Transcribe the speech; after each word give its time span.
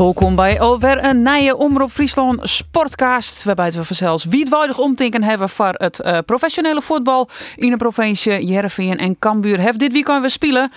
Welkom 0.00 0.34
bij 0.34 0.60
alweer 0.60 1.04
een 1.04 1.22
nieuwe 1.22 1.56
Omroep 1.56 1.90
Friesland 1.90 2.48
sportcast. 2.48 3.44
Waarbij 3.44 3.70
we 3.70 3.84
vanzelfs 3.84 4.24
wietwaardig 4.24 4.78
omtinken 4.78 5.22
hebben 5.22 5.48
voor 5.48 5.74
het 5.76 6.00
eh, 6.00 6.18
professionele 6.26 6.82
voetbal 6.82 7.28
in 7.56 7.70
de 7.70 7.76
provincie 7.76 8.46
Jereveen 8.46 8.98
en 8.98 9.18
Cambuur. 9.18 9.58
Heeft 9.58 9.78
dit 9.78 9.92
weekend 9.92 10.20
weer 10.20 10.30
spelen. 10.30 10.72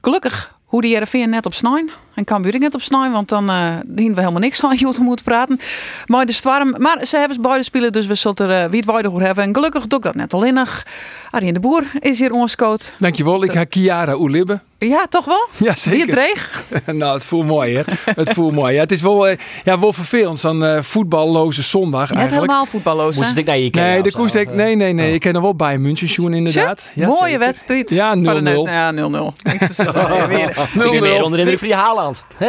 Gelukkig 0.00 0.52
hoe 0.64 0.80
de 0.80 0.88
Jereveen 0.88 1.30
net 1.30 1.46
op 1.46 1.54
snijn. 1.54 1.90
En 2.14 2.24
Cambuur 2.24 2.58
net 2.58 2.74
op 2.74 2.80
snijn, 2.82 3.12
want 3.12 3.28
dan 3.28 3.50
uh, 3.50 3.74
we 3.94 4.02
helemaal 4.02 4.32
niks 4.40 4.64
aan 4.64 4.76
je 4.78 4.94
moeten 5.00 5.24
praten. 5.24 5.60
Maar 6.06 6.26
de 6.26 6.32
storm, 6.32 6.74
maar 6.78 7.06
ze 7.06 7.16
hebben 7.16 7.40
beide 7.42 7.62
spelen, 7.62 7.92
dus 7.92 8.06
we 8.06 8.14
zullen 8.14 8.36
er 8.36 8.64
uh, 8.64 8.70
wietwaardig 8.70 9.10
over 9.10 9.22
hebben. 9.26 9.44
En 9.44 9.54
gelukkig 9.54 9.86
doe 9.86 9.98
ik 9.98 10.04
dat 10.04 10.14
net 10.14 10.34
alleen 10.34 10.54
nog. 10.54 10.82
Arjen 11.30 11.54
de 11.54 11.60
Boer 11.60 11.82
is 12.00 12.18
hier 12.18 12.32
ons 12.32 12.56
coach. 12.56 12.92
Dankjewel, 12.98 13.44
ik 13.44 13.52
ga 13.52 13.64
Kiara 13.64 14.14
Oelibbe. 14.16 14.60
Ja, 14.78 15.06
toch 15.06 15.24
wel? 15.24 15.48
Ja, 15.56 15.76
zeker. 15.76 15.90
Wie 15.90 16.00
het 16.00 16.10
dreig? 16.10 16.62
nou, 16.98 17.14
het 17.14 17.24
voelt 17.24 17.46
mooi, 17.46 17.76
hè? 17.76 17.82
Het 18.14 18.32
voelt 18.32 18.52
mooi. 18.54 18.74
Ja, 18.74 18.80
het 18.80 18.92
is 18.92 19.00
wel, 19.00 19.28
uh, 19.30 19.36
ja, 19.64 19.78
wel 19.78 19.92
vervelend, 19.92 20.40
zo'n 20.40 20.60
uh, 20.62 20.82
voetballoze 20.82 21.62
zondag 21.62 22.08
Net 22.08 22.18
eigenlijk. 22.18 22.46
helemaal 22.50 22.66
voetballoos, 22.66 23.16
Moest 23.16 23.36
ik 23.36 23.46
naar 23.46 23.58
je 23.58 23.70
Nee, 23.70 24.02
de 24.02 24.12
koers, 24.12 24.34
ik, 24.34 24.54
nee, 24.54 24.76
nee, 24.76 24.92
nee. 24.92 25.08
Oh. 25.08 25.14
Ik 25.14 25.20
ken 25.20 25.32
nog 25.32 25.42
wel 25.42 25.54
bij 25.54 25.78
München 25.78 26.08
schoen 26.08 26.34
inderdaad. 26.34 26.86
Ja, 26.94 27.06
Mooie 27.06 27.22
zeker. 27.24 27.38
wedstrijd. 27.38 27.90
Ja, 27.90 28.14
0-0. 28.16 28.22
Van 28.24 28.34
de 28.34 28.40
net- 28.40 28.66
Ja, 28.66 28.92
0-0. 28.92 29.52
Ik 29.52 29.60
zou 29.72 29.92
zeggen, 29.92 30.28
weer- 30.36 30.48
Ik 30.50 30.90
ben 30.90 31.00
meer 31.02 31.22
onder 31.22 31.38
de 31.38 31.38
indruk 31.38 31.58
van 31.58 31.68
die 31.68 31.76
Haaland. 32.02 32.24
Hè? 32.36 32.46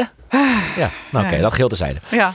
Ja, 0.81 0.89
nou 1.11 1.25
oké, 1.25 1.35
Ja. 1.35 1.41
dat 1.41 1.53
geldt 1.53 1.69
terzijde. 1.75 1.99
Ja, 2.11 2.33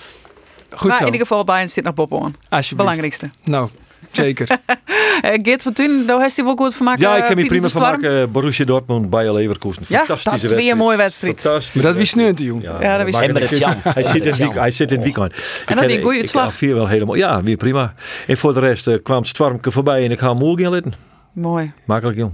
Goed 0.76 0.88
maar 0.88 0.96
zo. 0.96 1.04
in 1.06 1.12
ieder 1.12 1.26
geval 1.26 1.44
bij 1.44 1.62
een 1.62 1.70
zit 1.70 1.84
nog 1.84 1.94
Bob. 1.94 2.12
Alsjeblieft. 2.12 2.76
Belangrijkste. 2.76 3.30
Nou, 3.44 3.68
zeker. 4.10 4.48
Uh, 4.50 5.32
Geert 5.42 5.62
van 5.62 5.72
Thun, 5.72 6.06
daar 6.06 6.20
heeft 6.20 6.36
hij 6.36 6.44
wel 6.44 6.54
goed 6.56 6.74
van 6.74 6.84
maken. 6.86 7.00
Ja, 7.00 7.16
ik 7.16 7.22
heb 7.28 7.36
me 7.36 7.46
tijdens 7.46 7.48
prima 7.48 7.62
de 7.62 7.96
storm. 7.98 8.00
vermaakt. 8.12 8.32
Borussia 8.32 8.64
Dortmund, 8.64 9.10
Bayer 9.10 9.32
Leverkusen. 9.32 9.82
Ja, 9.88 9.98
Fantastische 9.98 10.30
dat 10.30 10.34
is 10.34 10.40
weer 10.42 10.50
wedstrijd. 10.50 10.72
een 10.72 10.78
mooie 10.84 10.96
wedstrijd. 10.96 11.40
Fantastisch. 11.40 11.74
maar 11.74 11.84
dat 11.84 11.96
wie 11.96 12.04
sneunte, 12.06 12.44
joh. 12.44 12.62
Ja, 12.62 12.96
dat 12.96 13.04
wist. 13.04 13.18
Hij 13.20 13.26
zit, 14.02 14.38
in 14.38 14.50
hij 14.50 14.70
zit 14.70 14.90
in 14.90 14.96
het 14.96 15.04
weekend. 15.04 15.32
En 15.66 15.76
dat 15.76 15.84
wie 15.84 15.96
een 15.96 16.02
goeie 16.02 16.18
uitslag. 16.20 16.48
Ik 16.48 16.54
vier 16.54 16.74
wel 16.74 16.86
helemaal. 16.86 17.14
Ja, 17.14 17.42
weer 17.42 17.56
prima. 17.56 17.94
En 18.26 18.36
voor 18.36 18.54
de 18.54 18.60
rest 18.60 18.86
eh, 18.86 18.94
kwam 19.02 19.18
het 19.18 19.28
stormke 19.28 19.70
voorbij 19.70 20.04
en 20.04 20.10
ik 20.10 20.18
ga 20.18 20.34
hem 20.34 20.58
gaan 20.58 20.70
litten. 20.72 20.92
Mooi. 21.32 21.72
Makkelijk, 21.84 22.18
jong. 22.18 22.32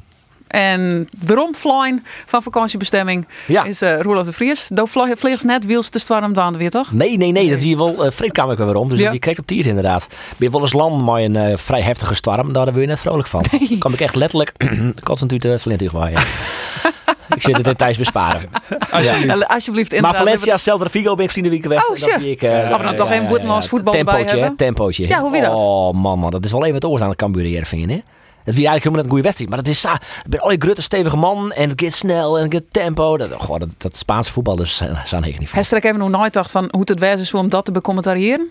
En 0.55 1.09
waarom 1.27 1.55
flying 1.55 2.03
van 2.27 2.43
vakantiebestemming 2.43 3.27
Ja. 3.47 3.65
is 3.65 3.83
uh, 3.83 4.01
Roelof 4.01 4.25
de 4.25 4.33
Vries. 4.33 4.69
Dat 4.69 4.89
vlie- 4.91 5.17
vliegt 5.17 5.45
net 5.45 5.65
wiels 5.67 5.91
de 5.91 5.99
storm 5.99 6.33
dan 6.33 6.57
weer, 6.57 6.71
toch? 6.71 6.93
Nee, 6.93 7.17
nee, 7.17 7.33
nee, 7.33 7.51
dat 7.51 7.61
hier 7.61 7.77
wel. 7.77 8.07
Uh, 8.07 8.11
Fred 8.13 8.33
kwam 8.33 8.51
ik 8.51 8.59
weer 8.59 8.75
om, 8.77 8.89
dus 8.89 8.99
Ja. 8.99 9.11
die 9.11 9.19
kreeg 9.21 9.39
op 9.39 9.47
tiert 9.47 9.67
inderdaad. 9.67 10.07
Ben 10.09 10.17
je 10.49 10.51
wel 10.51 10.61
eens 10.61 10.73
land 10.73 11.05
met 11.05 11.15
een 11.17 11.37
eh, 11.37 11.57
vrij 11.57 11.81
heftige 11.83 12.15
storm, 12.15 12.53
daar 12.53 12.65
ben 12.73 12.81
je 12.81 12.87
net 12.87 12.99
vrolijk 13.01 13.29
van. 13.29 13.45
Nee. 13.51 13.79
Kom 13.79 13.93
ik 13.93 14.01
echt 14.01 14.15
letterlijk 14.15 14.53
constant 15.05 15.33
uit 15.33 15.43
de 15.43 15.59
Flint 15.59 15.91
waaien. 15.93 16.21
ik 17.37 17.43
zit 17.43 17.57
de 17.57 17.63
details 17.63 17.99
besparen. 17.99 18.49
Alsjeblieft. 18.91 19.39
Ja, 19.39 19.47
Alsjeblieft, 19.47 19.91
Maar 19.91 19.99
inderdaad. 19.99 20.23
Valencia, 20.23 20.57
Celta 20.57 20.89
Vigo 20.89 21.15
ben 21.15 21.25
ik 21.25 21.31
vrienden 21.31 21.53
week 21.53 21.63
geweest. 21.63 21.89
Oh, 21.91 21.97
shit. 21.97 22.25
ik, 22.25 22.43
eh, 22.43 22.51
Laten 22.51 22.79
we 22.79 22.85
dan 22.85 22.95
toch 22.97 23.11
even 23.11 23.27
boetenloos 23.27 23.69
voetbal 23.69 23.93
tempootje, 23.93 24.25
hè, 24.25 24.39
hebben. 24.39 24.57
tempootje. 24.57 25.07
Ja, 25.09 25.21
hoe 25.21 25.31
wie 25.31 25.41
dat? 25.41 25.53
Oh 25.55 25.93
man, 25.95 26.19
man, 26.19 26.31
dat 26.31 26.45
is 26.45 26.53
wel 26.53 26.63
even 26.63 26.75
het 26.75 26.85
oor 26.85 27.03
aan 27.03 27.11
de 27.11 27.17
Cambuur 27.17 27.45
hier 27.45 27.67
vind 27.67 27.91
hè? 27.91 27.99
Het 28.45 28.55
wie 28.55 28.67
eigenlijk 28.67 28.85
helemaal 28.85 28.95
net 28.97 29.05
een 29.05 29.11
goede 29.11 29.23
wedstrijd, 29.23 29.51
maar 29.51 29.59
het 29.59 29.69
is 29.69 29.81
sa. 29.81 29.95
Ik 29.95 30.31
ben 30.31 30.41
al 30.41 30.53
grutte 30.59 30.83
stevige 30.83 31.17
man 31.17 31.53
en 31.53 31.69
het 31.69 31.83
gaat 31.83 31.95
snel 31.95 32.37
en 32.39 32.43
het 32.45 32.53
gaat 32.55 32.63
tempo. 32.71 33.17
Dat, 33.17 33.33
goh, 33.39 33.59
dat, 33.59 33.69
dat 33.79 33.97
Spaanse 33.97 34.33
voetbal 34.33 34.61
is 34.61 34.77
zijn 35.05 35.25
ik 35.25 35.39
niet 35.39 35.49
van. 35.49 35.59
Hester, 35.59 35.77
ik 35.77 35.85
even 35.85 35.99
nog 35.99 36.09
nooit 36.11 36.33
dacht 36.33 36.51
van 36.51 36.69
hoe 36.71 36.83
het 36.85 36.99
wijs 36.99 37.21
is 37.21 37.35
om 37.35 37.49
dat 37.49 37.65
te 37.65 37.73
becommentariëren. 37.73 38.49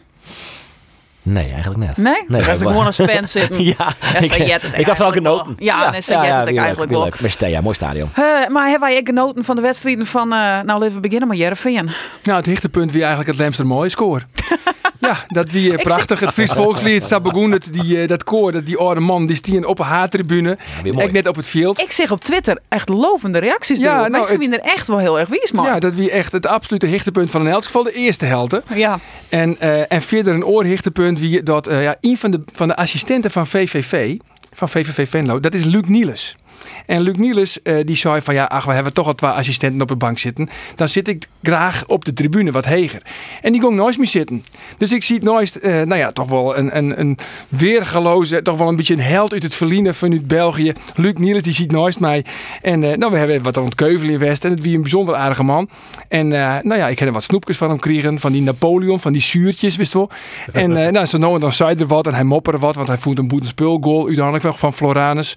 Nee, 1.26 1.52
eigenlijk 1.52 1.78
net. 1.86 1.98
Nee? 1.98 2.14
Nee, 2.14 2.24
Dan 2.28 2.40
ga 2.42 2.48
maar- 2.48 2.58
gewoon 2.58 2.86
als 2.86 2.96
fan 2.96 3.28
zitten. 3.38 3.64
Ja, 3.64 3.74
Ja, 3.78 4.18
ik, 4.20 4.34
het 4.34 4.64
ik 4.78 4.86
heb 4.86 4.98
wel 4.98 5.12
genoten. 5.12 5.46
wel. 5.46 5.56
Ja, 5.66 5.90
nee, 5.90 6.02
ze 6.02 6.14
jet 6.14 6.22
het 6.36 6.46
wie 6.46 6.54
leuk, 6.54 6.64
eigenlijk 6.64 6.92
wel. 6.92 7.04
leuk. 7.04 7.22
Mestea, 7.22 7.62
mooi 7.62 7.76
stadion. 7.76 8.10
Eh, 8.14 8.24
maar 8.48 8.70
hebben 8.70 8.90
wij 8.90 9.02
genoten 9.04 9.44
van 9.44 9.56
de 9.56 9.62
wedstrijden 9.62 10.06
van... 10.06 10.24
eh, 10.34 10.40
nou, 10.40 10.66
laten 10.80 10.94
we 10.94 11.00
beginnen 11.00 11.28
met 11.28 11.38
Jereveen. 11.38 11.90
Nou, 12.24 12.38
het 12.38 12.46
hichtepunt 12.46 12.92
wie 12.92 13.00
eigenlijk 13.02 13.30
het 13.30 13.40
Lemster 13.40 13.66
mooie 13.68 13.90
score. 13.90 14.22
Ja, 15.08 15.16
dat 15.28 15.52
wie 15.52 15.78
eh, 15.78 15.84
prachtig. 15.84 16.20
Het 16.20 16.32
Fries 16.32 16.52
Volkslied 16.52 17.20
begonnen. 17.22 17.62
Die, 17.72 18.02
eh, 18.02 18.08
dat 18.08 18.24
koor, 18.24 18.52
dat 18.52 18.66
die 18.66 18.78
oude 18.78 19.00
man, 19.00 19.26
die 19.26 19.36
stien 19.36 19.66
op 19.66 19.80
een 19.80 19.86
haartribune. 19.86 20.58
mooi. 20.84 21.06
Ik 21.06 21.12
net 21.12 21.28
op 21.28 21.36
het 21.36 21.48
veld. 21.48 21.80
Ik 21.80 21.92
zeg 21.92 22.12
op 22.12 22.20
Twitter 22.20 22.58
echt 22.70 22.90
lovende 22.90 23.40
reacties. 23.40 23.80
Ja, 23.80 23.94
Ja, 23.94 24.08
nou, 24.08 24.26
vinden 24.26 24.64
er 24.64 24.72
echt 24.72 24.88
wel 24.88 24.98
heel 24.98 25.20
erg 25.20 25.30
wies, 25.30 25.52
man. 25.52 25.66
Ja, 25.66 25.80
dat 25.80 25.96
wie 25.96 26.12
echt 26.12 26.32
het 26.32 26.46
absolute 26.46 26.86
hichtepunt 26.86 27.32
van 27.32 27.42
in 27.42 27.48
elk 27.48 27.64
geval 27.64 27.84
de 27.84 27.92
eerste 27.92 28.26
helte. 28.26 28.64
Ja. 28.74 29.00
En, 29.30 29.60
eh, 29.60 29.92
en 29.92 30.02
verder 30.02 30.34
een 30.34 30.46
oorhichtepunt 30.46 31.20
wie 31.20 31.44
dat 31.44 31.68
eh, 31.68 31.84
ja, 31.84 31.96
een 32.02 32.18
van 32.18 32.32
de, 32.32 32.42
van 32.54 32.68
de 32.68 32.76
assistenten 32.76 33.32
van 33.32 33.48
VVV, 33.48 34.18
van 34.54 34.70
VVV 34.70 35.10
Venlo, 35.10 35.40
dat 35.40 35.54
is 35.54 35.64
Luc 35.64 35.88
Niels. 35.88 36.36
En 36.86 37.02
Luc 37.02 37.16
Niels 37.18 37.62
eh, 37.62 37.76
die 37.86 37.96
zei 37.96 38.22
van 38.22 38.34
ja, 38.34 38.44
ach, 38.44 38.66
we 38.66 38.74
hebben 38.74 38.94
toch 38.94 39.08
al 39.08 39.16
twee 39.16 39.32
assistenten 39.32 39.82
op 39.82 39.88
de 39.88 39.96
bank 39.96 40.20
zitten. 40.20 40.50
Dan 40.76 40.88
zit 40.88 41.08
ik 41.08 41.28
graag 41.42 41.84
op 41.88 42.06
de 42.06 42.14
tribune 42.14 42.52
wat 42.52 42.66
heger. 42.66 43.02
En 43.42 43.52
die 43.52 43.62
ging 43.62 43.76
nooit 43.76 43.98
meer 43.98 44.08
zitten. 44.08 44.46
Dus 44.78 44.92
ik 44.92 45.04
zie 45.04 45.24
nooit, 45.24 45.60
eh, 45.60 45.74
nou 45.74 45.96
ja, 45.96 46.12
toch 46.12 46.28
wel 46.28 46.58
een, 46.58 46.78
een, 46.78 47.00
een 47.00 47.18
weergeloze, 47.48 48.42
toch 48.42 48.58
wel 48.58 48.68
een 48.68 48.76
beetje 48.76 48.94
een 48.94 49.00
held 49.00 49.34
uit 49.34 49.44
het 49.44 49.56
verliezen 49.56 49.96
vanuit 49.96 50.28
België. 50.28 50.74
Luc 50.96 51.14
Niels, 51.14 51.42
die 51.42 51.54
ziet 51.54 51.72
nooit 51.72 52.00
mij. 52.00 52.26
En 52.62 52.84
eh, 52.84 52.98
nou, 52.98 53.12
we 53.12 53.18
hebben 53.18 53.44
wat 53.44 53.58
aan 53.58 53.66
het 53.66 53.82
in 53.82 54.18
West. 54.18 54.46
En 54.46 54.52
het 54.52 54.62
wie 54.62 54.76
een 54.76 54.82
bijzonder 54.82 55.16
aardige 55.16 55.44
man. 55.44 55.70
En 56.08 56.28
nou 56.28 56.76
ja, 56.76 56.88
ik 56.88 57.00
heb 57.00 57.08
er 57.08 57.14
wat 57.14 57.24
snoepjes 57.24 57.58
van 57.58 57.70
hem 57.70 57.80
kregen. 57.80 58.20
Van 58.20 58.32
die 58.32 58.42
Napoleon, 58.42 59.00
van 59.00 59.14
die 59.14 59.22
zuurtjes, 59.22 59.76
wist 59.76 59.94
wel. 59.94 60.10
En 60.52 60.72
nou, 60.72 61.06
zo 61.06 61.18
nou 61.18 61.40
dan 61.40 61.54
zei 61.54 61.76
er 61.76 61.88
wat 61.88 62.08
en 62.08 62.14
hij 62.14 62.24
mopperde 62.24 62.60
wat. 62.60 62.76
Want 62.76 62.88
hij 62.88 62.98
voelt 62.98 63.18
een 63.18 63.28
boetenspulgoal 63.28 64.06
uiteindelijk 64.06 64.44
wel 64.44 64.54
van 64.54 64.74
Floranus. 64.74 65.36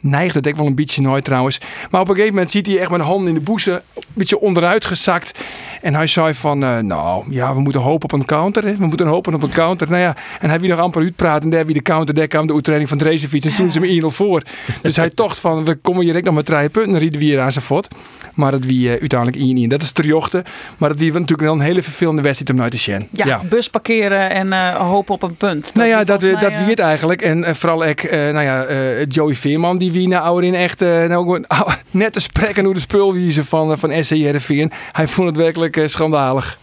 Neigde 0.00 0.48
ik 0.48 0.56
wel 0.56 0.63
een 0.66 0.74
beetje 0.74 1.02
nooit 1.02 1.24
trouwens. 1.24 1.60
Maar 1.90 2.00
op 2.00 2.08
een 2.08 2.14
gegeven 2.14 2.34
moment 2.34 2.52
ziet 2.52 2.66
hij 2.66 2.78
echt 2.78 2.90
met 2.90 2.98
de 3.00 3.06
handen 3.06 3.28
in 3.28 3.34
de 3.34 3.40
boezem 3.40 3.80
een 3.94 4.02
beetje 4.12 4.40
onderuit 4.40 4.84
gezakt. 4.84 5.38
En 5.84 5.94
hij 5.94 6.06
zei 6.06 6.34
van, 6.34 6.62
eh, 6.62 6.78
nou 6.78 7.24
ja, 7.28 7.54
we 7.54 7.60
moeten 7.60 7.80
hopen 7.80 8.12
op 8.12 8.12
een 8.12 8.24
counter. 8.24 8.64
Hè? 8.64 8.76
We 8.76 8.86
moeten 8.86 9.06
hopen 9.06 9.34
op 9.34 9.42
een 9.42 9.50
counter. 9.50 9.90
Nou 9.90 10.02
ja, 10.02 10.16
en 10.40 10.48
hij 10.48 10.60
wie 10.60 10.70
nog 10.70 10.78
amper 10.78 11.02
uitpraten. 11.02 11.42
En 11.42 11.50
daar 11.50 11.64
wie 11.64 11.74
de 11.74 11.82
counter, 11.82 12.14
daar 12.14 12.26
kwam 12.26 12.46
de 12.46 12.52
uitreding 12.52 12.88
van 12.88 12.98
Drezenfiets. 12.98 13.46
En 13.46 13.54
toen 13.54 13.70
ze 13.70 13.80
me 13.80 14.00
1-0 14.02 14.06
voor. 14.06 14.42
Dus 14.82 14.96
hij 14.96 15.10
dacht 15.14 15.40
van, 15.40 15.64
we 15.64 15.74
komen 15.74 16.04
hier 16.04 16.16
ook 16.16 16.22
nog 16.22 16.34
met 16.34 16.46
drie 16.46 16.68
punten. 16.68 16.92
Dan 16.92 17.00
rieden 17.00 17.20
we 17.20 17.24
hier 17.26 17.40
aan 17.40 17.52
zijn 17.52 17.64
fot. 17.64 17.88
Maar 18.34 18.50
dat 18.50 18.64
wie 18.64 18.92
eh, 18.92 19.00
uiteindelijk 19.00 19.66
1-1. 19.66 19.68
Dat 19.68 19.82
is 19.82 19.90
terjochte. 19.90 20.44
Maar 20.78 20.88
dat 20.88 20.98
wie 20.98 21.12
natuurlijk 21.12 21.40
wel 21.40 21.52
een 21.52 21.60
hele 21.60 21.82
vervelende 21.82 22.22
wedstrijd 22.22 22.58
om 22.58 22.62
uit 22.62 22.70
te 22.70 22.78
zien. 22.78 23.08
Ja, 23.10 23.40
bus 23.48 23.68
parkeren 23.68 24.30
en 24.30 24.52
eh, 24.52 24.74
hopen 24.74 25.14
op 25.14 25.22
een 25.22 25.36
punt. 25.36 25.74
Nou 25.74 25.88
ja, 25.88 26.04
dat, 26.04 26.20
dat 26.20 26.56
wie 26.56 26.68
het 26.68 26.78
eigenlijk. 26.78 27.22
En 27.22 27.56
vooral 27.56 27.84
ik, 27.84 28.10
nou 28.10 28.42
ja, 28.42 28.66
Joey 29.08 29.34
Veerman, 29.34 29.78
die 29.78 29.92
wie 29.92 30.08
nou 30.08 30.22
ouder 30.22 30.53
in 30.54 30.60
echt 30.60 30.82
eh, 30.82 30.88
nou 30.88 31.22
gewoon 31.22 31.46
net 31.90 32.12
te 32.12 32.20
spreken 32.20 32.64
hoe 32.64 32.74
de 32.74 32.80
spulwiezen 32.80 33.44
van, 33.44 33.72
eh, 33.72 33.78
van 33.78 34.04
SC 34.04 34.10
Heerenveen. 34.10 34.72
Hij 34.92 35.08
vond 35.08 35.28
het 35.28 35.36
werkelijk 35.36 35.76
eh, 35.76 35.86
schandalig. 35.86 36.58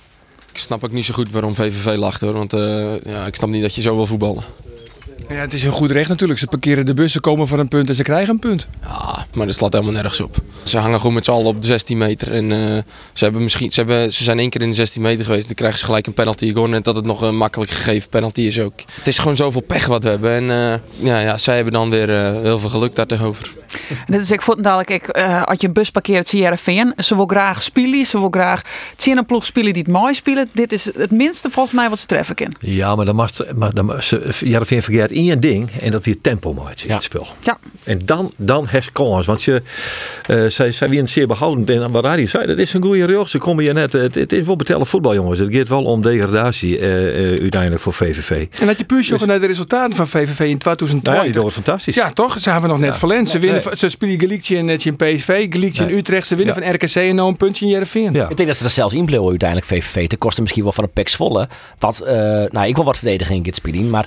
Ik 0.52 0.58
snap 0.58 0.84
ook 0.84 0.92
niet 0.92 1.06
zo 1.06 1.14
goed 1.14 1.32
waarom 1.32 1.56
VVV 1.56 1.96
lacht 1.98 2.22
hoor. 2.22 2.34
Want 2.34 2.54
eh, 2.54 3.02
ja, 3.04 3.26
ik 3.26 3.36
snap 3.36 3.50
niet 3.50 3.62
dat 3.62 3.76
je 3.76 3.82
zo 3.82 3.96
wil 3.96 4.06
voetballen. 4.06 4.44
Ja, 5.30 5.38
het 5.38 5.54
is 5.54 5.64
een 5.64 5.72
goed 5.72 5.92
recht 5.92 6.10
natuurlijk. 6.10 6.40
Ze 6.40 6.48
parkeren 6.48 6.86
de 6.86 6.94
bussen, 6.94 7.22
komen 7.22 7.48
voor 7.48 7.60
een 7.60 7.68
punt 7.68 7.90
en 7.90 7.96
ze 7.96 8.04
krijgen 8.04 8.34
een 8.34 8.40
punt. 8.40 8.68
Ja, 8.82 9.26
maar 9.34 9.46
dat 9.46 9.56
slaat 9.56 9.74
helemaal 9.74 9.94
nergens 9.94 10.22
op. 10.22 10.36
Ze 10.64 10.78
hangen 10.78 11.00
gewoon 11.00 11.14
met 11.14 11.26
z'n 11.26 11.32
allen 11.32 11.46
op 11.46 11.62
de 11.62 11.68
16 11.68 11.98
meter. 11.98 12.34
En 12.34 12.52
eh, 12.52 12.84
ze, 13.14 13.24
hebben 13.24 13.44
misschien, 13.44 13.72
ze, 13.72 13.80
hebben, 13.80 14.14
ze 14.14 14.24
zijn 14.24 14.40
één 14.40 14.50
keer 14.50 14.62
in 14.62 14.70
de 14.70 14.76
16 14.76 15.02
meter 15.02 15.26
geweest. 15.26 15.46
Dan 15.46 15.56
krijgen 15.56 15.80
ze 15.80 15.86
gelijk 15.86 16.08
een 16.08 16.14
penalty. 16.14 16.48
Gewoon 16.48 16.70
net 16.70 16.84
dat 16.84 16.96
het 16.96 17.06
nog 17.06 17.22
een 17.22 17.38
makkelijk 17.38 17.72
gegeven 17.72 18.10
penalty 18.10 18.42
is 18.42 18.60
ook. 18.60 18.74
Het 18.94 19.08
is 19.08 19.18
gewoon 19.18 19.36
zoveel 19.36 19.62
pech 19.62 19.86
wat 19.86 20.04
we 20.04 20.10
hebben. 20.10 20.32
En 20.32 20.50
eh, 20.50 20.80
ja, 21.06 21.20
ja, 21.20 21.38
zij 21.38 21.56
hebben 21.56 21.74
dan 21.74 21.90
weer 21.90 22.10
eh, 22.10 22.42
heel 22.42 22.60
veel 22.60 22.70
geluk 22.70 22.96
daar 22.96 23.08
Dit 24.08 24.22
is 24.22 24.32
ik 24.32 24.42
vond 24.42 24.64
dadelijk, 24.64 24.90
ik, 24.90 25.08
eh, 25.08 25.44
als 25.44 25.58
je 25.60 25.68
een 25.68 25.74
bus 25.74 25.90
parkeert, 25.92 26.28
zie 26.28 26.40
Jereveen. 26.42 26.94
Ze 26.98 27.16
wil 27.16 27.26
graag 27.26 27.64
spelen, 27.64 28.06
ze 28.06 28.20
wil 28.20 28.30
graag 28.32 28.62
zien 28.98 29.18
een 29.18 29.26
ploeg 29.26 29.46
spelen 29.46 29.74
die 29.74 29.82
het 29.84 29.92
mooi 29.92 30.14
spelen. 30.14 30.50
Dit 30.54 30.72
is 30.72 30.86
het 30.98 31.12
minste 31.12 31.50
volgens 31.50 31.76
mij 31.76 31.90
wat 31.90 32.00
ze 32.00 32.06
treffen 32.06 32.36
kunnen. 32.36 32.58
Ja, 32.60 32.96
maar 32.96 33.06
dan 33.06 33.16
mag 33.16 33.30
maar 33.56 33.74
dan, 33.74 34.02
ze, 34.02 34.32
Jarvin 34.40 34.82
vergeet 34.82 35.12
één 35.12 35.40
ding 35.40 35.70
en 35.80 35.92
dat 35.92 36.06
weer 36.06 36.22
tempo 36.22 36.54
maakt 36.54 36.82
in 36.82 36.88
Ja. 36.88 36.94
het 36.96 37.04
spel. 37.04 37.28
Ja. 37.44 37.58
En 37.84 38.02
dan, 38.06 38.34
dan 38.38 38.68
heeft 38.68 38.92
kans. 38.92 39.26
Want 39.26 39.44
je, 39.44 39.62
eh 40.28 40.46
zij, 40.46 40.72
zij 40.72 40.90
weer 40.90 41.08
zeer 41.08 41.28
behoudend. 41.28 41.70
En 41.70 41.92
wat 41.92 42.04
Arie 42.06 42.28
zei, 42.28 42.46
dat 42.46 42.58
is 42.58 42.74
een 42.74 42.82
goede 42.84 43.06
rug. 43.06 43.30
Ze 43.30 43.38
komen 43.38 43.64
hier 43.64 43.74
net. 43.74 43.94
Het, 43.94 44.16
het 44.16 44.32
is 44.34 44.46
wel 44.46 44.56
betellen 44.56 44.88
voetbal, 44.88 45.14
jongens. 45.16 45.40
Het 45.40 45.56
gaat 45.56 45.68
wel 45.68 45.84
om 45.84 46.02
degradatie 46.02 46.80
eh, 46.80 47.34
eh, 47.34 47.40
uiteindelijk 47.42 47.82
voor 47.82 47.94
VVV. 47.94 48.48
En 48.60 48.68
dat 48.68 48.78
je 48.78 48.84
puur 48.86 49.04
zoeken 49.04 49.28
naar 49.28 49.40
de 49.40 49.46
resultaten 49.46 49.96
van 49.96 50.08
VVV 50.08 50.40
in 50.40 50.58
Nou 50.64 50.70
ja, 50.70 50.76
2020. 50.76 51.34
die 51.34 51.44
het 51.44 51.54
fantastisch. 51.54 51.96
Ja, 51.96 52.12
toch? 52.12 52.40
Ze 52.40 52.50
hebben 52.50 52.70
nog 52.70 52.80
net 52.80 52.94
Ja. 52.94 53.00
Nee, 53.40 53.42
winnen, 53.42 53.71
ze 53.78 53.90
spelen 53.90 54.20
Galicia 54.20 54.58
in, 54.58 54.70
in 54.70 54.96
PSV, 54.96 55.46
Galicia 55.50 55.84
in 55.84 55.90
Nee. 55.90 55.98
Utrecht. 56.00 56.28
Ze 56.28 56.36
winnen 56.36 56.56
Ja. 56.56 56.62
van 56.62 56.72
RKC 56.74 56.96
en 56.96 57.16
nou 57.16 57.30
een 57.30 57.38
puntje 57.38 57.66
in 57.66 57.72
Jereveen. 57.72 58.14
Ja. 58.14 58.30
Ik 58.30 58.36
denk 58.38 58.50
dat 58.50 58.58
ze 58.58 58.64
er 58.64 58.70
zelfs 58.70 58.94
inbleven 58.94 59.28
uiteindelijk 59.30 59.68
VVV. 59.70 60.08
Ten 60.08 60.18
koste 60.18 60.42
misschien 60.42 60.64
wel 60.64 60.72
van 60.72 60.84
een 60.84 60.92
Pek 60.92 61.08
Zwolle. 61.10 61.48
Want, 61.80 62.02
eh, 62.02 62.14
nou, 62.50 62.68
ik 62.68 62.76
wil 62.76 62.86
wat 62.86 62.98
verdediging 62.98 63.46
in 63.46 63.54
spelen. 63.54 63.90
Maar 63.90 64.06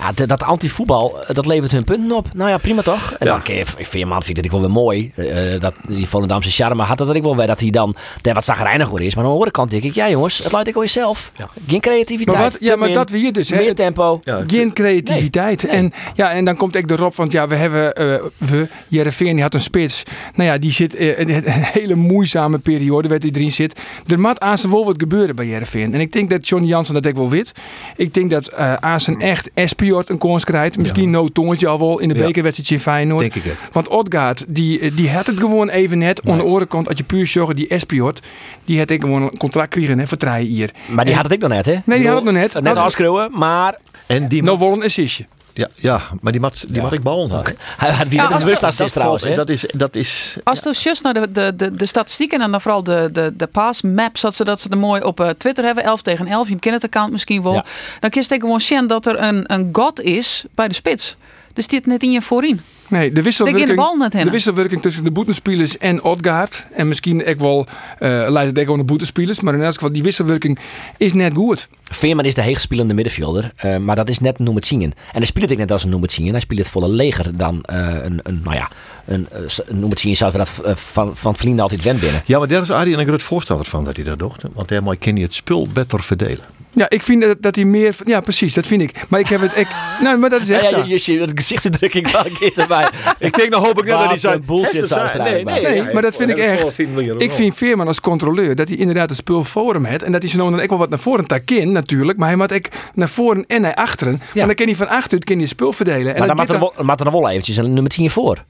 Ja, 0.00 0.12
d- 0.12 0.28
dat 0.28 0.42
anti-voetbal, 0.42 1.24
eh, 1.24 1.34
dat 1.34 1.46
levert 1.46 1.72
hun 1.72 1.84
punten 1.84 2.16
op. 2.16 2.28
Nou 2.34 2.50
ja, 2.50 2.58
prima 2.58 2.82
toch? 2.82 3.12
En 3.18 3.26
Ja. 3.26 3.32
dan, 3.32 3.40
oké, 3.40 3.52
ik 3.52 3.86
vind 3.86 4.08
man, 4.08 4.22
vind 4.22 4.28
ik 4.28 4.34
dat 4.36 4.44
ik 4.44 4.50
wel 4.50 4.60
weer 4.60 4.70
mooi. 4.70 5.12
eh, 5.14 5.60
dat 5.60 5.74
die 5.88 6.08
Volendamse 6.08 6.50
charme 6.50 6.82
had 6.82 6.98
dat 6.98 7.14
ik 7.14 7.22
wel 7.22 7.36
weer 7.36 7.46
dat 7.46 7.60
hij 7.60 7.70
dan 7.70 7.94
daar 8.20 8.34
wat 8.34 8.44
zagrijniger 8.44 9.00
is. 9.02 9.14
Maar 9.14 9.24
aan 9.24 9.28
de 9.30 9.34
andere 9.34 9.50
kant 9.52 9.70
denk 9.70 9.82
ik, 9.82 9.94
ja 9.94 10.10
jongens, 10.10 10.38
het 10.38 10.52
laat 10.52 10.66
ik 10.66 10.74
wel 10.74 10.82
jezelf. 10.82 11.30
Geen 11.66 11.80
creativiteit. 11.80 12.36
Maar 12.36 12.50
wat- 12.50 12.56
ja, 12.60 12.76
maar 12.76 12.86
min, 12.88 12.96
dat 12.96 13.10
weer 13.10 13.32
dus, 13.32 13.50
hè. 13.50 13.56
Meer 13.56 13.74
tempo. 13.74 14.20
Ja, 14.24 14.42
Geen 14.46 14.72
creativiteit. 14.72 15.62
Nee. 15.62 15.72
En, 15.76 15.92
ja, 16.14 16.30
en 16.30 16.44
dan 16.44 16.56
komt 16.56 16.74
ik 16.76 16.90
erop, 16.90 17.14
want 17.14 17.32
ja, 17.32 17.48
we 17.48 17.54
hebben, 17.54 17.94
eh 17.94 18.04
we, 18.38 18.68
Jereveen 18.88 19.32
die 19.34 19.42
had 19.42 19.54
een 19.54 19.60
spits. 19.60 20.02
Nou 20.34 20.48
ja, 20.50 20.58
die 20.58 20.72
zit 20.72 20.94
in 20.94 21.28
een 21.30 21.42
hele 21.46 21.94
moeizame 21.94 22.58
periode 22.58 23.08
waar 23.08 23.18
hij 23.18 23.30
erin 23.32 23.52
zit. 23.52 23.80
Er 24.06 24.20
moet 24.20 24.40
aan 24.40 24.58
zijn 24.58 24.72
wel 24.72 24.84
wat 24.84 24.94
gebeuren 24.98 25.36
bij 25.36 25.46
Jereveen. 25.46 25.94
En 25.94 26.00
ik 26.00 26.12
denk 26.12 26.30
dat 26.30 26.48
Johnny 26.48 26.68
Jansen 26.68 26.94
dat 26.94 27.06
ik 27.06 27.14
wel 27.14 27.28
weet. 27.30 27.52
Ik 27.96 28.14
denk 28.14 28.30
dat 28.30 28.48
eh 28.48 28.72
aan 28.74 29.00
zijn 29.00 29.20
echt 29.20 29.50
Een 29.94 30.18
kans 30.18 30.44
krijgt. 30.44 30.78
Misschien 30.78 31.10
no 31.10 31.28
tongetje 31.28 31.66
al 31.66 31.78
wel 31.78 31.98
in 31.98 32.08
de 32.08 32.14
Ja. 32.14 32.24
bekerwedstrijd 32.26 32.70
in 32.70 32.80
Feyenoord. 32.80 33.20
Denk 33.20 33.34
ik 33.34 33.50
ook. 33.52 33.72
Want 33.72 33.88
Odgaard, 33.88 34.44
die, 34.48 34.80
eh, 34.80 34.90
die 34.96 35.10
had 35.10 35.26
het 35.26 35.36
gewoon 35.38 35.68
even 35.68 35.98
net. 35.98 36.20
Aan 36.30 36.36
de 36.38 36.44
andere 36.44 36.66
kant, 36.66 36.88
als 36.88 36.98
je 36.98 37.04
puur 37.04 37.26
zorgt, 37.26 37.56
die 37.56 37.68
Espiort, 37.68 38.20
die 38.64 38.78
had 38.78 38.90
ik 38.90 39.00
gewoon 39.00 39.22
een 39.22 39.36
contract 39.38 39.70
kregen 39.70 39.98
hè, 39.98 40.06
voor 40.06 40.18
drie 40.18 40.46
hier. 40.46 40.70
Maar 40.88 41.04
die 41.04 41.12
En- 41.14 41.20
had 41.20 41.30
het 41.30 41.34
ik 41.34 41.40
nog 41.40 41.50
net, 41.50 41.66
hè? 41.66 41.74
Nee, 41.84 41.98
die 41.98 42.06
had 42.06 42.16
het 42.16 42.24
nog 42.24 42.34
net. 42.34 42.52
Net 42.54 42.66
Had- 42.66 42.76
afschreeuwen, 42.76 43.30
maar 43.38 43.78
En 44.06 44.28
die, 44.28 44.42
Nou, 44.42 44.58
wel 44.58 44.72
een 44.72 44.82
assistje. 44.82 45.26
Ja, 45.56 45.68
ja, 45.74 46.00
maar 46.20 46.32
die 46.32 46.40
moet, 46.40 46.68
die 46.72 46.82
Ja. 46.82 46.90
ik 46.90 47.02
ballen 47.02 47.30
houden. 47.30 47.56
hij 47.76 47.90
had 47.92 48.08
weer 48.08 48.18
Ja, 48.18 48.26
een 48.26 48.32
als 48.32 48.42
bewust 48.44 48.60
dat- 48.60 48.70
assist 48.70 48.94
dat, 48.94 49.02
trouwens, 49.02 49.24
hè? 49.24 49.34
dat 49.34 49.48
is, 49.48 49.64
dat 49.74 49.94
is 49.94 50.36
Als 50.44 50.60
je 50.62 50.72
just 50.72 51.02
naar 51.02 51.14
de, 51.14 51.32
de, 51.32 51.52
de, 51.56 51.70
de 51.76 51.86
statistieken 51.86 52.40
en 52.40 52.50
dan 52.50 52.60
vooral 52.60 52.82
de, 52.82 53.08
de, 53.12 53.32
de 53.36 53.46
pass-maps, 53.46 54.20
dat 54.20 54.34
ze, 54.34 54.44
dat 54.44 54.60
ze 54.60 54.68
er 54.68 54.78
mooi 54.78 55.02
op 55.02 55.20
eh, 55.20 55.28
Twitter 55.28 55.64
hebben, 55.64 55.84
11 55.84 56.02
tegen 56.02 56.26
11, 56.26 56.48
je 56.48 56.58
kent 56.58 56.74
het 56.74 56.84
account 56.84 57.12
misschien 57.12 57.42
wel. 57.42 57.52
Ja. 57.52 57.64
Dan 58.00 58.10
kun 58.10 58.24
je 58.28 58.40
gewoon 58.40 58.60
zien 58.60 58.86
dat 58.86 59.06
er 59.06 59.20
een, 59.22 59.52
een 59.52 59.68
god 59.72 60.00
is 60.00 60.44
bij 60.54 60.68
de 60.68 60.74
spits. 60.74 61.16
Dus 61.56 61.66
dit 61.66 61.86
net 61.86 62.02
in 62.02 62.12
je 62.12 62.22
voorin. 62.22 62.60
Nee, 62.88 63.12
de 63.12 63.22
wisselwerking, 63.22 63.68
de 63.68 63.74
bal 63.74 63.96
net 63.96 64.12
de 64.12 64.18
heen. 64.18 64.30
wisselwerking 64.30 64.82
tussen 64.82 65.04
de 65.04 65.10
boetenspelers 65.10 65.78
en 65.78 66.02
Odgaard. 66.02 66.66
En 66.72 66.88
misschien 66.88 67.26
ook 67.26 67.38
wel 67.38 67.66
eh 67.98 68.26
leidt 68.28 68.56
het 68.56 68.66
ook 68.66 68.72
aan 68.72 68.78
de 68.78 68.84
boetenspelers. 68.84 69.40
Maar 69.40 69.54
in 69.54 69.62
elk 69.62 69.72
geval, 69.74 69.92
die 69.92 70.02
wisselwerking 70.02 70.58
is 70.96 71.12
net 71.12 71.32
goed. 71.34 71.68
Veerman 71.82 72.24
is 72.24 72.34
de 72.34 72.42
heegspelende 72.42 72.94
middenvelder, 72.94 73.52
eh, 73.56 73.76
maar 73.76 73.96
dat 73.96 74.08
is 74.08 74.18
net 74.18 74.38
noem 74.38 74.54
het 74.54 74.66
zingen. 74.66 74.92
En 74.92 75.16
hij 75.16 75.24
speelt 75.24 75.50
ik 75.50 75.58
net 75.58 75.70
als 75.70 75.84
een 75.84 75.90
noem 75.90 76.02
het 76.02 76.12
zingen. 76.12 76.30
Hij 76.30 76.40
speelt 76.40 76.58
het 76.58 76.68
volle 76.68 76.88
leger 76.88 77.36
dan 77.36 77.62
eh, 77.62 77.88
een, 78.02 78.20
een, 78.22 78.40
nou 78.44 78.56
ja, 78.56 78.70
een, 79.04 79.28
noem 79.70 79.90
het 79.90 80.00
zingen 80.00 80.16
zouden 80.16 80.40
we 80.40 80.46
dat 80.46 80.78
van, 80.78 81.16
van 81.16 81.36
Vlienden 81.36 81.62
altijd 81.62 81.82
wend 81.82 82.00
binnen. 82.00 82.22
Ja, 82.26 82.38
maar 82.38 82.48
daar 82.48 82.62
is 82.62 82.70
Arie 82.70 82.96
een 82.96 83.06
groot 83.06 83.22
voorstander 83.22 83.66
van 83.66 83.84
dat 83.84 83.96
hij 83.96 84.04
dat 84.04 84.18
doet. 84.18 84.44
Want 84.54 84.68
daarmee 84.68 84.96
kan 84.96 85.16
je 85.16 85.22
het 85.22 85.34
spul 85.34 85.66
beter 85.72 86.02
verdelen. 86.02 86.44
Ja, 86.72 86.90
ik 86.90 87.02
vind 87.02 87.22
dat, 87.22 87.36
dat 87.42 87.54
hij 87.54 87.64
meer... 87.64 87.96
Ja, 88.06 88.20
precies, 88.20 88.54
dat 88.54 88.66
vind 88.66 88.82
ik. 88.82 89.04
Maar 89.08 89.20
ik 89.20 89.26
heb 89.26 89.40
het... 89.40 89.56
Ik, 89.56 89.68
nou, 90.02 90.18
maar 90.18 90.30
dat 90.30 90.40
is 90.40 90.48
echt 90.50 90.62
Ja, 90.62 90.68
zo. 90.68 90.76
ja, 90.76 90.84
je, 90.84 91.12
je, 91.12 91.20
het 91.20 91.34
gezichtsuitdrukking 91.46 92.10
wel 92.12 92.26
een 92.26 92.36
keer 92.38 92.52
erbij. 92.58 92.88
Ik 93.18 93.34
denk, 93.36 93.50
dan 93.50 93.64
hoop 93.64 93.78
ik 93.78 93.84
net 93.84 93.98
dat 93.98 94.08
hij 94.08 94.16
zei... 94.16 94.34
een 94.34 94.44
bullshit 94.46 94.88
zou 94.88 95.00
er 95.00 95.20
eigenlijk 95.20 95.62
Nee, 95.62 95.74
ja, 95.74 95.92
maar 95.92 96.02
dat 96.02 96.16
vind 96.16 96.30
ik 96.30 96.36
echt. 96.36 96.60
voor 96.60 96.72
10 96.72 96.92
miljoen 96.94 97.20
Ik 97.20 97.32
vind 97.32 97.54
Veerman 97.56 97.86
als 97.86 98.00
controleur 98.00 98.54
dat 98.54 98.68
hij 98.68 98.76
inderdaad 98.76 99.10
een 99.10 99.16
spul 99.16 99.44
voor 99.44 99.74
hem 99.74 99.84
heeft. 99.84 100.02
En 100.02 100.12
dat 100.12 100.22
hij 100.22 100.30
zo 100.30 100.50
dan 100.50 100.60
ook 100.60 100.68
wel 100.68 100.78
wat 100.78 100.88
naar 100.88 100.98
voren 100.98 101.26
takin 101.26 101.72
natuurlijk. 101.72 102.18
Maar 102.18 102.28
hij 102.28 102.36
moet 102.36 102.52
ook 102.52 102.66
naar 102.94 103.08
voren 103.08 103.44
en 103.46 103.60
naar 103.60 103.74
achteren. 103.74 104.20
Maar 104.34 104.46
dan 104.46 104.54
kan 104.54 104.66
hij 104.66 104.76
van 104.76 104.88
achteruit 104.88 105.24
kan 105.24 105.38
hij 105.38 105.46
spul 105.46 105.72
verdelen. 105.72 106.14
En 106.14 106.18
Maar 106.18 106.26
dan 106.26 106.26
dat 106.26 106.36
maakt 106.36 106.48
er, 106.48 106.60
dit 106.60 106.76
wel- 106.76 106.84
maakt 106.84 107.00
er 107.00 107.06
nog 107.06 107.14
wel 107.14 107.28
eventjes 107.30 107.56
een 107.56 107.72
nummer 107.72 107.92
10 107.92 108.10
voor. 108.10 108.44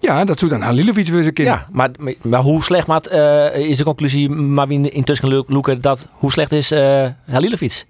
Ja, 0.00 0.24
dat 0.24 0.38
zou 0.38 0.50
dan 0.50 0.60
Halilovic 0.60 1.06
weer 1.08 1.22
eens 1.22 1.32
kennen. 1.32 1.54
Ja, 1.54 1.66
maar, 1.72 1.90
maar 2.22 2.40
hoe 2.40 2.62
slecht 2.62 2.86
maat, 2.86 3.06
eh, 3.06 3.54
is 3.56 3.76
de 3.76 3.84
conclusie, 3.84 4.28
maar 4.28 4.66
wie 4.68 4.90
intussen 4.90 5.44
Loeken, 5.46 5.80
dat 5.80 6.08
hoe 6.12 6.30
slecht 6.32 6.52
is 6.52 6.70
eh 6.70 7.06
Halilovic? 7.26 7.84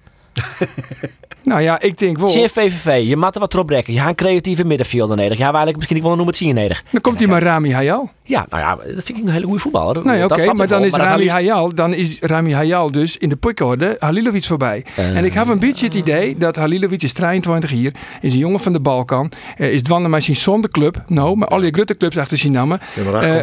Nou 1.44 1.60
ja, 1.60 1.80
ik 1.80 1.98
denk 1.98 2.18
wel. 2.18 2.28
Zie 2.28 2.48
VVV, 2.48 3.08
je 3.08 3.16
maakt 3.16 3.34
er 3.34 3.40
wat 3.40 3.54
erop 3.54 3.68
rekken. 3.68 3.92
Je 3.92 3.98
hebt 3.98 4.10
een 4.10 4.26
creatieve 4.26 4.64
middenvelder 4.64 5.16
nodig. 5.16 5.38
Ja, 5.38 5.44
eigenlijk 5.44 5.76
misschien 5.76 6.02
wel 6.02 6.10
een 6.10 6.16
nummer 6.16 6.34
10 6.34 6.54
nodig. 6.54 6.84
Dan 6.90 7.00
komt 7.00 7.18
hij 7.18 7.28
maar 7.28 7.42
Rami 7.42 7.72
Hayal. 7.72 8.10
Ja, 8.22 8.46
nou 8.48 8.62
ja, 8.62 8.94
dat 8.94 9.04
vind 9.04 9.18
ik 9.18 9.24
een 9.24 9.30
hele 9.30 9.44
goede 9.44 9.60
voetballer. 9.60 10.04
Nou 10.04 10.16
ja, 10.16 10.24
oké, 10.24 10.52
maar 10.52 10.64
ik 10.64 10.68
dan 10.68 10.84
is 10.84 10.92
Rami 10.92 11.28
Hayal, 11.28 11.74
dan 11.74 11.94
is 11.94 12.18
Rami 12.20 12.54
Hayal 12.54 12.90
dus 12.90 13.16
in 13.16 13.28
de 13.28 13.36
pikorde 13.36 13.96
Halilovic 13.98 14.44
voorbij. 14.44 14.84
Eh. 14.96 15.16
en 15.16 15.24
ik 15.24 15.32
heb 15.32 15.46
een 15.46 15.58
beetje 15.58 15.84
het 15.84 15.94
idee 15.94 16.36
dat 16.36 16.56
Halilovic 16.56 17.02
is 17.02 17.12
23 17.12 17.70
hier, 17.70 17.92
is 18.20 18.32
een 18.32 18.38
jongen 18.38 18.60
van 18.60 18.72
de 18.72 18.80
Balkan, 18.80 19.32
eh, 19.56 19.72
is 19.72 19.82
dwanden 19.82 20.10
maar 20.10 20.22
zijn 20.22 20.36
zonder 20.36 20.70
club, 20.70 21.02
nou, 21.06 21.36
maar 21.36 21.48
alle 21.48 21.68
grote 21.70 21.96
clubs 21.96 22.18
achter 22.18 22.36
zijn 22.36 22.52
namen. 22.52 22.80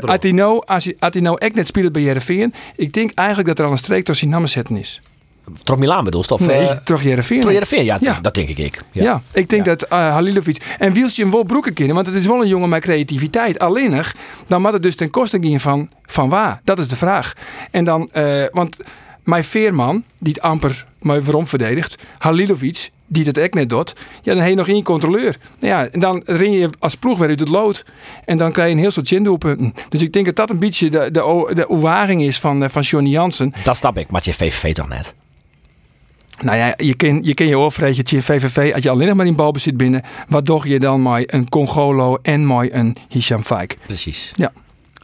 Als 0.01 0.17
hij 0.19 0.31
nou, 0.31 0.61
als 0.65 0.91
hij 0.99 1.21
nou 1.21 1.37
echt 1.37 1.55
net 1.55 1.67
speelt 1.67 1.91
bij 1.91 2.01
Jereveen, 2.01 2.53
ik 2.75 2.93
denk 2.93 3.11
eigenlijk 3.13 3.47
dat 3.47 3.59
er 3.59 3.65
al 3.65 3.71
een 3.71 3.77
streek 3.77 4.05
door 4.05 4.15
zijn 4.15 4.31
namen 4.31 4.49
zetten 4.49 4.77
is. 4.77 5.01
Trok 5.63 5.77
Milaan 5.79 6.03
bedoel, 6.03 6.23
of 6.27 6.39
Nee, 6.39 6.67
eh, 6.67 6.77
toch 6.83 7.01
Jereveen. 7.01 7.47
Heerenveen? 7.47 7.83
Ja, 7.85 7.97
Ja. 8.01 8.19
dat 8.21 8.35
denk 8.35 8.49
ik. 8.49 8.57
ik. 8.57 8.81
Ja. 8.91 9.21
ik 9.33 9.49
denk 9.49 9.65
dat 9.65 9.81
eh 9.81 9.97
Halilovic 10.11 10.75
en 10.79 10.93
Wielsje 10.93 11.21
hem 11.21 11.31
wel 11.31 11.43
broeken 11.43 11.73
kennen, 11.73 11.95
want 11.95 12.07
het 12.07 12.15
is 12.15 12.25
wel 12.25 12.41
een 12.41 12.47
jongen 12.47 12.69
met 12.69 12.81
creativiteit. 12.81 13.59
Alleenig, 13.59 14.15
dan 14.47 14.61
moet 14.61 14.73
het 14.73 14.83
dus 14.83 14.95
ten 14.95 15.09
koste 15.09 15.37
gaan 15.41 15.59
van, 15.59 15.89
van 16.05 16.29
waar? 16.29 16.59
Dat 16.63 16.79
is 16.79 16.87
de 16.87 16.95
vraag. 16.95 17.33
En 17.71 17.83
dan, 17.83 18.09
eh, 18.11 18.43
want 18.51 18.77
mijn 19.23 19.43
Veerman, 19.43 20.03
die 20.17 20.33
het 20.33 20.41
amper 20.41 20.85
maar 20.99 21.23
waarom 21.23 21.47
verdedigt, 21.47 22.03
Halilovic, 22.17 22.89
die 23.07 23.25
het 23.25 23.39
ook 23.39 23.53
net 23.53 23.69
doet, 23.69 23.93
ja, 24.21 24.33
dan 24.33 24.41
heb 24.41 24.49
je 24.49 24.55
nog 24.55 24.67
één 24.67 24.83
controleur. 24.83 25.37
Nou 25.59 25.73
ja, 25.73 25.87
en 25.87 25.99
dan 25.99 26.21
ren 26.25 26.51
je 26.51 26.69
als 26.79 26.95
ploeg 26.95 27.17
weer 27.17 27.29
uit 27.29 27.39
het 27.39 27.49
lood. 27.49 27.85
En 28.25 28.37
dan 28.37 28.51
krijg 28.51 28.67
je 28.69 28.73
een 28.75 28.81
heel 28.81 28.91
soort 28.91 29.07
zindoelpunten. 29.07 29.73
Dus 29.89 30.01
ik 30.01 30.13
denk 30.13 30.25
dat 30.25 30.35
dat 30.35 30.49
een 30.49 30.59
beetje 30.59 30.89
de, 30.89 31.11
de, 31.11 31.51
de 31.53 32.15
is 32.23 32.39
van, 32.39 32.69
van 32.69 32.81
Johnny 32.81 33.09
Jansen. 33.09 33.53
Dat 33.63 33.77
snap 33.77 33.97
ik, 33.97 34.11
maar 34.11 34.21
het 34.21 34.29
is 34.29 34.35
VVV 34.35 34.73
toch 34.73 34.87
net. 34.89 35.15
Nou 36.41 36.57
ja, 36.57 36.73
je 36.77 36.95
kan 36.95 37.23
je, 37.23 37.33
kan 37.33 37.47
je 37.47 37.57
VVV 38.21 38.73
als 38.73 38.83
je 38.83 38.89
alleen 38.89 39.07
nog 39.07 39.15
maar 39.15 39.25
in 39.25 39.35
balbezit 39.35 39.77
binnen. 39.77 40.01
Wat 40.27 40.45
doch 40.45 40.67
je 40.67 40.79
dan 40.79 41.01
met 41.01 41.33
een 41.33 41.49
Congolo 41.49 42.17
en 42.21 42.47
met 42.47 42.73
een 42.73 42.95
Hisham 43.09 43.43
Faik? 43.43 43.77
Precies. 43.85 44.31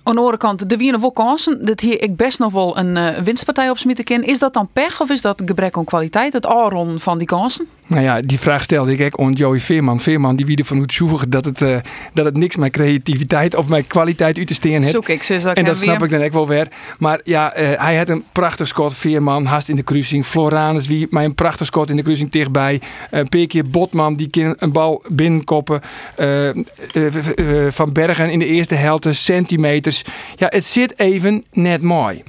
Aan 0.04 0.14
de 0.14 0.20
andere 0.20 0.38
kant, 0.38 0.70
de 0.70 0.78
winnen 0.78 1.02
wel 1.02 1.12
kansen. 1.12 1.66
Dat 1.66 1.80
hier 1.80 2.02
ik 2.02 2.16
best 2.16 2.40
nog 2.40 2.52
wel 2.52 2.78
een 2.78 2.98
eh, 2.98 3.22
winstpartij 3.22 3.70
op 3.70 3.78
smitten 3.78 4.06
kan. 4.06 4.24
Is 4.24 4.40
dat 4.40 4.54
dan 4.54 4.70
pech 4.74 5.02
of 5.02 5.10
is 5.10 5.22
dat 5.22 5.42
gebrek 5.46 5.78
aan 5.78 5.86
kwaliteit? 5.86 6.34
Het 6.34 6.46
aanron 6.46 7.00
van 7.00 7.18
die 7.18 7.28
kansen? 7.28 7.68
Nou 7.88 8.02
ja, 8.04 8.22
die 8.22 8.40
vraag 8.40 8.64
stelde 8.64 8.98
ik 8.98 9.02
ook 9.02 9.28
aan 9.28 9.34
Joey 9.34 9.60
Veerman. 9.60 10.00
Veerman 10.00 10.36
die 10.36 10.46
wie 10.46 10.58
ervan 10.58 10.78
moet 10.78 10.94
zoeken 10.94 11.30
dat 11.30 11.46
het, 11.46 11.62
eh, 11.62 11.78
dat 12.14 12.26
het 12.26 12.38
niks 12.38 12.56
met 12.56 12.72
creativiteit 12.72 13.56
of 13.56 13.70
met 13.70 13.88
kwaliteit 13.88 14.38
uit 14.38 14.48
te 14.48 14.54
steken 14.54 14.82
heeft. 14.82 14.94
Zoek 14.94 15.10
ik 15.10 15.24
ze 15.24 15.40
zo 15.40 15.50
En 15.50 15.66
dat 15.66 15.78
snap 15.80 16.04
ik 16.04 16.10
dan 16.10 16.24
ook 16.24 16.34
wel 16.34 16.48
weer. 16.48 16.68
Maar 16.98 17.20
ja, 17.24 17.54
eh, 17.54 17.82
hij 17.82 17.96
had 17.96 18.10
een 18.10 18.24
prachtig 18.32 18.68
schot. 18.68 18.94
Veerman, 18.96 19.46
haast 19.46 19.70
in 19.70 19.76
de 19.76 19.84
kruising. 19.84 20.26
Floranus, 20.26 20.88
wie 20.88 21.08
mij 21.10 21.26
een 21.26 21.36
prachtig 21.36 21.66
schot 21.66 21.90
in 21.90 21.96
de 21.96 22.02
kruising 22.02 22.32
dichtbij. 22.32 22.82
Eh, 23.12 23.20
Een 23.20 23.30
paar 23.30 23.46
keer 23.46 23.70
Botman, 23.70 24.16
die 24.16 24.30
kan 24.30 24.54
een 24.58 24.72
bal 24.72 25.04
binnenkoppen. 25.10 25.82
Eh, 26.16 26.50
eh, 26.50 26.56
eh, 26.94 27.72
van 27.72 27.94
Bergen 27.94 28.30
in 28.30 28.40
de 28.40 28.46
eerste 28.46 28.76
helte, 28.76 29.14
centimeters. 29.14 30.04
Ja, 30.36 30.48
het 30.50 30.66
zit 30.66 31.00
even 31.00 31.44
net 31.52 31.82
mooi. 31.82 32.24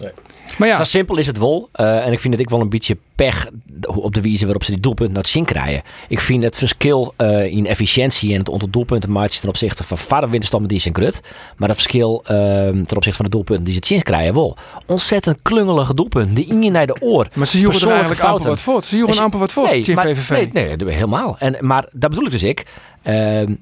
Maar 0.58 0.68
ja, 0.68 0.76
Zo 0.76 0.84
simpel 0.84 1.16
is 1.16 1.26
het 1.26 1.38
wel. 1.38 1.68
Eh, 1.72 2.06
en 2.06 2.12
ik 2.12 2.20
vind 2.20 2.32
het 2.34 2.42
ik 2.42 2.50
wel 2.50 2.60
een 2.60 2.68
beetje 2.68 2.96
pech 3.14 3.46
op 3.86 4.14
de 4.14 4.20
wijze 4.20 4.44
waarop 4.44 4.64
ze 4.64 4.70
die 4.70 4.80
doelpunten 4.80 5.14
naar 5.14 5.22
het 5.22 5.32
zin 5.32 5.44
krijgen. 5.44 5.82
Ik 6.08 6.20
vind 6.20 6.42
het 6.42 6.56
verschil 6.56 7.14
eh, 7.16 7.52
in 7.52 7.66
efficiëntie 7.66 8.32
en 8.32 8.38
het 8.38 8.48
onder 8.48 8.70
doelpuntenmaatje 8.70 9.40
ten 9.40 9.48
opzichte 9.48 9.84
van 9.84 9.98
Varre 9.98 10.28
Winterstam 10.28 10.66
die 10.66 10.78
zijn 10.78 10.94
grut. 10.94 11.20
Maar 11.56 11.68
het 11.68 11.78
verschil 11.78 12.20
eh, 12.24 12.34
ten 12.68 12.96
opzichte 12.96 13.12
van 13.16 13.24
de 13.24 13.30
doelpunten 13.30 13.64
die 13.64 13.72
ze 13.72 13.78
het 13.78 13.88
zin 13.88 14.02
krijgen 14.02 14.34
wel. 14.34 14.56
Ontzettend 14.86 15.38
klungelige 15.42 15.94
doelpunten. 15.94 16.34
Die 16.34 16.46
in 16.46 16.62
je 16.62 16.70
naar 16.70 16.86
de 16.86 16.96
oor. 17.00 17.28
maar 17.34 17.46
ze 17.46 17.60
joegen 17.60 17.80
er 17.82 17.90
eigenlijk 17.90 18.20
amper 18.20 18.48
wat 18.48 18.60
voor. 18.60 18.84
Ze 18.84 18.90
joegen 18.96 19.08
En 19.10 19.16
ze- 19.16 19.22
amper 19.22 19.38
wat 19.38 19.52
voor, 19.52 19.68
Nee, 19.68 19.94
maar- 19.94 20.06
VVV. 20.06 20.52
Nee, 20.52 20.94
helemaal. 20.94 21.36
En, 21.38 21.56
maar 21.60 21.88
dat 21.92 22.10
bedoel 22.10 22.24
ik 22.24 22.30
dus 22.30 22.42
ik. 22.42 22.66
Ehm 23.02 23.54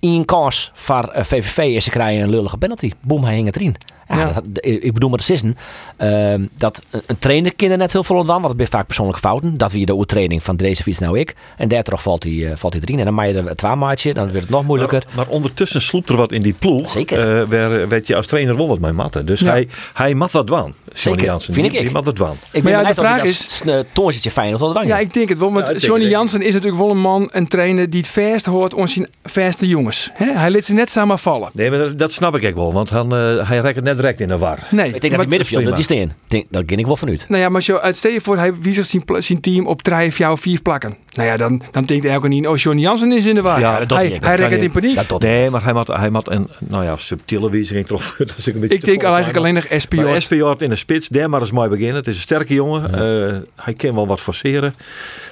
in 0.00 0.24
kans 0.24 0.70
voor 0.74 1.04
eh, 1.08 1.24
VVV 1.24 1.58
is 1.58 1.84
ze 1.84 1.90
krijgen 1.90 2.22
een 2.22 2.30
lullige 2.30 2.58
penalty. 2.58 2.90
Boom, 3.00 3.24
hij 3.24 3.34
hing 3.34 3.46
het 3.46 3.56
erin. 3.56 3.76
Ja, 4.10 4.18
Ja. 4.18 4.32
Dat, 4.44 4.64
ik 4.64 4.92
bedoel 4.92 5.08
maar 5.08 5.18
de. 5.18 5.56
Ehm, 5.96 6.46
dat 6.56 6.82
een, 6.90 7.02
een 7.06 7.18
trainer 7.18 7.54
kan 7.54 7.70
er 7.70 7.76
net 7.76 7.92
heel 7.92 8.04
veel 8.04 8.16
ontwaan, 8.16 8.36
want 8.36 8.48
het 8.48 8.56
zijn 8.56 8.68
vaak 8.68 8.86
persoonlijke 8.86 9.20
fouten. 9.20 9.56
Dat 9.58 9.72
wie 9.72 9.86
de 9.86 9.94
oertraining 9.94 10.42
van 10.42 10.56
deze 10.56 10.82
fiets 10.82 10.98
nou 10.98 11.18
ik. 11.18 11.34
En 11.56 11.68
daardoor 11.68 11.98
valt 11.98 12.22
hij, 12.22 12.50
eh, 12.50 12.56
valt 12.56 12.72
hij 12.72 12.82
erin. 12.82 12.98
En 12.98 13.04
dan 13.04 13.14
maak 13.14 13.26
je 13.26 13.32
er 13.34 13.48
het 13.48 13.60
maatje, 13.78 14.14
dan 14.14 14.22
wordt 14.28 14.40
het 14.40 14.50
nog 14.50 14.64
moeilijker. 14.64 15.02
Maar, 15.06 15.16
maar 15.16 15.34
ondertussen 15.34 15.80
sloept 15.82 16.08
er 16.10 16.16
wat 16.16 16.32
in 16.32 16.42
die 16.42 16.52
ploeg. 16.58 16.90
Zeker. 16.90 17.18
Eh, 17.40 17.48
waar 17.48 17.88
werd 17.88 18.06
je 18.06 18.16
als 18.16 18.26
trainer 18.26 18.56
wel 18.56 18.68
wat 18.68 18.78
mee 18.78 18.92
matten. 18.92 19.26
Dus 19.26 19.40
Ja. 19.40 19.50
hij, 19.50 19.68
hij 19.94 20.14
mag 20.14 20.32
wat 20.32 20.46
doen. 20.46 20.74
Johnny 20.94 21.24
Jansen. 21.24 21.54
vind 21.54 21.66
ik 21.66 21.72
Die, 21.72 21.80
ik. 21.80 21.86
die 21.86 21.94
mag 21.96 22.04
wat 22.04 22.18
ik 22.52 22.62
Maar 22.62 22.72
ja, 22.72 22.78
de 22.78 22.84
hij 22.84 22.94
vraag 22.94 23.22
is- 23.22 23.56
s- 23.56 23.60
eh, 23.62 23.78
toontje 23.92 24.30
fijn 24.30 24.54
of 24.54 24.60
dat 24.60 24.86
Ja, 24.86 24.98
ik 24.98 25.12
denk 25.12 25.28
het 25.28 25.38
wel. 25.38 25.52
Want 25.52 25.66
Ja, 25.66 25.74
Johnny. 25.74 26.08
Jansen 26.08 26.42
is 26.42 26.52
natuurlijk 26.54 26.82
wel 26.82 26.90
een 26.90 26.98
man, 27.00 27.28
een 27.32 27.48
trainer 27.48 27.90
die 27.90 28.00
het 28.00 28.08
verst 28.10 28.46
hoort 28.46 28.76
aan 28.76 28.88
zijn 28.88 29.06
verste 29.24 29.66
jongens. 29.68 30.10
Hè? 30.12 30.32
Hij 30.32 30.50
liet 30.50 30.64
ze 30.64 30.72
net 30.72 30.90
samen 30.90 31.18
vallen. 31.18 31.50
Nee, 31.52 31.70
maar 31.70 31.78
dat, 31.78 31.98
dat 31.98 32.12
snap 32.12 32.36
ik 32.36 32.44
ook 32.44 32.54
wel. 32.54 32.72
Want 32.72 32.90
han, 32.90 33.14
eh, 33.16 33.48
hij 33.48 33.58
reikt 33.58 33.82
net 33.82 33.99
direct 34.00 34.20
in 34.20 34.28
de 34.28 34.38
war. 34.38 34.58
Nee, 34.70 34.86
Ik 34.94 35.00
denk 35.00 35.12
dat 35.12 35.20
die 35.20 35.28
middenveld, 35.28 35.64
dat 35.64 35.72
prima. 35.72 35.74
die 35.74 35.84
steen. 35.84 36.12
Denk, 36.28 36.46
daar 36.50 36.62
ging 36.66 36.80
ik 36.80 36.86
wel 36.86 36.96
vanuit. 36.96 37.24
Nou 37.28 37.42
ja, 37.42 37.48
maar 37.48 37.62
zo, 37.62 37.80
stel 37.90 38.10
je 38.10 38.20
voor, 38.20 38.36
hij 38.36 38.54
wijzigt 38.54 38.88
zijn, 38.88 39.02
zijn 39.18 39.40
team 39.40 39.66
op 39.66 39.82
drie, 39.82 40.12
vier, 40.12 40.36
vier 40.36 40.62
plakken. 40.62 40.96
Nou 41.14 41.28
ja, 41.28 41.36
dan, 41.36 41.62
dan 41.70 41.84
denkt 41.84 42.04
elke 42.04 42.28
niet, 42.28 42.46
oh, 42.46 42.56
Johnny 42.56 42.82
Jansen 42.82 43.12
is 43.12 43.26
in 43.26 43.34
de 43.34 43.42
war. 43.42 43.60
Ja, 43.60 43.76
hij 43.76 43.86
dat 43.86 43.98
hij, 43.98 44.18
hij. 44.20 44.36
rekt 44.36 44.62
in 44.62 44.70
paniek. 44.70 45.08
Dat 45.08 45.22
Nee, 45.22 45.50
maar 45.50 45.64
hij 45.64 45.72
had, 45.72 45.86
hij 45.86 46.08
had 46.12 46.30
een 46.30 46.48
nou 46.58 46.84
ja, 46.84 46.96
subtiele 46.96 47.50
wijziging 47.50 47.86
trof. 47.86 48.14
Dat 48.18 48.34
is 48.36 48.46
een 48.46 48.60
beetje 48.60 48.76
ik 48.76 48.84
denk 48.84 49.02
eigenlijk 49.02 49.36
alleen 49.36 49.54
nog 49.54 49.66
SPO. 49.76 50.20
SPJ 50.20 50.54
in 50.58 50.70
de 50.70 50.76
spits, 50.76 51.08
daar 51.08 51.30
maar 51.30 51.40
eens 51.40 51.50
mooi 51.50 51.68
beginnen. 51.68 51.94
Het 51.94 52.06
is 52.06 52.14
een 52.14 52.20
sterke 52.20 52.54
jongen. 52.54 52.94
Eh, 52.94 53.36
hij 53.56 53.74
kan 53.74 53.94
wel 53.94 54.06
wat 54.06 54.20
forceren. 54.20 54.74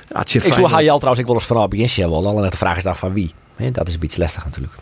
Ja, 0.09 0.19
het 0.19 0.35
is 0.35 0.45
Ik 0.45 0.65
haar 0.65 0.83
je 0.83 0.91
al 0.91 0.99
trouwens 0.99 1.21
ik 1.21 1.27
wel 1.27 1.35
eens 1.35 1.47
vanaf 1.47 1.69
begin 1.69 2.11
wel. 2.11 2.27
Alleen 2.27 2.51
de 2.51 2.57
vraag 2.57 2.77
is 2.77 2.83
dan 2.83 2.97
van 2.97 3.13
wie. 3.13 3.33
Hè, 3.57 3.71
dat 3.71 3.89
is 3.89 3.95
een 3.95 4.01
beetje 4.01 4.21
lastig 4.21 4.45
natuurlijk. 4.45 4.73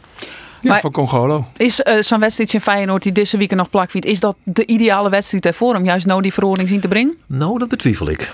Ja, 0.61 0.71
Maar- 0.71 0.81
van 0.81 0.93
Congolo. 0.93 1.47
Is 1.57 1.83
eh, 1.83 2.03
zo'n 2.03 2.21
wedstrijd 2.21 2.55
in 2.55 2.61
Feyenoord 2.61 3.03
die 3.03 3.13
deze 3.13 3.37
week 3.37 3.55
nog 3.55 3.71
plakwiet, 3.71 4.05
is 4.05 4.21
dat 4.21 4.37
de 4.43 4.67
ideale 4.67 5.11
wedstrijd 5.11 5.47
ervoor 5.47 5.75
om 5.75 5.85
juist 5.85 6.07
nou 6.07 6.23
die 6.23 6.33
verhoring 6.33 6.69
zien 6.69 6.81
te 6.81 6.89
brengen? 6.89 7.17
Nou, 7.29 7.59
dat 7.59 7.69
betwijfel 7.69 8.11
ik. 8.11 8.31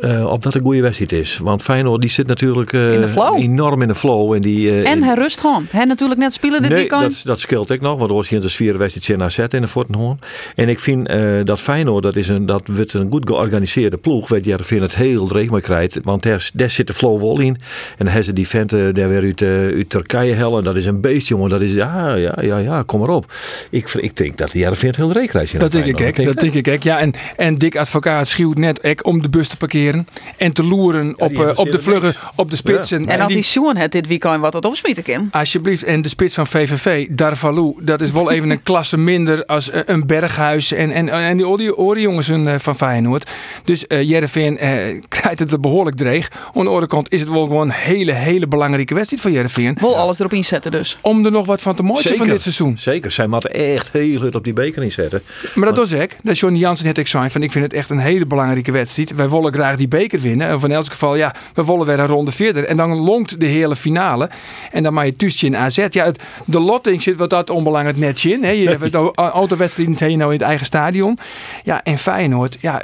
Eh 0.00 0.28
of 0.30 0.38
dat 0.38 0.54
een 0.54 0.62
goede 0.62 0.80
wedstrijd 0.80 1.12
is. 1.12 1.38
Want 1.42 1.62
Feyenoord 1.62 2.00
die 2.00 2.10
zit 2.10 2.26
natuurlijk 2.26 2.72
eh, 2.72 2.92
In 2.92 3.00
de 3.00 3.08
flow. 3.08 3.36
enorm 3.36 3.82
in 3.82 3.88
de 3.88 3.94
flow. 3.94 4.32
En, 4.32 4.42
die, 4.42 4.70
eh, 4.70 4.90
En 4.90 5.02
hij 5.02 5.14
rust 5.14 5.40
gewoon. 5.40 5.66
Hij 5.70 5.84
natuurlijk 5.84 6.20
net 6.20 6.32
spelen 6.32 6.62
dit 6.62 6.70
nee, 6.70 6.78
weekend. 6.78 7.02
dat, 7.02 7.22
dat 7.24 7.40
scheelt 7.40 7.70
ik 7.70 7.80
nog. 7.80 7.98
Want 7.98 8.10
er 8.10 8.16
was 8.16 8.28
hier 8.28 8.44
een 8.44 8.50
sfeer 8.50 8.78
wedstrijd 8.78 9.08
in 9.18 9.24
AZ 9.24 9.38
in 9.38 9.60
de 9.60 9.68
Fortenhoorn. 9.68 10.18
En 10.54 10.68
ik 10.68 10.78
vind 10.78 11.08
eh, 11.08 11.40
dat 11.44 11.60
Feyenoord, 11.60 12.02
dat, 12.02 12.16
is 12.16 12.28
een, 12.28 12.46
dat 12.46 12.62
wordt 12.66 12.92
een 12.92 13.10
goed 13.10 13.26
georganiseerde 13.26 13.96
ploeg. 13.96 14.28
Weet 14.28 14.44
je, 14.44 14.56
vind 14.60 14.80
het 14.80 14.94
heel 14.94 15.26
dreig 15.26 15.50
mee 15.50 15.60
krijgt. 15.60 15.98
Want 16.02 16.22
daar, 16.22 16.50
daar 16.54 16.70
zit 16.70 16.86
de 16.86 16.94
flow 16.94 17.20
wel 17.20 17.40
in. 17.40 17.46
En 17.46 17.56
dan 17.96 18.06
hebben 18.06 18.24
ze 18.24 18.32
die 18.32 18.48
venten 18.48 18.94
daar 18.94 19.08
weer 19.08 19.22
uit, 19.22 19.42
eh, 19.42 19.50
uit 19.50 19.90
Turkije 19.90 20.34
hellen. 20.34 20.64
Dat 20.64 20.76
is 20.76 20.86
een 20.86 21.00
beest, 21.00 21.28
jongen. 21.28 21.50
Dat 21.50 21.60
is, 21.60 21.72
ja, 21.72 22.14
ja, 22.14 22.38
ja, 22.40 22.58
ja, 22.58 22.82
kom 22.86 23.00
maar 23.00 23.08
op. 23.08 23.32
Ik, 23.70 23.94
ik 23.94 24.16
denk 24.16 24.36
dat 24.36 24.50
de 24.50 24.58
Jervin 24.58 24.88
het 24.88 24.96
heel 24.96 25.08
dreig 25.08 25.28
krijgt. 25.28 25.60
Dat 25.60 25.72
denk 25.72 25.84
ik. 25.84 26.24
Dat 26.24 26.40
denk 26.40 26.54
ik 26.54 26.68
ook. 26.68 26.82
Ja, 26.82 26.98
en, 26.98 27.12
en 27.36 27.54
Dick 27.54 27.76
Advocaat 27.76 28.28
schuwt 28.28 28.58
net 28.58 28.84
ook 28.84 29.06
om 29.06 29.22
de 29.22 29.28
bus 29.28 29.48
te 29.48 29.56
parkeren. 29.56 29.89
En 30.36 30.52
te 30.52 30.64
loeren 30.64 31.14
op, 31.20 31.32
eh, 31.38 31.50
op 31.54 31.72
de 31.72 31.80
vluggen, 31.80 32.14
op 32.34 32.50
de 32.50 32.56
spitsen. 32.56 33.04
en 33.06 33.18
als 33.18 33.26
die- 33.26 33.36
die 33.36 33.44
Sjoen 33.44 33.76
het 33.76 33.92
dit 33.92 34.06
weekend 34.06 34.40
wat 34.40 34.52
het 34.52 34.64
opsmieten 34.64 35.02
kan. 35.02 35.28
Alsjeblieft, 35.32 35.84
en 35.84 36.02
de 36.02 36.08
spits 36.08 36.34
van 36.34 36.46
VVV, 36.46 37.06
Darvalou, 37.10 37.74
dat 37.84 38.00
is 38.00 38.10
wel 38.10 38.30
even 38.34 38.50
een 38.50 38.62
klasse 38.62 38.98
minder 38.98 39.44
als 39.46 39.70
eh, 39.70 39.80
een 39.86 40.06
Berghuis 40.06 40.72
en, 40.72 40.90
en, 40.90 41.08
en 41.08 41.36
die 41.36 41.48
Ori- 41.48 41.70
Ori-jongens 41.72 42.28
eh, 42.28 42.54
van 42.58 42.76
Feyenoord. 42.76 43.30
Dus 43.64 43.86
eh 43.86 44.02
Jereveen 44.08 44.58
eh, 44.58 44.70
krijgt 45.08 45.38
het 45.38 45.52
er 45.52 45.60
behoorlijk 45.60 45.96
dreig. 45.96 46.28
Aan 46.54 46.62
de 46.62 46.68
andere 46.68 46.86
kant 46.86 47.12
is 47.12 47.20
het 47.20 47.28
wel 47.28 47.42
gewoon 47.42 47.66
een 47.66 47.74
hele, 47.74 48.12
hele 48.12 48.46
belangrijke 48.48 48.94
wedstrijd 48.94 49.22
voor 49.22 49.30
Jereveen. 49.30 49.76
Wil 49.80 49.96
alles 49.96 50.18
erop 50.18 50.32
inzetten 50.32 50.70
dus. 50.70 50.98
Om 51.00 51.24
er 51.24 51.30
nog 51.30 51.46
wat 51.46 51.62
van 51.62 51.74
te 51.74 51.82
maken 51.82 52.16
van 52.16 52.26
dit 52.26 52.42
seizoen. 52.42 52.78
Zeker, 52.78 53.10
zij 53.10 53.26
moeten 53.26 53.52
echt 53.52 53.88
heel 53.92 54.18
goed 54.20 54.34
op 54.34 54.44
die 54.44 54.52
beker 54.52 54.82
inzetten. 54.82 55.22
Maar 55.54 55.68
dat 55.68 55.76
was 55.76 55.90
ik. 55.90 56.16
Dat 56.22 56.38
Johnny 56.38 56.58
Jansen 56.58 56.86
net 56.86 56.98
ik 56.98 57.06
zei 57.06 57.30
van 57.30 57.42
ik 57.42 57.52
vind 57.52 57.64
het 57.64 57.72
echt 57.74 57.90
een 57.90 57.98
hele 57.98 58.26
belangrijke 58.26 58.72
wedstrijd. 58.72 59.14
Wij 59.14 59.28
willen 59.28 59.52
graag 59.52 59.69
die 59.76 59.88
beker 59.88 60.20
winnen. 60.20 60.48
En 60.48 60.60
van 60.60 60.70
elk 60.70 60.86
geval, 60.86 61.16
ja, 61.16 61.34
we 61.54 61.64
willen 61.64 61.86
weer 61.86 61.98
een 61.98 62.06
ronde 62.06 62.32
verder. 62.32 62.64
En 62.64 62.76
dan 62.76 62.94
longt 62.94 63.40
de 63.40 63.46
hele 63.46 63.76
finale. 63.76 64.30
En 64.70 64.82
dan 64.82 64.92
maak 64.92 65.04
je 65.04 65.16
tussen 65.16 65.46
in 65.46 65.56
AZ. 65.56 65.86
Ja, 65.90 66.04
het, 66.04 66.22
de 66.44 66.60
lotting 66.60 67.02
zit 67.02 67.16
wat 67.16 67.30
dat 67.30 67.50
onbelangrijk 67.50 67.96
netje 67.96 68.32
in. 68.32 68.44
Hè. 68.44 68.50
Je 68.50 68.68
hebt 68.68 68.92
de 68.92 69.12
autowedstrijden 69.14 69.94
zijn 69.94 70.10
je 70.10 70.16
nou 70.16 70.32
in 70.32 70.38
het 70.38 70.46
eigen 70.46 70.66
stadion. 70.66 71.18
Ja, 71.64 71.82
en 71.82 71.98
Feyenoord, 71.98 72.58
ja, 72.60 72.82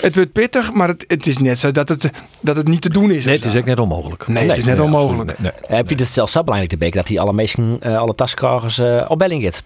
het 0.00 0.14
wordt 0.14 0.32
pittig, 0.32 0.72
maar 0.72 0.88
het, 0.88 1.04
het 1.08 1.26
is 1.26 1.38
net 1.38 1.58
zo 1.58 1.70
dat 1.70 1.88
het, 1.88 2.10
dat 2.40 2.56
het 2.56 2.68
niet 2.68 2.82
te 2.82 2.88
doen 2.88 3.10
is. 3.10 3.24
Nee, 3.24 3.34
of 3.34 3.40
het 3.40 3.50
is 3.50 3.56
echt 3.56 3.66
net 3.66 3.78
onmogelijk. 3.78 4.26
Nee, 4.26 4.48
het 4.48 4.58
is 4.58 4.64
net 4.64 4.76
Nee, 4.76 4.84
onmogelijk. 4.84 5.38
Nee, 5.38 5.52
nee. 5.68 5.80
Ik 5.80 5.86
vind 5.86 6.00
het 6.00 6.08
zelfs 6.08 6.32
zo 6.32 6.42
belangrijk 6.42 6.70
de 6.70 6.78
beker 6.78 6.96
dat 6.96 7.08
hij 7.08 7.18
alle 7.18 7.32
meesten, 7.32 7.76
eh, 7.80 7.98
alle 7.98 8.14
taskagers 8.14 8.78
eh 8.78 9.04
op 9.08 9.18
belling 9.18 9.42
gaat. 9.42 9.62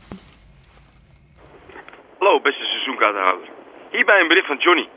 Hallo 2.19 2.41
beste 2.41 2.65
seizoenkaartenhouder. 2.65 3.49
Hierbij 3.91 4.21
een 4.21 4.29
bericht 4.29 4.47
van 4.47 4.57
Johnny. 4.57 4.89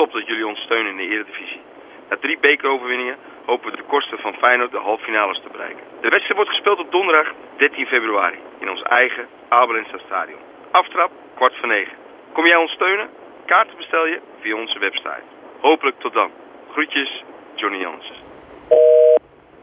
Top 0.00 0.12
dat 0.12 0.26
jullie 0.26 0.46
ons 0.46 0.60
steunen 0.60 0.90
in 0.90 0.96
de 0.96 1.14
Eredivisie. 1.14 1.60
Na 2.08 2.16
drie 2.16 2.38
bekeroverwinningen 2.38 3.16
hopen 3.44 3.70
we 3.70 3.76
de 3.76 3.82
kosten 3.82 4.18
van 4.18 4.34
Feyenoord 4.34 4.70
de 4.70 4.78
halffinales 4.78 5.40
te 5.42 5.48
bereiken. 5.52 5.84
De 6.00 6.08
wedstrijd 6.08 6.34
wordt 6.34 6.50
gespeeld 6.50 6.78
op 6.78 6.90
donderdag 6.90 7.32
13 7.56 7.86
februari 7.86 8.38
in 8.58 8.70
ons 8.70 8.82
eigen 8.82 9.26
Abelensta 9.48 9.98
stadion. 9.98 10.38
Aftrap 10.70 11.10
kwart 11.34 11.56
voor 11.56 11.68
negen. 11.68 11.96
Kom 12.32 12.46
jij 12.46 12.56
ons 12.56 12.72
steunen? 12.72 13.08
Kaarten 13.46 13.76
bestel 13.76 14.06
je 14.06 14.20
via 14.40 14.56
onze 14.56 14.78
website. 14.78 15.24
Hopelijk 15.60 15.98
tot 15.98 16.12
dan. 16.12 16.30
Groetjes, 16.70 17.22
Johnny 17.54 17.78
Jansen. 17.78 18.16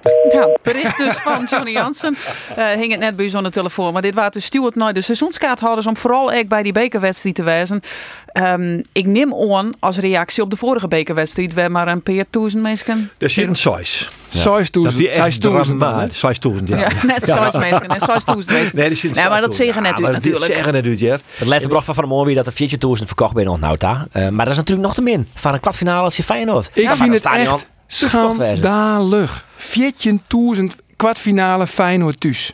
Nou, 0.34 0.58
bericht 0.64 0.98
dus 0.98 1.16
van 1.16 1.46
Johnny 1.50 1.72
Jansen. 1.72 2.16
Eh, 2.56 2.66
hing 2.66 2.92
het 2.92 3.00
net 3.00 3.16
bij 3.16 3.26
u 3.26 3.30
de 3.30 3.50
telefoon. 3.50 3.94
Maar 3.94 4.02
dit 4.02 4.14
waren 4.14 4.32
dus 4.32 4.46
stuurt 4.46 4.76
naar 4.76 4.94
de 4.94 5.02
seizoenskaarthouders 5.02 5.88
om 5.88 5.98
vooral 5.98 6.32
ook 6.32 6.48
bij 6.48 6.64
die 6.64 6.72
bekerwedstrijd 6.72 7.36
te 7.36 7.44
wijzen. 7.44 7.82
Ehm, 8.28 8.82
ik 8.92 9.06
neem 9.06 9.34
aan 9.54 9.72
als 9.80 9.98
reactie 9.98 10.44
op 10.44 10.50
de 10.50 10.58
vorige 10.58 10.88
bekerwedstrijd 10.88 11.54
waar 11.54 11.72
maar 11.72 11.88
een 11.88 12.02
paar 12.02 12.24
duizend 12.30 12.62
mensen. 12.62 13.12
Er 13.18 13.30
zit 13.30 13.48
een 13.48 13.56
size. 13.56 14.06
Zes 14.30 14.70
zes 14.72 14.72
echt 15.08 15.42
dan, 15.42 15.56
hè. 15.56 15.64
dramatisch. 15.64 16.20
6000, 16.20 16.70
ja. 16.70 16.78
Ja, 16.78 16.90
net 17.04 17.26
zoals 17.26 17.58
mensen. 17.58 17.88
Net 17.88 18.04
zoals 18.04 18.26
duizend 18.26 18.56
mensen. 18.56 18.76
Nee, 18.78 18.88
die 18.88 18.98
zit 18.98 19.16
Nee, 19.16 19.30
maar 19.30 19.42
dat 19.42 19.56
zeggen 19.56 19.82
net 19.82 20.00
u 20.00 20.02
maar 20.02 20.12
dat 20.12 20.24
natuurlijk. 20.24 20.54
zeggen 20.54 20.74
net 20.74 20.86
uit, 20.86 21.00
ja. 21.00 21.18
Het 21.36 21.48
laatste 21.48 21.70
bracht 21.70 21.86
van 21.86 21.94
Van 21.94 22.04
der 22.04 22.14
Moor 22.14 22.26
weer 22.26 22.36
dat 22.36 22.48
er 22.48 22.54
40.000 22.54 23.06
verkocht 23.06 23.34
bij 23.34 23.44
nog 23.44 23.60
nou 23.60 23.78
daar. 23.78 24.08
Eh, 24.12 24.30
maar 24.30 24.46
dat 24.46 24.54
is 24.54 24.60
natuurlijk 24.60 24.88
nog 24.88 24.96
te 24.96 25.02
min. 25.02 25.30
Van 25.34 25.54
een 25.54 25.60
kwartfinale 25.60 26.04
als 26.04 26.18
je 26.18 26.24
Feyenoord. 26.24 26.70
Ik 26.74 26.90
vind 26.90 27.14
het 27.14 27.26
echt. 27.26 27.66
Schandalig. 27.88 29.46
14.000 29.58 30.64
kwartfinale 30.96 31.68
Feyenoord 31.68 32.20
thuis. 32.20 32.54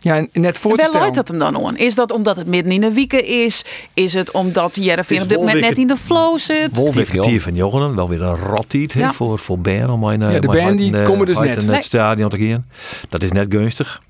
Ja, 0.00 0.26
net 0.32 0.58
voor 0.58 0.76
te 0.76 0.84
stellen. 0.88 1.12
dat 1.12 1.28
hem 1.28 1.38
dan 1.38 1.66
aan? 1.66 1.76
Is 1.76 1.94
dat 1.94 2.12
omdat 2.12 2.36
het 2.36 2.46
midden 2.46 2.72
in 2.72 2.80
de 2.80 2.92
week 2.92 3.12
is? 3.12 3.64
Is 3.94 4.14
het 4.14 4.30
omdat 4.30 4.76
Jereveen 4.76 5.16
Het 5.16 5.24
op 5.24 5.28
dit 5.32 5.38
moment 5.38 5.60
net 5.60 5.78
in 5.78 5.86
de 5.86 5.96
flow 5.96 6.38
zit? 6.38 6.68
Joh. 7.12 7.24
Die 7.26 7.42
van 7.42 7.54
Jochenen, 7.54 7.94
wel 7.94 8.08
weer 8.08 8.22
een 8.22 8.36
rottiet 8.36 8.92
Ja. 8.92 9.12
voor, 9.12 9.38
voor 9.38 9.58
Bern 9.58 9.90
om 9.90 10.00
mijn, 10.00 10.20
Ja, 10.20 10.38
de 10.40 10.46
band 10.48 10.78
die 10.78 11.02
komen 11.02 11.26
dus 11.26 11.38
net. 11.38 11.62
het 11.66 11.84
stadion 11.84 12.28
te 12.28 12.38
gaan. 12.48 12.66
Dat 13.08 13.22
is 13.22 13.32
net 13.32 13.46
gunstig. 13.48 14.02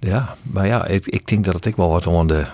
Ja, 0.00 0.34
maar 0.42 0.66
ja, 0.66 0.86
ik, 0.86 1.06
ik 1.06 1.26
denk 1.26 1.44
dat 1.44 1.54
het 1.54 1.66
ook 1.68 1.76
wel 1.76 1.88
wat 1.88 2.06
aan 2.06 2.26
de, 2.26 2.46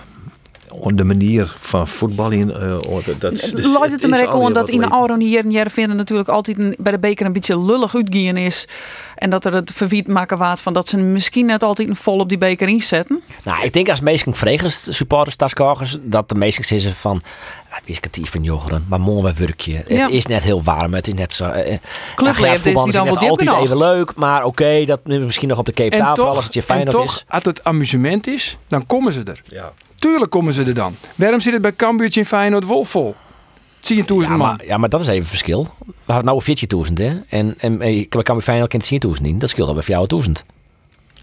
de 0.83 1.03
manier 1.03 1.55
van 1.59 1.87
voetballen. 1.87 2.61
eh 2.61 2.77
dat, 3.05 3.21
dat, 3.21 3.31
is- 3.31 3.51
dus 3.51 3.65
Luidt 3.65 3.91
het 3.91 4.03
er 4.03 4.09
maar 4.09 4.21
is 4.21 4.27
aan 4.27 4.53
dat 4.53 4.69
in 4.69 4.79
de 4.79 4.89
oude 4.89 5.23
hier 5.23 5.43
in 5.43 5.51
Jereveen 5.51 5.95
natuurlijk 5.95 6.29
altijd 6.29 6.59
een- 6.59 6.75
bij 6.79 6.91
de 6.91 6.99
beker 6.99 7.25
een 7.25 7.33
beetje 7.33 7.59
lullig 7.59 7.95
uitgaan 7.95 8.37
is. 8.37 8.67
En 9.15 9.29
dat 9.29 9.45
er 9.45 9.53
het 9.53 9.71
verwiet 9.75 10.07
maken 10.07 10.37
waard 10.37 10.61
van 10.61 10.73
dat 10.73 10.87
ze 10.87 10.97
misschien 10.97 11.45
net 11.45 11.63
altijd 11.63 11.87
een 11.89 11.95
vol 11.95 12.19
op 12.19 12.29
die 12.29 12.37
beker 12.37 12.67
inzetten. 12.67 13.21
Nou, 13.43 13.63
ik 13.63 13.73
denk 13.73 13.89
als 13.89 13.99
meesten 13.99 14.33
vregers, 14.35 14.95
supporters, 14.95 15.35
taskagers, 15.35 15.97
dat 16.01 16.29
de 16.29 16.35
meesten 16.35 16.63
zeggen 16.65 16.95
van... 16.95 17.21
"Ah, 17.69 17.77
Wie 17.85 17.93
is 17.93 17.99
katief 17.99 18.31
van 18.31 18.43
Jocheren, 18.43 18.85
maar 18.87 18.99
mooi 19.01 19.33
werkje. 19.37 19.83
Ja. 19.87 20.01
Het 20.03 20.11
is 20.11 20.25
net 20.25 20.43
heel 20.43 20.63
warm, 20.63 20.93
het 20.93 21.07
is 21.07 21.13
net 21.13 21.33
zo... 21.33 21.45
eh, 21.45 21.73
eh, 21.73 21.79
Clubleven 22.15 22.53
is 22.53 22.61
voetbal 22.61 22.83
die 22.83 22.93
dan 22.93 23.05
wel 23.05 23.17
altijd 23.17 23.49
even 23.63 23.77
leuk, 23.77 24.15
maar 24.15 24.43
oké, 24.43 24.85
dat 24.85 24.99
nemen 25.03 25.19
we 25.19 25.25
misschien 25.25 25.47
nog 25.47 25.57
op 25.57 25.65
de 25.65 25.73
Cape 25.73 25.95
En 25.95 25.99
Tafel 26.01 26.15
toch, 26.25 26.35
als 26.35 26.43
het 26.45 26.53
je 26.53 26.63
en 26.67 26.89
toch 26.89 27.03
is. 27.03 27.25
als 27.27 27.43
het 27.43 27.63
amusement 27.63 28.27
is, 28.27 28.57
dan 28.67 28.85
komen 28.85 29.13
ze 29.13 29.23
er. 29.23 29.41
Ja. 29.47 29.71
Tuurlijk 30.05 30.31
komen 30.31 30.53
ze 30.53 30.63
er 30.63 30.73
dan. 30.73 30.95
Waarom 31.15 31.39
zit 31.39 31.53
het 31.53 31.61
bij 31.61 31.75
Cambuurtje 31.75 32.19
in 32.19 32.25
Feyenoord 32.25 32.63
Wolf 32.63 32.89
vol? 32.89 33.15
10.000 33.15 33.95
Ja 34.05 34.27
man. 34.27 34.37
maar, 34.37 34.65
ja, 34.65 34.77
maar 34.77 34.89
dat 34.89 34.99
is 34.99 35.07
even 35.07 35.21
een 35.21 35.27
verschil. 35.27 35.67
We 35.85 36.13
hadden 36.13 36.25
nou 36.25 36.41
14.000, 36.87 36.93
hè. 36.93 37.19
En, 37.29 37.55
en 37.57 37.81
eh, 37.81 38.07
bij 38.09 38.41
Feyenoord 38.41 38.69
kent 38.69 38.91
10.000 39.17 39.21
in. 39.21 39.39
Dat 39.39 39.49
scheelt 39.49 39.67
al 39.67 39.73
bij 39.73 39.83
jou 39.85 40.07
1000. 40.07 40.45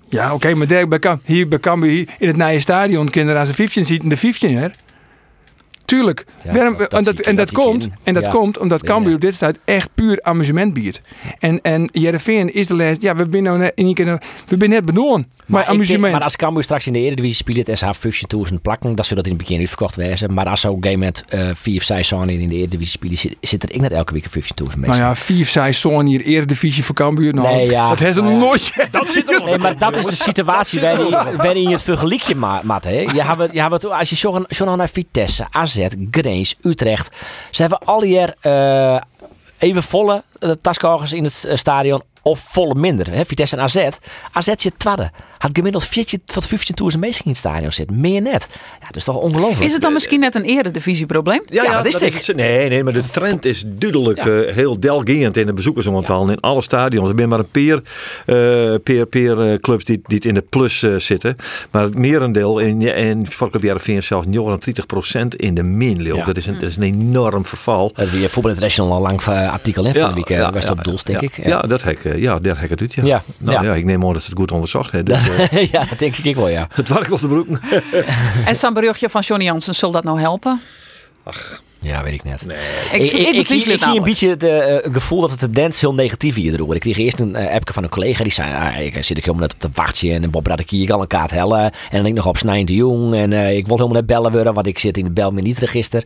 Ja, 0.09 0.35
oké, 0.35 0.55
maar 0.55 0.67
daar 0.67 0.89
bij 0.89 0.99
Cam, 0.99 1.21
hier 1.25 1.49
bij 1.49 1.59
Cambuur 1.59 1.91
hier 1.91 2.09
in 2.19 2.29
het 2.29 2.37
nieuwe 2.37 2.61
stadion 2.61 3.11
kinderen 3.11 3.39
aan 3.39 3.45
zijn 3.45 3.57
15 3.57 3.85
zitten 3.85 4.09
de 4.09 4.17
15 4.17 4.57
hè? 4.57 4.69
Tuurlijk. 5.93 6.25
Ja, 6.45 6.53
dat- 6.53 6.93
en 6.93 7.05
dat, 7.05 7.21
en 7.21 7.37
dat, 7.37 7.49
dat 7.49 7.53
komt, 7.65 7.89
en 8.03 8.15
dat 8.15 8.25
Ja. 8.27 8.31
komt 8.33 8.59
omdat 8.59 8.83
Cambuur 8.83 9.09
ja. 9.09 9.15
op 9.15 9.21
dit 9.21 9.39
tijd 9.39 9.59
echt 9.65 9.89
puur 9.95 10.19
amusement 10.23 10.75
biedt. 10.75 11.01
En, 11.39 11.59
en 11.63 11.89
Jereveen 11.93 12.55
is 12.55 12.67
de 12.67 12.75
les. 12.75 12.97
Ja, 13.01 13.17
we 13.17 13.27
zijn 13.31 13.43
nou 13.43 13.59
net, 13.59 13.73
in 13.75 13.85
één 13.85 13.95
keer- 13.95 14.05
we 14.47 14.57
zijn 14.59 14.71
net 14.71 14.85
benoemd. 14.85 15.11
Maar, 15.47 15.47
Maar, 15.47 15.61
ik 15.61 15.67
denk- 15.67 15.79
amusement. 15.81 16.13
maar 16.13 16.23
als 16.25 16.37
Cambuur 16.37 16.63
straks 16.63 16.87
in 16.87 16.93
de 16.93 16.99
Eredivisie 16.99 17.37
speelt 17.37 17.69
en 17.69 17.79
ze 17.79 17.85
hebben 17.85 18.13
15.000 18.13 18.63
plakken, 18.63 18.95
dat 18.95 19.07
zullen 19.07 19.23
dat 19.23 19.33
in 19.33 19.39
het 19.39 19.43
begin 19.49 19.59
niet 19.61 19.69
verkocht 19.69 19.95
wezen. 19.97 20.35
Maar 20.35 20.47
als 20.47 20.61
ze 20.61 20.71
op 20.71 20.77
een 20.77 20.83
gegeven 20.83 21.01
moment 21.05 21.25
eh, 21.29 21.51
vier 21.55 21.77
of 21.77 21.83
zes 21.83 22.09
zonen 22.09 22.41
in 22.41 22.49
de 22.49 22.55
Eredivisie 22.55 22.91
spelen, 22.93 23.17
zit, 23.19 23.37
zit 23.41 23.63
er 23.63 23.73
ik 23.75 23.81
net 23.81 23.93
elke 23.93 24.13
week 24.13 24.25
een 24.25 24.43
15.000 24.43 24.47
nou 24.57 24.79
mensen. 24.79 25.05
ja, 25.05 25.15
vier, 25.17 25.47
zes 25.47 25.81
zoon 25.81 26.07
hier 26.07 26.21
eredivisie 26.21 26.85
voor 26.85 26.95
Cambuur. 26.95 27.35
Nou, 27.35 27.47
Nee, 27.57 27.71
ja. 27.71 27.89
dat 27.89 27.99
heeft 27.99 28.17
een 28.17 28.25
Nou 28.25 28.39
nooit. 28.39 28.87
Dat 28.91 29.09
zit 29.09 29.31
er 29.31 29.45
Nee, 29.45 29.59
maar 29.59 29.79
dat 29.79 29.97
is 29.97 30.05
de 30.05 30.15
situatie 30.15 30.81
waarin, 30.81 31.63
je 31.63 31.69
het 31.69 31.83
vergelijkje 31.83 32.35
ma- 32.35 32.61
maakt. 32.65 32.85
Hè. 32.85 32.91
Je 32.91 33.23
hebt 33.25 33.53
je 33.53 33.61
hebt 33.61 33.73
het, 33.73 33.85
als 33.91 34.11
je 34.11 34.17
zo 34.17 34.45
zo 34.49 34.77
naar 34.77 34.89
Vitesse, 34.89 35.47
AZ, 35.51 35.82
Greens, 36.11 36.57
Utrecht. 36.63 37.17
Ze 37.51 37.61
hebben 37.61 37.79
al 37.79 38.03
hier 38.03 38.35
eh, 38.41 39.01
even 39.59 39.83
volle 39.83 40.23
uh, 40.41 40.51
taskogers 40.61 41.13
in 41.13 41.25
het 41.25 41.45
eh, 41.45 41.57
stadion 41.57 42.03
of 42.23 42.41
volle 42.41 42.75
minder. 42.75 43.11
Hè. 43.11 43.25
Vitesse 43.25 43.57
en 43.57 43.63
AZ. 43.63 43.89
AZ 44.33 44.53
zit 44.57 44.79
tweede. 44.79 45.11
Had 45.43 45.51
gemiddeld 45.53 45.85
14 45.87 46.21
tot 46.25 46.49
15.000 46.49 46.99
mensen 46.99 47.25
in 47.25 47.31
het 47.31 47.37
stadion 47.37 47.73
zitten. 47.73 48.01
Meer 48.01 48.23
net. 48.23 48.49
Ja, 48.81 48.87
dat 48.87 48.97
is 48.97 49.05
toch 49.05 49.17
ongelooflijk. 49.17 49.61
Is 49.61 49.73
het 49.73 49.83
dan 49.83 49.93
misschien 49.93 50.21
net 50.21 50.35
een 50.35 50.45
eredivisieprobleem? 50.45 51.43
Ja, 51.47 51.77
dat 51.77 51.87
is 51.87 52.01
het. 52.01 52.27
het. 52.27 52.37
Nee, 52.37 52.69
nee, 52.69 52.85
maar 52.85 52.93
de 52.93 53.07
trend 53.13 53.45
is 53.45 53.65
duidelijk 53.67 54.19
eh, 54.19 54.55
heel 54.55 54.81
delgend 54.81 55.37
in 55.37 55.47
de 55.47 55.53
bezoekersaantallen 55.53 56.31
in 56.31 56.41
alle 56.41 56.63
stadions. 56.63 57.09
Er 57.09 57.15
zijn 57.17 57.29
maar 57.29 57.39
een 57.39 57.51
paar, 57.51 57.81
eh, 58.27 58.75
paar, 58.83 59.07
paar 59.07 59.39
eh, 59.39 59.59
clubs 59.59 59.85
die, 59.85 60.01
die 60.05 60.21
in 60.21 60.35
de 60.35 60.45
plus 60.49 60.83
eh, 60.83 60.97
zitten. 60.97 61.37
Maar 61.71 61.83
het 61.83 61.99
merendeel 61.99 62.59
in, 62.59 62.83
in 62.83 63.27
Sportclub 63.31 63.63
Jarreveen 63.63 64.03
zelfs 64.03 64.27
39% 64.27 64.31
in 65.37 65.55
de 65.55 65.63
min. 65.63 66.03
Ja. 66.03 66.25
Dat, 66.25 66.37
is 66.37 66.47
een, 66.47 66.55
dat 66.55 66.69
is 66.69 66.77
een 66.77 66.83
enorm 66.83 67.47
verval. 67.47 67.93
Dat 67.95 68.11
weer 68.11 68.31
Voetbal 68.31 68.51
International 68.51 68.93
al 68.93 69.01
lang 69.01 69.23
eh, 69.23 69.53
artikel 69.53 69.87
in 69.87 69.95
van 69.95 70.09
de 70.09 70.15
week. 70.15 70.29
Ja, 70.29 70.53
was 70.53 70.71
op 70.71 70.85
doels, 70.85 71.03
denk 71.03 71.21
ja, 71.21 71.27
ik. 71.27 71.47
Ja, 71.47 71.61
dat 71.61 71.83
heb 71.83 71.97
ik, 71.97 72.05
eh, 72.05 72.23
ja, 72.23 72.39
daar 72.39 72.55
heb 72.55 72.65
ik 72.65 72.71
het 72.71 72.81
uit. 72.81 72.95
Ja. 72.95 73.03
Ja, 73.05 73.23
Nou, 73.39 73.65
ja. 73.65 73.71
ja. 73.71 73.75
ik 73.75 73.85
neem 73.85 74.05
aan 74.05 74.13
dat 74.13 74.23
ze 74.23 74.31
het 74.31 74.39
goed 74.39 74.53
onderzocht 74.53 74.93
hebben. 74.93 75.15
Dus, 75.23 75.29
eh, 75.29 75.32
ja, 75.73 75.85
dat 75.85 75.99
denk 75.99 76.17
ik 76.17 76.35
wel, 76.35 76.49
ja. 76.49 76.69
het 76.73 76.89
werk 76.89 77.11
op 77.11 77.21
de 77.21 77.29
broek. 77.29 77.47
En 78.45 78.57
berichtje 78.75 79.09
van 79.09 79.21
Johnny 79.21 79.45
Jansen, 79.45 79.75
zal 79.75 79.91
dat 79.91 80.05
nou 80.05 80.21
helpen? 80.21 80.61
Ja, 81.83 82.03
weet 82.03 82.13
ik 82.13 82.25
net. 82.25 82.47
Ik, 82.93 83.03
ik, 83.03 83.13
ik, 83.13 83.49
ik, 83.49 83.83
een 83.83 84.03
beetje 84.03 84.29
het 84.29 84.43
eh, 84.43 84.93
gevoel 84.93 85.21
dat 85.21 85.31
het 85.31 85.39
tendens 85.39 85.81
heel 85.81 85.95
negatief 85.95 86.35
hierdoor. 86.35 86.75
Ik 86.75 86.81
kreeg 86.81 86.99
eerst 86.99 87.21
een 87.21 87.37
uh, 87.37 87.55
appje 87.55 87.75
van 87.75 87.83
een 87.83 87.89
collega 87.89 88.23
die 88.23 88.33
zei: 88.33 88.53
ah, 88.55 88.81
ik 88.81 89.03
zit 89.03 89.19
ik 89.19 89.25
helemaal 89.25 89.47
net 89.47 89.55
op 89.55 89.61
de 89.61 89.69
wachtje 89.75 90.13
en 90.13 90.31
Bob 90.31 90.49
ik 90.61 90.71
hier 90.71 90.93
al 90.93 91.01
een 91.01 91.07
kaart 91.07 91.31
hellen. 91.31 91.63
En 91.63 91.73
dan 91.91 92.07
ik 92.07 92.15
nog 92.15 92.27
op 92.27 92.37
Snijn 92.37 92.67
de 92.67 92.75
Jong 92.75 93.15
en 93.15 93.33
eh, 93.33 93.57
ik 93.57 93.67
wil 93.67 93.77
helemaal 93.77 93.97
net 93.97 94.07
bellen 94.07 94.33
worden, 94.33 94.55
want 94.55 94.67
ik 94.67 94.79
zit 94.79 94.97
in 94.97 95.05
het 95.05 95.15
bel 95.15 95.31
niet 95.31 95.59
register. 95.59 96.05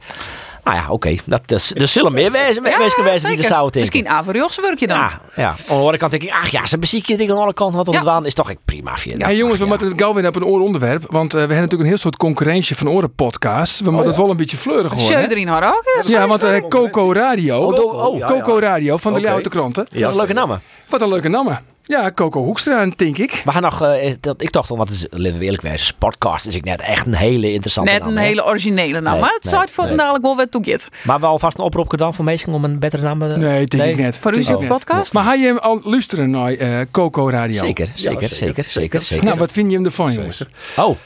Nou 0.67 0.79
ja, 0.79 0.91
oké. 0.91 1.15
Dat, 1.25 1.49
dat, 1.49 1.73
er 1.77 1.89
zullen 1.89 2.13
meer 2.13 2.33
wezen, 2.33 2.65
Ja, 2.65 2.79
mensen 2.79 3.05
wezen 3.05 3.29
die 3.29 3.39
er 3.39 3.45
zouden 3.45 3.73
denken. 3.73 3.93
Misschien 3.93 4.09
averechts 4.09 4.61
werk 4.61 4.79
je 4.79 4.87
dan. 4.87 4.97
Ja, 4.97 5.21
ja. 5.37 5.49
Aan 5.49 5.57
de 5.67 5.73
andere 5.73 5.99
kant 5.99 6.11
denk 6.11 6.23
ik, 6.23 6.31
ach 6.31 6.49
ja, 6.49 6.67
ze 6.67 6.79
bezieken 6.79 7.19
dingen 7.19 7.35
aan 7.35 7.43
alle 7.43 7.53
kanten 7.53 7.77
wat 7.77 7.87
Ja. 7.87 7.93
ontwaan 7.93 8.27
is 8.27 8.35
toch 8.35 8.51
ik 8.51 8.59
prima 8.65 8.97
vind. 8.97 9.23
Hey 9.23 9.37
jongens, 9.37 9.59
we 9.59 9.67
moeten 9.67 9.89
het 9.89 10.01
gauw 10.01 10.15
weer 10.15 10.27
op 10.27 10.37
een 10.37 10.45
oor 10.45 10.61
onderwerp. 10.61 11.05
Want 11.09 11.27
eh, 11.27 11.33
we 11.33 11.39
hebben 11.39 11.57
natuurlijk 11.57 11.83
een 11.83 11.89
heel 11.89 11.97
soort 11.97 12.17
concurrentie 12.17 12.77
van 12.77 12.89
oren 12.89 13.15
podcasts. 13.15 13.81
We 13.81 13.91
moeten 13.91 14.09
het 14.09 14.17
wel 14.17 14.31
een 14.31 14.37
beetje 14.37 14.57
fleurig 14.57 14.93
horen. 14.93 15.07
Sjeu 15.07 15.27
erin 15.27 15.49
haar 15.49 15.63
ook. 15.67 16.05
Ja, 16.07 16.27
want 16.27 16.43
eh, 16.43 16.69
Coco 16.69 17.13
Radio. 17.13 17.67
Oh, 17.67 18.07
oh. 18.07 18.19
Ja, 18.19 18.27
Coco 18.27 18.59
Radio 18.59 18.97
van 18.97 19.13
de. 19.13 19.21
Leeuwarden 19.21 19.51
Kranten. 19.51 19.87
Wat 19.93 20.11
een 20.11 20.17
leuke 20.17 20.33
namen. 20.33 20.61
Wat 20.89 21.01
een 21.01 21.09
leuke 21.09 21.29
naam. 21.29 21.59
Ja, 21.89 22.13
Coco 22.13 22.43
Hoekstra, 22.43 22.87
denk 22.97 23.19
ik. 23.19 23.43
We 23.45 23.53
gaan 23.53 23.63
nog, 23.63 23.83
eh, 23.83 24.15
dat, 24.21 24.43
ik 24.43 24.53
dacht 24.53 24.69
wel, 24.69 24.79
wat 24.79 24.91
is, 24.91 25.07
laten 25.11 25.39
we 25.39 25.45
eerlijk 25.45 25.63
wezen, 25.63 25.95
podcast 25.99 26.47
is 26.47 26.55
ik 26.55 26.65
net 26.65 26.81
echt 26.81 27.07
een 27.07 27.15
hele 27.15 27.53
interessante 27.53 27.91
Net 27.91 28.01
naam, 28.01 28.11
een 28.11 28.17
hele 28.17 28.45
originele 28.45 29.01
naam. 29.01 29.13
Nee, 29.13 29.21
maar 29.21 29.33
het 29.33 29.43
nee, 29.43 29.53
zou 29.53 29.65
het 29.65 29.73
voor 29.73 29.85
nee. 29.85 29.97
dadelijk 29.97 30.25
wel 30.25 30.37
weer 30.37 30.49
toegeeft. 30.49 30.89
Maar 31.03 31.21
wel 31.21 31.31
alvast 31.31 31.59
een 31.59 31.65
oproep 31.65 31.89
gedaan 31.89 32.15
voor 32.15 32.25
mensen 32.25 32.53
om 32.53 32.65
een 32.65 32.79
betere 32.79 33.03
naam 33.03 33.19
te 33.19 33.37
Nee, 33.37 33.67
denk 33.67 33.83
ik 33.83 33.97
net. 33.97 34.19
Voor 34.19 34.37
u 34.37 34.67
podcast? 34.67 35.13
Maar 35.13 35.25
ga 35.25 35.35
je 35.35 35.47
hem 35.47 35.59
al 35.59 35.81
luisteren 35.85 36.31
naar 36.31 36.53
eh, 36.53 36.81
Coco 36.91 37.31
Radio? 37.31 37.59
Zeker, 37.59 37.91
zeker, 37.95 38.29
zeker, 38.29 38.65
zeker, 38.65 39.01
zeker. 39.01 39.25
Nou, 39.25 39.39
wat 39.39 39.53
vind 39.53 39.71
je 39.71 39.77
hem 39.77 39.85
ervan, 39.85 40.13
jongens? 40.13 40.45
Oh, 40.77 40.97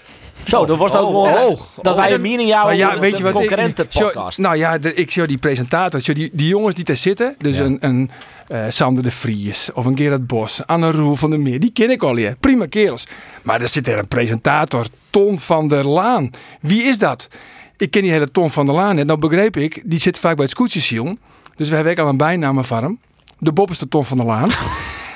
zo, 0.46 0.66
dan 0.66 0.78
was 0.78 0.92
het 0.92 1.00
ook 1.00 1.08
Oh, 1.14 1.32
wel 1.32 1.48
oh, 1.48 1.60
dat 1.82 1.96
wij 1.96 2.14
een 2.14 2.20
mening 2.20 2.48
jou 2.48 2.74
ja, 2.74 2.98
weet 2.98 3.16
je 3.16 3.22
wat? 3.22 3.32
concurrenten 3.32 3.88
podcast. 3.88 4.38
nou 4.38 4.56
ja, 4.56 4.78
ik 4.94 5.10
zie 5.10 5.26
die 5.26 5.38
presentator, 5.38 6.14
die, 6.14 6.30
die 6.32 6.48
jongens 6.48 6.74
die 6.74 6.84
daar 6.84 6.96
zitten. 6.96 7.34
Dus 7.38 7.58
een, 7.58 7.76
een 7.80 8.10
eh, 8.48 8.64
Sander 8.68 9.02
de 9.02 9.10
Vries 9.10 9.70
of 9.72 9.84
een 9.84 9.96
Gerard 9.96 10.26
Bos, 10.26 10.60
Anne 10.66 10.90
Roel 10.90 11.16
van 11.16 11.30
der 11.30 11.40
Meer. 11.40 11.60
Die 11.60 11.72
ken 11.72 11.90
ik 11.90 12.02
al 12.02 12.16
hier. 12.16 12.36
Prima 12.40 12.66
kerels. 12.66 13.06
Maar 13.42 13.60
er 13.60 13.68
zit 13.68 13.88
er 13.88 13.98
een 13.98 14.08
presentator, 14.08 14.86
Ton 15.10 15.38
van 15.38 15.68
der 15.68 15.86
Laan. 15.88 16.30
Wie 16.60 16.82
is 16.82 16.98
dat? 16.98 17.28
Ik 17.76 17.90
ken 17.90 18.02
die 18.02 18.10
hele 18.10 18.30
Ton 18.30 18.50
van 18.50 18.66
der 18.66 18.74
Laan 18.74 18.94
net. 18.94 19.06
Nou 19.06 19.18
begreep 19.18 19.56
ik, 19.56 19.82
die 19.84 19.98
zit 19.98 20.18
vaak 20.18 20.34
bij 20.34 20.44
het 20.44 20.54
scootjesiel. 20.54 21.16
Dus 21.56 21.68
we 21.68 21.74
hebben 21.74 21.92
ook 21.92 21.98
al 21.98 22.08
een 22.08 22.16
bijnaam 22.16 22.64
van 22.64 22.82
hem. 22.82 22.98
De 23.38 23.52
Bob 23.52 23.70
is 23.70 23.78
de 23.78 23.88
Ton 23.88 24.04
van 24.04 24.16
der 24.16 24.26
Laan. 24.26 24.50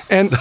En... 0.07 0.29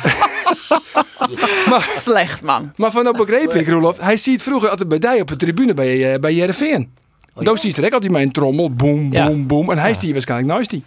Slecht, 2.01 2.43
man. 2.43 2.73
Maar 2.77 2.91
van 2.91 3.05
dat 3.05 3.17
begreep 3.17 3.55
ik, 3.55 3.69
Roelof. 3.69 3.99
Hij 3.99 4.17
ziet 4.17 4.43
vroeger 4.43 4.69
altijd 4.69 4.89
bij 4.89 4.99
die 4.99 5.21
op 5.21 5.29
de 5.29 5.37
tribune 5.37 5.75
bij, 5.75 6.13
eh, 6.13 6.21
bij 6.21 6.35
Jereveen. 6.35 6.93
Dan 7.41 7.57
zie 7.59 7.71
je 7.75 7.81
er 7.81 7.87
ook 7.87 7.93
altijd 7.93 8.13
mijn 8.13 8.33
trommel. 8.33 8.71
Boem, 8.71 9.13
Ja. 9.13 9.27
boem, 9.27 9.47
boem. 9.47 9.71
En 9.71 9.79
hij 9.79 9.91
is 9.91 9.99
die 9.99 10.13
waarschijnlijk 10.13 10.53
naast 10.53 10.71
die. 10.71 10.83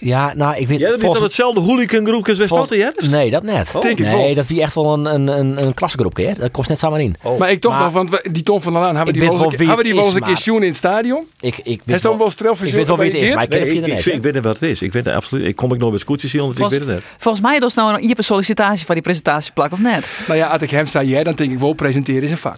Ja, 0.00 0.32
nou, 0.34 0.56
ik 0.56 0.68
weet 0.68 0.78
Jij 0.78 0.78
bent 0.78 0.90
niet 0.90 1.00
volgens- 1.00 1.18
aan 1.20 1.26
hetzelfde 1.26 1.60
hooligangroep 1.60 2.28
als 2.28 2.38
West 2.38 2.48
volgens- 2.48 2.70
altijd, 2.70 2.92
hè? 3.00 3.08
Nee, 3.08 3.30
dat 3.30 3.42
net. 3.42 3.72
Denk 3.80 3.98
ik 3.98 4.04
nee, 4.06 4.16
wel. 4.26 4.34
dat 4.34 4.46
wie 4.46 4.62
echt 4.62 4.74
wel 4.74 4.92
een, 4.92 5.14
een, 5.14 5.28
een, 5.38 5.62
een 5.66 5.74
klassengroepje, 5.74 6.26
hè? 6.26 6.32
Dat 6.34 6.50
kost 6.50 6.68
net 6.68 6.78
samen 6.78 7.00
in. 7.00 7.14
Maar 7.38 7.50
ik 7.50 7.60
toch 7.60 7.72
Maar- 7.72 7.82
nog, 7.82 7.92
want 7.92 8.10
we- 8.10 8.28
die 8.32 8.42
Tom 8.42 8.60
van 8.60 8.72
der 8.72 8.82
Laan 8.82 8.96
hebben 8.96 9.12
die 9.12 9.22
weet 9.22 9.30
wel 9.32 9.40
eens 9.40 9.50
wel 9.50 9.52
een 9.52 9.58
keer- 9.58 9.66
hebben 9.66 9.84
die 9.84 9.94
het 9.94 10.04
wel 10.04 10.10
eens 10.14 10.20
een 10.26 10.32
is, 10.34 10.42
keer 10.44 10.52
maar- 10.52 10.60
zien 10.60 10.62
in 10.62 10.68
het 10.68 10.76
stadion. 10.76 11.26
Ik, 11.40 11.56
ik 11.58 11.64
Hij 11.64 11.78
weet 11.84 11.96
is 11.96 12.02
wel 12.02 12.30
strel 12.30 12.52
ik 12.52 12.58
weet 12.58 12.86
wel 12.86 12.98
wie 12.98 13.10
het 13.10 13.20
is, 13.22 13.34
maar 13.34 13.42
ik 13.42 13.48
ken 13.48 13.58
Nee, 13.58 13.68
het 13.68 13.84
de 14.04 14.12
ik, 14.12 14.22
weet 14.22 14.34
niet 14.34 14.42
wat 14.44 14.60
het 14.60 14.70
is. 14.70 14.82
Ik 14.82 14.92
weet 14.92 15.04
het 15.04 15.14
absoluut. 15.14 15.44
Ik 15.44 15.56
kom 15.56 15.72
ik 15.72 15.78
nooit 15.78 15.90
bij 15.90 16.00
scootjes 16.00 16.32
want 16.32 16.52
ik 16.52 16.56
Volgens, 16.58 16.78
weet 16.78 16.86
het 16.86 16.96
net. 16.96 17.04
volgens 17.18 17.44
mij 17.44 17.58
is 17.58 17.74
nou 17.74 17.94
een 17.94 18.08
Iep 18.08 18.16
sollicitatie 18.22 18.84
voor 18.86 18.94
die 18.94 19.02
presentatieplak, 19.04 19.72
of 19.72 19.78
net? 19.78 20.10
Nou 20.26 20.38
ja, 20.38 20.46
als 20.46 20.62
ik 20.62 20.70
hem 20.70 20.86
zei, 20.86 21.08
jij, 21.08 21.24
dan 21.24 21.34
denk 21.34 21.52
ik 21.52 21.58
wel, 21.58 21.72
presenteren 21.72 22.22
is 22.22 22.30
een 22.30 22.38
vak. 22.38 22.56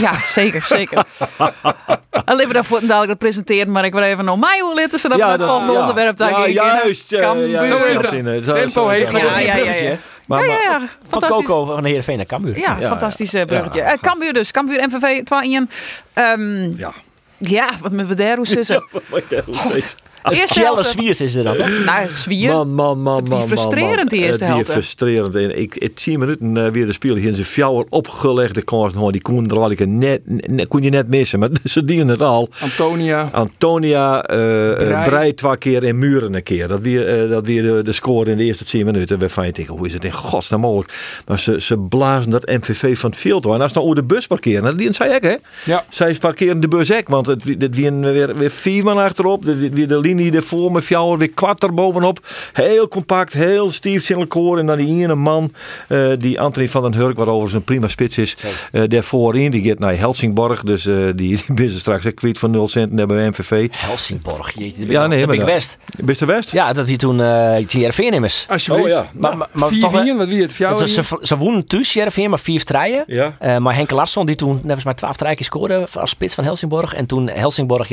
Ja, 0.00 0.12
zeker, 0.24 0.64
zeker. 0.68 1.04
En 2.30 2.36
liever 2.36 2.54
daarvoor 2.54 2.80
dadelijk 2.80 3.08
dat 3.08 3.18
presenteren, 3.18 3.70
maar 3.72 3.84
ik 3.84 3.92
wil 3.92 4.02
even 4.02 4.24
naar 4.24 4.38
mij 4.38 4.60
hoe 4.60 4.74
litten 4.74 4.98
ze 4.98 5.08
dat 5.08 5.18
met 5.18 5.28
het 5.28 5.42
volgende 5.42 5.72
onderwerp 5.72 6.16
daar 6.16 6.30
ja, 6.30 6.46
juist. 6.46 7.12
eh, 7.12 7.20
Cambuur. 7.20 7.48
ja, 7.48 7.60
is 7.62 8.44
Tempo 8.44 8.84
gewoon. 8.84 8.96
Ja, 8.98 9.38
ja, 9.38 9.56
ja, 9.56 9.74
ja. 9.74 9.96
Maar, 10.26 10.46
Ja, 10.46 10.52
ja, 10.52 10.60
ja. 10.62 10.78
Van 10.78 10.88
Fantastisch. 11.08 11.46
Coco 11.46 11.64
van 11.64 11.82
de 11.82 11.88
Heerenveen 11.88 12.16
naar 12.16 12.26
Cambuur. 12.26 12.58
Ja, 12.58 12.76
fantastisch 12.80 13.34
eh, 13.34 13.44
bruggetje. 13.44 13.80
Eh, 13.80 13.98
Cambuur 14.00 14.32
dus. 14.32 14.50
Cambuur 14.50 14.88
MVV 14.88 15.22
2-1. 15.24 15.68
Ehm 16.12 16.72
Ja. 16.76 16.92
ja, 17.38 17.68
wat 17.80 17.92
met 17.92 18.06
we 18.06 18.14
daar 18.14 18.36
hoe 18.36 18.46
zitten. 18.46 18.88
Eerste 19.12 19.26
Kjelle 19.28 19.82
helft. 20.22 20.86
Swiers 20.86 21.20
is 21.20 21.34
er 21.34 21.44
dan, 21.44 21.56
toch? 21.56 21.68
Nou, 21.90 22.10
zwier. 22.10 22.52
Man, 22.52 23.02
man, 23.02 23.02
man, 23.02 23.46
frustrerend 23.46 23.96
man, 23.96 24.06
die 24.06 24.18
eerste 24.18 24.44
helft, 24.44 24.70
frustrerend. 24.70 25.34
En 25.34 25.58
ik, 25.58 25.76
het 25.78 25.96
10 25.96 26.18
minuten 26.18 26.66
eh, 26.66 26.72
weer 26.72 26.86
de 26.86 26.92
speler 26.92 27.16
hier 27.16 27.28
in 27.28 27.34
zijn 27.34 27.46
fjouwer 27.46 27.84
opgelegde 27.88 28.62
kans. 28.62 28.94
Nou, 28.94 29.12
die 29.12 29.22
kon 29.22 29.50
er 29.50 29.58
al 29.58 29.70
ik 29.70 29.86
net, 29.86 30.20
net, 30.24 30.68
kon 30.68 30.82
je 30.82 30.90
net 30.90 31.08
missen. 31.08 31.38
Maar 31.38 31.48
ze 31.64 31.84
dienen 31.84 32.08
het 32.08 32.22
al. 32.22 32.48
Antonia. 32.60 33.28
Antonia, 33.32 34.22
eh 34.22 34.36
Brei. 34.76 35.08
Brei 35.08 35.34
twee 35.34 35.58
keer 35.58 35.84
en 35.84 35.98
Muren 35.98 36.34
een 36.34 36.42
keer. 36.42 36.68
Dat 36.68 36.80
weer, 36.80 37.22
eh, 37.22 37.30
dat 37.30 37.46
weer 37.46 37.62
de, 37.62 37.82
de 37.82 37.92
score 37.92 38.30
in 38.30 38.36
de 38.36 38.44
eerste 38.44 38.64
10 38.64 38.84
minuten. 38.84 39.18
Waarvan 39.18 39.46
je 39.46 39.52
denkt, 39.52 39.70
hoe 39.70 39.86
is 39.86 39.92
het 39.92 40.04
in 40.04 40.12
godsnaam 40.12 40.60
mogelijk? 40.60 41.22
Maar 41.26 41.40
ze, 41.40 41.60
ze 41.60 41.78
blazen 41.78 42.30
dat 42.30 42.46
MVV 42.46 42.98
van 42.98 43.10
het 43.10 43.18
veld 43.18 43.44
hoor. 43.44 43.54
En 43.54 43.60
als 43.60 43.72
ze 43.72 43.78
nou 43.78 43.90
over 43.90 44.02
de 44.02 44.14
bus 44.14 44.26
parkeren, 44.26 44.62
nou, 44.62 44.76
die 44.76 44.92
zei 44.92 45.14
ik 45.14 45.22
hè. 45.22 45.36
Ja. 45.64 45.84
Zij 45.88 46.14
parkeren 46.14 46.60
de 46.60 46.68
bus 46.68 46.92
ook, 46.92 47.08
want 47.08 47.26
het, 47.26 47.44
het 47.58 47.76
weer, 47.76 48.00
weer, 48.00 48.36
weer 48.36 48.50
vier 48.50 48.84
man 48.84 48.96
achterop. 48.96 49.44
De, 49.44 49.70
weer 49.70 49.88
de 49.88 49.98
linie 50.14 50.32
ervoor 50.32 50.72
met 50.72 50.84
fjouwer, 50.84 51.18
weer 51.18 51.30
kwart 51.30 51.62
er 51.62 51.74
bovenop. 51.74 52.26
Heel 52.52 52.88
compact, 52.88 53.32
heel 53.32 53.70
stief 53.70 54.10
in 54.10 54.18
elkaar. 54.18 54.58
En 54.58 54.66
dan 54.66 54.76
die 54.76 55.02
ene 55.02 55.14
man, 55.14 55.52
eh, 55.88 56.08
die 56.18 56.40
Anthony 56.40 56.68
van 56.68 56.82
den 56.82 56.94
Hurk, 56.94 57.16
waarover 57.16 57.54
een 57.54 57.64
prima 57.64 57.88
spits 57.88 58.18
is, 58.18 58.36
eh 58.72 58.82
daarvoor 58.88 59.36
in. 59.36 59.50
Die 59.50 59.64
gaat 59.64 59.78
naar 59.78 59.98
Helsingborg, 59.98 60.62
dus 60.62 60.86
eh, 60.86 60.96
die, 61.14 61.40
die 61.54 61.66
is 61.66 61.74
er 61.74 61.80
straks 61.80 62.06
ook 62.06 62.14
kwijt 62.14 62.38
van 62.38 62.50
0 62.50 62.68
cent 62.68 62.92
naar 62.92 63.06
bij 63.06 63.28
MVV. 63.28 63.68
Helsingborg, 63.76 64.52
jeetje. 64.54 64.86
Ja, 64.86 65.06
nee, 65.06 65.26
maar 65.26 65.44
West. 65.44 65.78
Bist 66.04 66.18
de 66.18 66.26
West? 66.26 66.52
Ja, 66.52 66.72
dat 66.72 66.86
wie 66.86 66.96
toen 66.96 67.18
uh, 67.18 67.56
Heerenveen 67.68 68.12
immers. 68.12 68.46
Alsjeblieft. 68.48 68.86
Oh 68.86 68.92
ja. 68.92 69.10
Maar, 69.12 69.36
maar, 69.36 69.48
maar 69.52 69.68
Vier 69.68 69.80
toch, 69.80 70.02
vier, 70.02 70.16
wat 70.16 70.28
wie 70.28 70.42
het 70.42 70.52
voor 70.52 70.66
jou? 70.66 70.86
ze, 70.86 71.02
ze 71.20 71.36
wonnen 71.36 71.66
thuis, 71.66 71.94
Heerenveen, 71.94 72.30
maar 72.30 72.38
vier 72.38 72.60
strijen. 72.60 73.04
Ja. 73.06 73.36
Eh, 73.38 73.56
maar 73.56 73.74
Henk 73.74 73.90
Larsson, 73.90 74.26
die 74.26 74.34
toen 74.34 74.60
nevens 74.62 74.84
maar 74.84 74.94
12 74.94 75.20
rijken 75.20 75.44
scoorde 75.44 75.86
als 75.94 76.10
spits 76.10 76.34
van 76.34 76.44
Helsingborg. 76.44 76.94
En 76.94 77.06
toen 77.06 77.28
Helsingborg, 77.28 77.88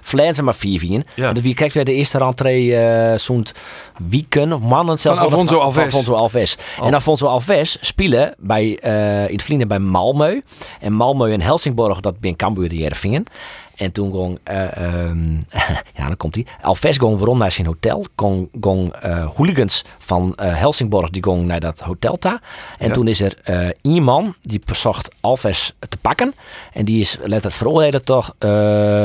verleiden 0.00 0.36
ze 0.36 0.42
maar 0.42 0.56
4-4. 0.56 0.58
Ja. 1.14 1.28
En 1.28 1.34
dat 1.34 1.42
wie 1.42 1.53
krijgt 1.54 1.74
weer 1.74 1.84
de 1.84 1.94
eerste 1.94 2.18
rentree 2.18 2.76
eh 2.76 3.18
zo'n 3.18 3.46
weekend 4.08 4.52
of 4.52 4.60
maanden 4.60 4.98
zelfs. 4.98 5.18
Van 5.18 5.28
wel 5.28 5.38
Alfonso 5.38 5.60
van, 5.60 5.72
van 5.72 5.82
Alves. 5.82 5.94
Alfonso 5.94 6.14
Alves. 6.14 6.56
En 6.82 6.94
Alfonso 6.94 7.26
Alves 7.26 7.76
spelen 7.80 8.34
bij, 8.38 8.78
eh, 8.78 9.28
in 9.28 9.34
het 9.34 9.42
vrienden 9.42 9.68
bij 9.68 9.78
Malmö. 9.78 10.46
En 10.80 10.92
Malmö 10.92 11.32
en 11.32 11.40
Helsingborg, 11.40 12.00
dat 12.00 12.20
ben 12.20 12.36
Cambuur 12.36 12.68
de 12.68 12.76
Heerenveen. 12.76 13.26
En 13.76 13.92
toen 13.92 14.12
gong, 14.12 14.38
eh, 14.42 14.76
ehm, 14.76 15.34
ja, 15.96 16.06
dan 16.06 16.16
komt 16.16 16.34
hij. 16.34 16.46
Alves 16.62 16.98
gong 16.98 17.18
waarom 17.18 17.38
naar 17.38 17.52
zijn 17.52 17.66
hotel. 17.66 18.06
Gong, 18.16 18.48
gong 18.60 18.92
eh, 18.92 19.34
hooligans 19.36 19.84
van 19.98 20.34
eh, 20.34 20.56
Helsingborg, 20.58 21.10
die 21.10 21.22
gong 21.22 21.46
naar 21.46 21.60
dat 21.60 21.80
hotel 21.80 22.16
daar. 22.18 22.42
En 22.78 22.92
toen 22.92 23.08
is 23.08 23.20
er 23.20 23.36
iemand 23.80 24.36
die 24.40 24.60
verzocht 24.64 25.14
Alves 25.20 25.72
te 25.88 25.96
pakken. 25.96 26.34
En 26.72 26.84
die 26.84 27.00
is 27.00 27.16
letterlijk 27.20 27.54
veroordeeld 27.54 28.06
toch, 28.06 28.34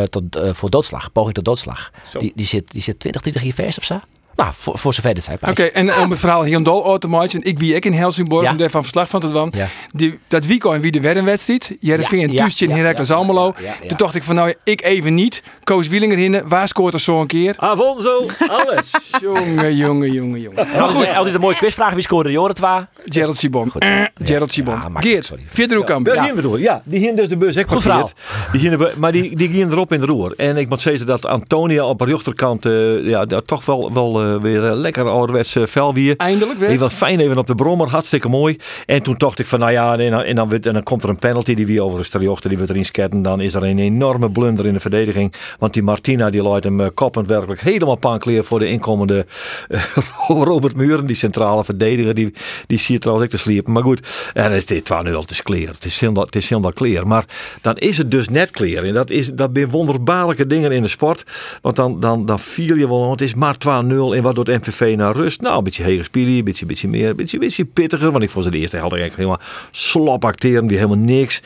tot, 0.10 0.40
voor 0.58 0.70
doodslag, 0.70 1.12
poging 1.12 1.34
tot 1.34 1.46
doodslag. 1.46 1.92
Die, 2.20 2.32
die, 2.36 2.46
zit, 2.46 2.72
die 2.72 2.82
zit 2.82 3.00
20, 3.00 3.22
30 3.22 3.44
jaar 3.44 3.54
vast 3.54 3.78
of 3.78 3.84
zo. 3.84 4.00
Nou, 4.40 4.54
voor, 4.58 4.78
voor 4.78 4.94
zover 4.94 5.14
dit 5.14 5.24
zijn. 5.24 5.38
Oké, 5.48 5.64
en 5.64 5.96
om 5.96 6.10
het 6.10 6.20
verhaal 6.20 6.44
hier 6.44 6.64
dol 6.64 6.86
automatisch. 6.86 7.34
En 7.34 7.44
ik 7.44 7.60
wie 7.60 7.76
ik 7.76 7.86
in 7.86 7.94
Helsingborg 7.94 8.44
Ja. 8.44 8.52
om 8.52 8.58
daarvan 8.58 8.82
verslag 8.82 9.10
van 9.10 9.20
te 9.20 9.32
doen. 9.32 9.54
Ja. 9.56 9.68
Die, 9.92 10.20
dat 10.28 10.46
weekend 10.46 10.82
wie 10.82 10.92
de 10.92 11.02
weddenwedstrijd. 11.02 11.76
Jij 11.80 11.98
Ja, 11.98 12.12
in 12.12 12.32
ja, 12.70 12.76
Heracles 12.76 13.12
Almelo. 13.12 13.54
Toen 13.88 13.98
dacht 13.98 14.16
ik 14.16 14.24
van 14.24 14.36
nou, 14.36 14.54
ik 14.64 14.82
even 14.82 15.14
niet. 15.14 15.42
Koos 15.70 15.88
Wielinger 15.88 16.18
hinnen. 16.18 16.48
Waar 16.48 16.68
scoort 16.68 16.94
er 16.94 17.00
zo 17.00 17.22
een 17.22 17.28
keer? 17.28 17.54
Afonso, 17.58 18.26
alles. 18.48 18.92
jongen, 19.22 19.76
jongen, 19.76 20.12
jongen, 20.12 20.42
jongen. 20.42 20.68
Nou 20.74 20.90
goed, 20.90 21.14
altijd 21.16 21.36
een 21.36 21.42
mooie 21.42 21.56
quizvraag. 21.56 21.94
Wie 21.94 22.02
scoorde 22.04 22.30
de 22.30 22.36
Joren 22.36 22.56
2? 22.56 22.70
Gerald 23.06 23.38
Sibon. 23.38 23.70
Goed. 23.72 23.82
Eh, 23.82 24.02
Gerald 24.24 24.54
Sibon. 24.54 24.74
Ja, 24.74 25.02
Geert, 25.02 25.72
Roekamp. 25.72 26.08
Ja. 26.08 26.34
we. 26.36 26.60
Ja, 26.60 26.82
die 26.86 27.00
gingen 27.00 27.16
dus 27.16 27.28
de 27.28 27.38
bus 27.38 27.56
echt 27.56 27.72
Goed 27.72 27.84
parkeerd. 27.84 28.14
Die 28.52 28.78
bu- 28.78 28.92
maar 28.98 29.12
die, 29.12 29.36
die 29.36 29.50
gingen 29.50 29.72
erop 29.72 29.94
in 29.94 30.00
de 30.00 30.06
roer. 30.06 30.34
En 30.38 30.58
ik 30.58 30.70
moet 30.70 30.82
zeggen 30.82 31.06
dat 31.06 31.26
Antonia 31.26 31.86
op 31.86 32.00
de 32.00 32.06
rechterkant 32.06 32.66
eh, 32.66 33.06
ja, 33.06 33.26
dat 33.26 33.48
toch 33.48 33.66
wel, 33.66 33.94
wel 33.94 34.24
eh, 34.24 34.42
weer 34.42 34.62
lekker 34.62 35.10
ouderwets 35.10 35.56
uh, 35.56 35.66
vel 35.66 35.94
weer. 35.94 36.14
Eindelijk 36.18 36.60
weer. 36.60 36.70
Die 36.70 36.80
was 36.80 36.94
fijn 36.94 37.20
even 37.20 37.38
op 37.38 37.48
de 37.48 37.56
brommer, 37.56 37.90
hartstikke 37.90 38.30
mooi. 38.30 38.58
En 38.86 39.02
toen 39.04 39.16
dacht 39.18 39.40
ik 39.40 39.46
van, 39.46 39.60
nou 39.60 39.72
ja, 39.72 39.98
en 39.98 40.12
dan, 40.12 40.24
en 40.24 40.36
dan, 40.36 40.50
wordt- 40.50 40.66
en 40.66 40.74
dan 40.74 40.84
komt 40.84 41.04
er 41.04 41.10
een 41.10 41.20
penalty 41.20 41.54
die 41.54 41.66
wie 41.66 41.84
over 41.84 41.98
de 42.00 42.06
striochter, 42.06 42.50
die 42.50 42.58
wordt 42.58 42.74
erin 42.74 42.86
sketten. 42.86 43.22
Dan 43.22 43.42
is 43.42 43.54
er 43.54 43.64
een 43.64 43.80
enorme 43.80 44.32
blunder 44.32 44.66
in 44.66 44.74
de 44.74 44.80
verdediging. 44.80 45.34
Want 45.60 45.74
die 45.74 45.84
Martina, 45.84 46.30
die 46.30 46.44
laat 46.44 46.64
hem 46.64 46.82
eh, 46.82 46.88
koppend 46.94 47.28
werkelijk 47.28 47.62
helemaal 47.62 47.96
paankleer 47.96 48.44
voor 48.44 48.60
de 48.60 48.68
inkomende 48.68 49.26
eh, 49.68 49.84
Robert 50.28 50.76
Muren, 50.76 51.06
die 51.06 51.16
centrale 51.16 51.64
verdediger. 51.64 52.14
Die, 52.14 52.34
die 52.68 52.80
zie 52.80 52.94
je 52.94 53.00
trouwens 53.00 53.28
ook 53.28 53.34
te 53.34 53.44
sliepen. 53.44 53.74
Maar 53.74 53.84
goed, 53.84 54.32
en 54.34 54.52
is 54.52 54.66
dit 54.66 54.90
2-0, 54.94 55.12
het 55.12 55.32
is 55.32 55.44
clear. 55.44 55.74
Het 55.74 55.86
is 55.86 56.00
helemaal, 56.00 56.26
het 56.26 56.36
is 56.36 56.52
clear. 56.74 57.08
Maar 57.08 57.26
dan 57.62 57.78
is 57.78 57.98
het 57.98 58.12
dus 58.12 58.30
net 58.30 58.52
clear. 58.52 58.84
En 58.84 58.94
dat, 58.94 59.10
is, 59.10 59.28
dat 59.34 59.50
zijn 59.54 59.70
wonderbaarlijke 59.70 60.48
dingen 60.48 60.72
in 60.72 60.82
de 60.82 60.88
sport. 60.88 61.24
Want 61.62 61.76
dan, 61.76 62.00
dan, 62.00 62.26
dan 62.26 62.40
viel 62.40 62.76
je 62.76 62.88
wel, 62.88 63.00
want 63.00 63.20
het 63.20 63.30
is 63.30 63.36
maar 63.36 63.56
2-0. 63.56 63.68
En 63.68 64.22
wat 64.22 64.36
doet 64.36 64.48
MVV 64.48 64.96
naar 64.98 65.16
rust? 65.16 65.42
Nou, 65.42 65.58
een 65.58 65.64
beetje 65.64 65.84
hege 65.84 66.04
spelen, 66.04 66.34
een 66.34 66.44
beetje, 66.44 66.66
beetje 66.66 66.88
meer, 66.88 67.10
een 67.10 67.16
beetje, 67.16 67.40
beetje 67.40 67.66
pittiger. 67.66 68.12
Want 68.12 68.24
ik 68.24 68.30
vond 68.30 68.46
ze 68.46 68.52
de 68.52 68.58
eerste 68.58 68.78
helft 68.78 68.94
eigenlijk 68.94 69.22
helemaal 69.22 69.48
slap 69.72 70.26
acteren, 70.26 70.68
die 70.68 70.78
helemaal 70.78 71.06
niks. 71.06 71.42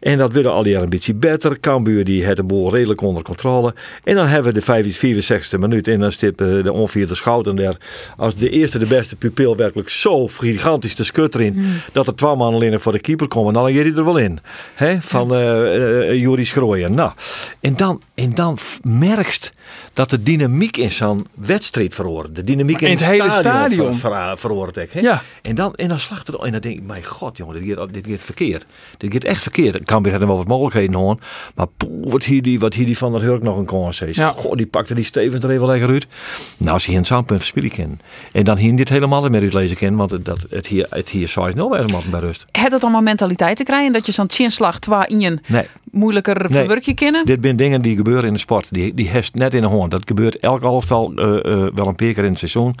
En 0.00 0.18
dat 0.18 0.32
willen 0.32 0.52
al 0.52 0.66
jaren 0.66 0.82
een 0.82 0.88
beetje 0.88 1.14
beter. 1.14 1.60
Cambuur 1.60 2.04
die 2.04 2.24
het 2.24 2.36
de 2.36 2.42
boel 2.42 2.74
redelijk 2.74 3.00
onder 3.00 3.22
controle. 3.22 3.57
En 4.04 4.14
dan 4.14 4.26
hebben 4.26 4.54
we 4.54 4.60
de 4.60 5.22
64e 5.54 5.58
minuut 5.58 5.88
en 5.88 6.00
dan 6.00 6.12
stip 6.12 6.40
eh, 6.40 6.62
de 6.62 6.72
onvierde 6.72 7.14
schouten 7.14 7.56
daar. 7.56 7.76
Als 8.16 8.34
de 8.34 8.50
eerste 8.50 8.78
de 8.78 8.86
beste 8.86 9.16
pupil 9.16 9.56
werkelijk 9.56 9.88
zo 9.88 10.26
gigantisch 10.28 10.94
te 10.94 11.04
skut 11.04 11.34
erin. 11.34 11.80
Dat 11.92 12.06
er 12.06 12.14
twee 12.14 12.36
man 12.36 12.54
alleen 12.54 12.80
voor 12.80 12.92
de 12.92 13.00
keeper 13.00 13.28
komen. 13.28 13.52
Dan 13.52 13.66
gaat 13.66 13.74
hij 13.74 13.94
er 13.94 14.04
wel 14.04 14.18
in. 14.18 14.38
Hè? 14.74 14.96
Van 15.00 15.34
eh 15.34 16.08
eh, 16.08 16.20
Juri 16.20 16.44
Schrooien. 16.44 16.94
Nou, 16.94 17.12
en 17.60 17.76
dan, 17.76 18.02
en 18.14 18.34
dan 18.34 18.58
merkst 18.82 19.52
dat 19.92 20.10
de 20.10 20.22
dynamiek 20.22 20.76
in 20.76 20.92
zo'n 20.92 21.26
wedstrijd 21.34 21.94
verhoort. 21.94 22.34
De 22.34 22.44
dynamiek 22.44 22.80
in, 22.80 22.88
in 22.88 22.96
het 22.96 23.06
hele 23.06 23.22
stadion. 23.22 23.40
stadion. 23.40 23.94
ver- 23.94 24.10
ver- 24.10 24.38
verhoort 24.38 24.76
ik. 24.76 24.90
Hè? 24.90 25.00
Ja. 25.00 25.22
En 25.42 25.54
dan, 25.54 25.74
en 25.74 25.88
dan 25.88 25.98
slacht 25.98 26.26
het. 26.26 26.36
En 26.36 26.52
dan 26.52 26.60
denk 26.60 26.76
ik, 26.76 26.82
mijn 26.82 27.04
god 27.04 27.36
jongen, 27.36 27.62
dit 27.62 27.76
gaat, 27.78 27.92
dit 27.94 28.06
gaat 28.08 28.22
verkeerd. 28.22 28.64
Dit 28.96 29.12
gaat 29.12 29.24
echt 29.24 29.42
verkeerd. 29.42 29.84
Cambuur 29.84 30.12
had 30.12 30.20
er 30.20 30.26
wel 30.26 30.36
wat 30.36 30.46
mogelijkheden 30.46 30.94
hoor. 30.94 31.16
Maar 31.54 31.66
poeh, 31.76 32.12
wat 32.12 32.24
hier 32.24 32.42
die, 32.42 32.58
wat 32.60 32.74
hier 32.74 32.86
die 32.86 32.98
van 32.98 33.12
der 33.12 33.22
Hurk 33.22 33.42
nog 33.42 33.56
een 33.56 33.64
kans 33.64 33.98
heeft. 33.98 34.14
Ja. 34.14 34.30
Goh, 34.30 34.56
die 34.56 34.66
pakte 34.66 34.94
die 34.94 35.04
Stevens 35.04 35.44
er 35.44 35.50
even 35.50 35.66
lekker 35.66 35.88
uit. 35.88 36.06
Nou, 36.56 36.72
als 36.72 36.86
hij 36.86 36.96
een 36.96 37.06
zandpunt 37.06 37.40
verspillen 37.40 37.70
kan. 37.70 37.98
En 38.32 38.44
dan 38.44 38.56
hier 38.56 38.76
dit 38.76 38.88
helemaal 38.88 39.28
meer 39.28 39.42
uitlezen 39.42 39.76
kan. 39.76 39.96
Want 39.96 40.10
het, 40.10 40.24
dat, 40.24 40.46
het 40.50 40.66
hier, 40.66 40.86
het 40.90 41.08
hier 41.08 41.28
6-0 41.28 41.32
bij 42.10 42.20
rust. 42.20 42.44
Het 42.52 42.72
het 42.72 42.82
allemaal 42.82 43.02
mentaliteit 43.02 43.56
te 43.56 43.64
krijgen 43.64 43.92
dat 43.92 44.06
je 44.06 44.12
zo'n 44.12 44.26
in 45.06 45.20
je 45.20 45.38
Nee. 45.46 45.66
Moeilijker 45.90 46.36
Nee. 46.38 46.58
verwerken 46.58 46.94
kennen? 46.94 47.26
Dit 47.26 47.38
zijn 47.42 47.56
dingen 47.56 47.82
die 47.82 47.96
gebeuren 47.96 48.24
in 48.24 48.32
de 48.32 48.38
sport. 48.38 48.66
Die, 48.70 48.94
die 48.94 49.08
hest 49.08 49.34
net 49.34 49.54
in 49.54 49.62
de 49.62 49.68
hand. 49.68 49.90
Dat 49.90 50.02
gebeurt 50.06 50.36
elk 50.36 50.62
halftal 50.62 51.12
eh, 51.14 51.24
eh, 51.24 51.42
wel 51.74 51.86
een 51.86 51.94
paar 51.94 52.12
keer 52.12 52.18
in 52.24 52.30
het 52.30 52.38
seizoen. 52.38 52.74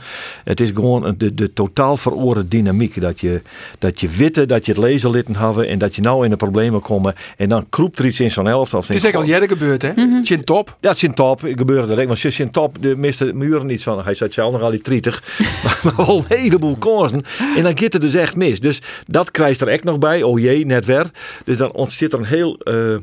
Het 0.44 0.60
is 0.60 0.70
gewoon 0.74 1.14
de, 1.18 1.34
de 1.34 1.52
totaal 1.52 1.96
veroorde 1.96 2.48
dynamiek. 2.48 3.00
Dat 3.00 3.20
je, 3.20 3.42
dat 3.78 4.00
je 4.00 4.08
witte, 4.08 4.46
dat 4.46 4.66
je 4.66 4.72
het 4.72 4.80
lezen 4.80 5.10
litten 5.10 5.36
hebben 5.36 5.68
en 5.68 5.78
dat 5.78 5.96
je 5.96 6.02
nou 6.02 6.24
in 6.24 6.30
de 6.30 6.36
problemen 6.36 6.80
komt. 6.80 7.12
En 7.36 7.48
dan 7.48 7.66
kroept 7.68 7.98
er 7.98 8.06
iets 8.06 8.20
in 8.20 8.30
zo'n 8.30 8.48
elftal. 8.48 8.80
Het 8.80 8.90
is 8.90 9.04
echt 9.04 9.14
al 9.14 9.22
jaren 9.24 9.48
gebeurd, 9.48 9.82
hè? 9.82 9.92
Chin 10.22 10.44
top. 10.44 10.76
Ja, 10.80 10.88
het 10.88 10.96
is 10.96 11.02
in 11.02 11.14
top. 11.14 11.40
Gebeurde 11.42 11.94
dat. 11.94 12.06
Want 12.06 12.20
je 12.20 12.34
in 12.38 12.50
top, 12.50 12.76
de 12.80 12.96
miste 12.96 13.32
muren 13.34 13.66
niet 13.66 13.82
van. 13.82 14.02
Hij 14.04 14.14
zei 14.14 14.30
zelf 14.30 14.52
nog 14.52 14.62
al 14.62 14.70
die 14.70 14.82
30. 14.82 15.22
maar 15.84 15.92
wel 15.96 16.16
een 16.18 16.24
heleboel 16.38 16.76
kansen. 16.76 17.22
En 17.56 17.62
dan 17.62 17.78
gaat 17.78 17.92
het 17.92 18.02
dus 18.02 18.14
echt 18.14 18.36
mis. 18.36 18.60
Dus 18.60 18.82
dat 19.06 19.30
krijgt 19.30 19.60
er 19.60 19.68
echt 19.68 19.84
nog 19.84 19.98
bij. 19.98 20.22
Oh 20.22 20.38
jee, 20.38 20.66
net 20.66 20.84
weer. 20.84 21.10
Dus 21.44 21.56
dan 21.56 21.72
ontstaat 21.72 22.12
er 22.12 22.18
een 22.18 22.24
heel. 22.24 22.58
eh 22.58 22.96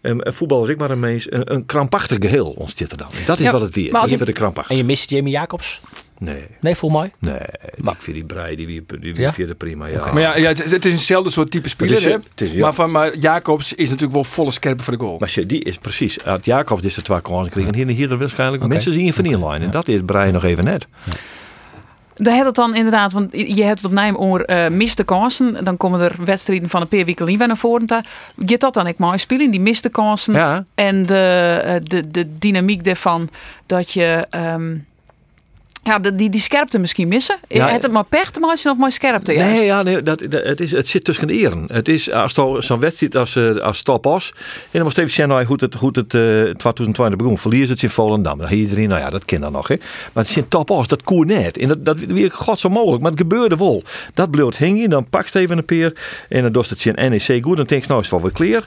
een 0.00 0.26
een 0.26 0.32
voetbal 0.32 0.62
is 0.62 0.68
ik 0.68 0.78
maar 0.78 0.90
een 0.90 1.00
mees, 1.00 1.32
een, 1.32 1.52
een 1.54 1.66
krampachtig 1.66 2.18
geheel 2.20 2.50
ontstaat 2.50 2.90
er 2.90 2.96
dan. 2.96 3.08
Dat 3.26 3.38
is 3.38 3.44
Ja, 3.44 3.52
wat 3.52 3.60
het 3.60 3.74
weer. 3.74 3.92
maar 3.92 4.08
weer 4.08 4.24
de 4.24 4.32
krampachtig. 4.32 4.70
En 4.72 4.76
je 4.76 4.84
mist 4.84 5.10
Jamie 5.10 5.32
Jacobs? 5.32 5.80
Nee, 6.18 6.46
Nee, 6.60 6.74
voel 6.74 6.90
mooi. 6.90 7.10
nee. 7.18 7.38
Maar 7.76 7.94
ik 7.94 8.00
vind 8.00 8.16
die 8.16 8.24
brei, 8.24 8.56
die, 8.56 8.66
die, 8.66 8.84
die, 9.00 9.14
Ja? 9.14 9.32
vierde 9.32 9.54
prima. 9.54 9.86
Ja. 9.86 10.12
Maar 10.12 10.22
ja, 10.22 10.36
ja 10.36 10.48
het, 10.48 10.70
het 10.70 10.84
is 10.84 10.92
eenzelfde 10.92 11.30
soort 11.30 11.50
type 11.50 11.68
speler, 11.68 11.94
Het 11.94 12.00
is, 12.06 12.12
hè? 12.12 12.12
het 12.30 12.40
is, 12.40 12.52
ja. 12.52 12.60
Maar 12.60 12.74
van 12.74 12.90
maar 12.90 13.16
Jacobs 13.16 13.72
is 13.72 13.86
natuurlijk 13.88 14.12
wel 14.14 14.24
volle 14.24 14.50
scherpe 14.50 14.82
voor 14.82 14.96
de 14.98 15.04
goal. 15.04 15.18
Maar 15.18 15.28
shit, 15.28 15.48
die 15.48 15.64
is 15.64 15.78
precies. 15.78 16.22
Uit 16.24 16.44
Jacobs 16.44 16.82
is 16.82 16.96
er 16.96 17.02
twee 17.02 17.20
kansen 17.22 17.52
kregen. 17.52 17.72
En 17.72 17.76
hier, 17.78 17.86
hier 17.96 18.10
er 18.10 18.18
waarschijnlijk 18.18 18.66
mensen 18.66 18.92
zien 18.92 19.12
van 19.12 19.24
die 19.24 19.38
line. 19.46 19.64
En 19.64 19.70
dat 19.70 19.88
is 19.88 20.00
Brein 20.06 20.32
nog 20.32 20.44
even 20.44 20.64
net. 20.64 20.86
Daar 22.22 22.34
hebt 22.34 22.46
het 22.46 22.54
dan 22.54 22.74
inderdaad, 22.74 23.12
want 23.12 23.32
je 23.32 23.62
hebt 23.62 23.76
het 23.76 23.86
op 23.86 23.92
Nijmoor 23.92 24.40
eh 24.40 24.68
miste 24.68 25.04
kansen. 25.04 25.64
Dan 25.64 25.76
komen 25.76 26.00
er 26.00 26.16
wedstrijden 26.24 26.68
van 26.68 26.80
een 26.80 26.88
paar 26.88 27.04
weken 27.04 27.26
weer 27.26 27.46
naar 27.46 27.56
voren. 27.56 27.88
Gaat 27.88 28.60
dat 28.60 28.74
dan 28.74 28.86
ik 28.86 28.98
mooi 28.98 29.18
spelen, 29.18 29.50
die 29.50 29.60
miste 29.60 29.88
kansen. 29.88 30.34
Ja. 30.34 30.64
En 30.74 31.06
de, 31.06 31.60
eh, 31.64 31.74
de, 31.82 32.10
de 32.10 32.38
dynamiek 32.38 32.84
daarvan 32.84 33.28
dat 33.66 33.92
je 33.92 34.26
ehm, 34.30 34.76
ja, 35.82 35.98
die, 35.98 36.30
die 36.30 36.40
scherpte 36.40 36.78
misschien 36.78 37.08
missen. 37.08 37.36
Ja, 37.48 37.68
het 37.68 37.82
het 37.82 37.92
maar 37.92 38.04
pech 38.04 38.30
te 38.30 38.40
maken 38.40 38.70
of 38.70 38.76
maar 38.76 38.92
scherpte 38.92 39.32
juist? 39.32 39.54
Nee, 39.54 39.64
ja, 39.64 39.82
nee 39.82 40.02
dat, 40.02 40.18
dat, 40.28 40.44
het, 40.44 40.60
is, 40.60 40.72
het 40.72 40.88
zit 40.88 41.04
tussen 41.04 41.26
de 41.26 41.32
eren. 41.32 41.64
Het 41.72 41.88
is 41.88 42.10
als 42.10 42.36
het 42.36 42.64
zo'n 42.64 42.80
wedstrijd 42.80 43.16
als, 43.16 43.36
eh, 43.36 43.56
als 43.56 43.82
top 43.82 44.04
was. 44.04 44.32
En 44.36 44.68
dan 44.72 44.82
was 44.82 44.96
even 44.96 45.10
zeggen, 45.10 45.28
nou, 45.28 45.44
goed 45.44 45.60
het, 45.60 45.74
goed 45.74 45.96
het 45.96 46.14
eh 46.14 46.20
2020 46.20 47.16
begon. 47.16 47.38
Verlies 47.38 47.68
het 47.68 47.82
in 47.82 47.90
Volendam. 47.90 48.38
Dan 48.38 48.50
iedereen, 48.50 48.88
nou 48.88 49.00
ja, 49.00 49.10
dat 49.10 49.24
kan 49.24 49.40
dan 49.40 49.52
nog. 49.52 49.68
Hè. 49.68 49.76
Maar 50.14 50.22
het 50.22 50.28
is 50.30 50.36
in 50.36 50.48
top 50.48 50.70
als, 50.70 50.88
dat 50.88 51.02
koer 51.02 51.26
net. 51.26 51.58
En 51.58 51.68
dat, 51.68 51.84
dat 51.84 51.98
weer 51.98 52.30
god 52.30 52.58
zo 52.58 52.68
mogelijk. 52.68 53.02
Maar 53.02 53.10
het 53.10 53.20
gebeurde 53.20 53.56
wel. 53.56 53.82
Dat 54.14 54.30
bleef 54.30 54.56
hingen. 54.56 54.90
Dan 54.90 55.08
pakt 55.08 55.34
even 55.34 55.58
een 55.58 55.64
peer. 55.64 55.92
En 56.28 56.42
dan 56.42 56.52
doet 56.52 56.68
het 56.68 56.80
zijn 56.80 57.10
NEC 57.10 57.44
goed. 57.44 57.56
Dan 57.56 57.66
denk 57.66 57.82
je, 57.82 57.88
nou 57.88 58.00
is 58.00 58.10
het 58.10 58.20
wel 58.20 58.20
weer 58.20 58.32
clear. 58.32 58.66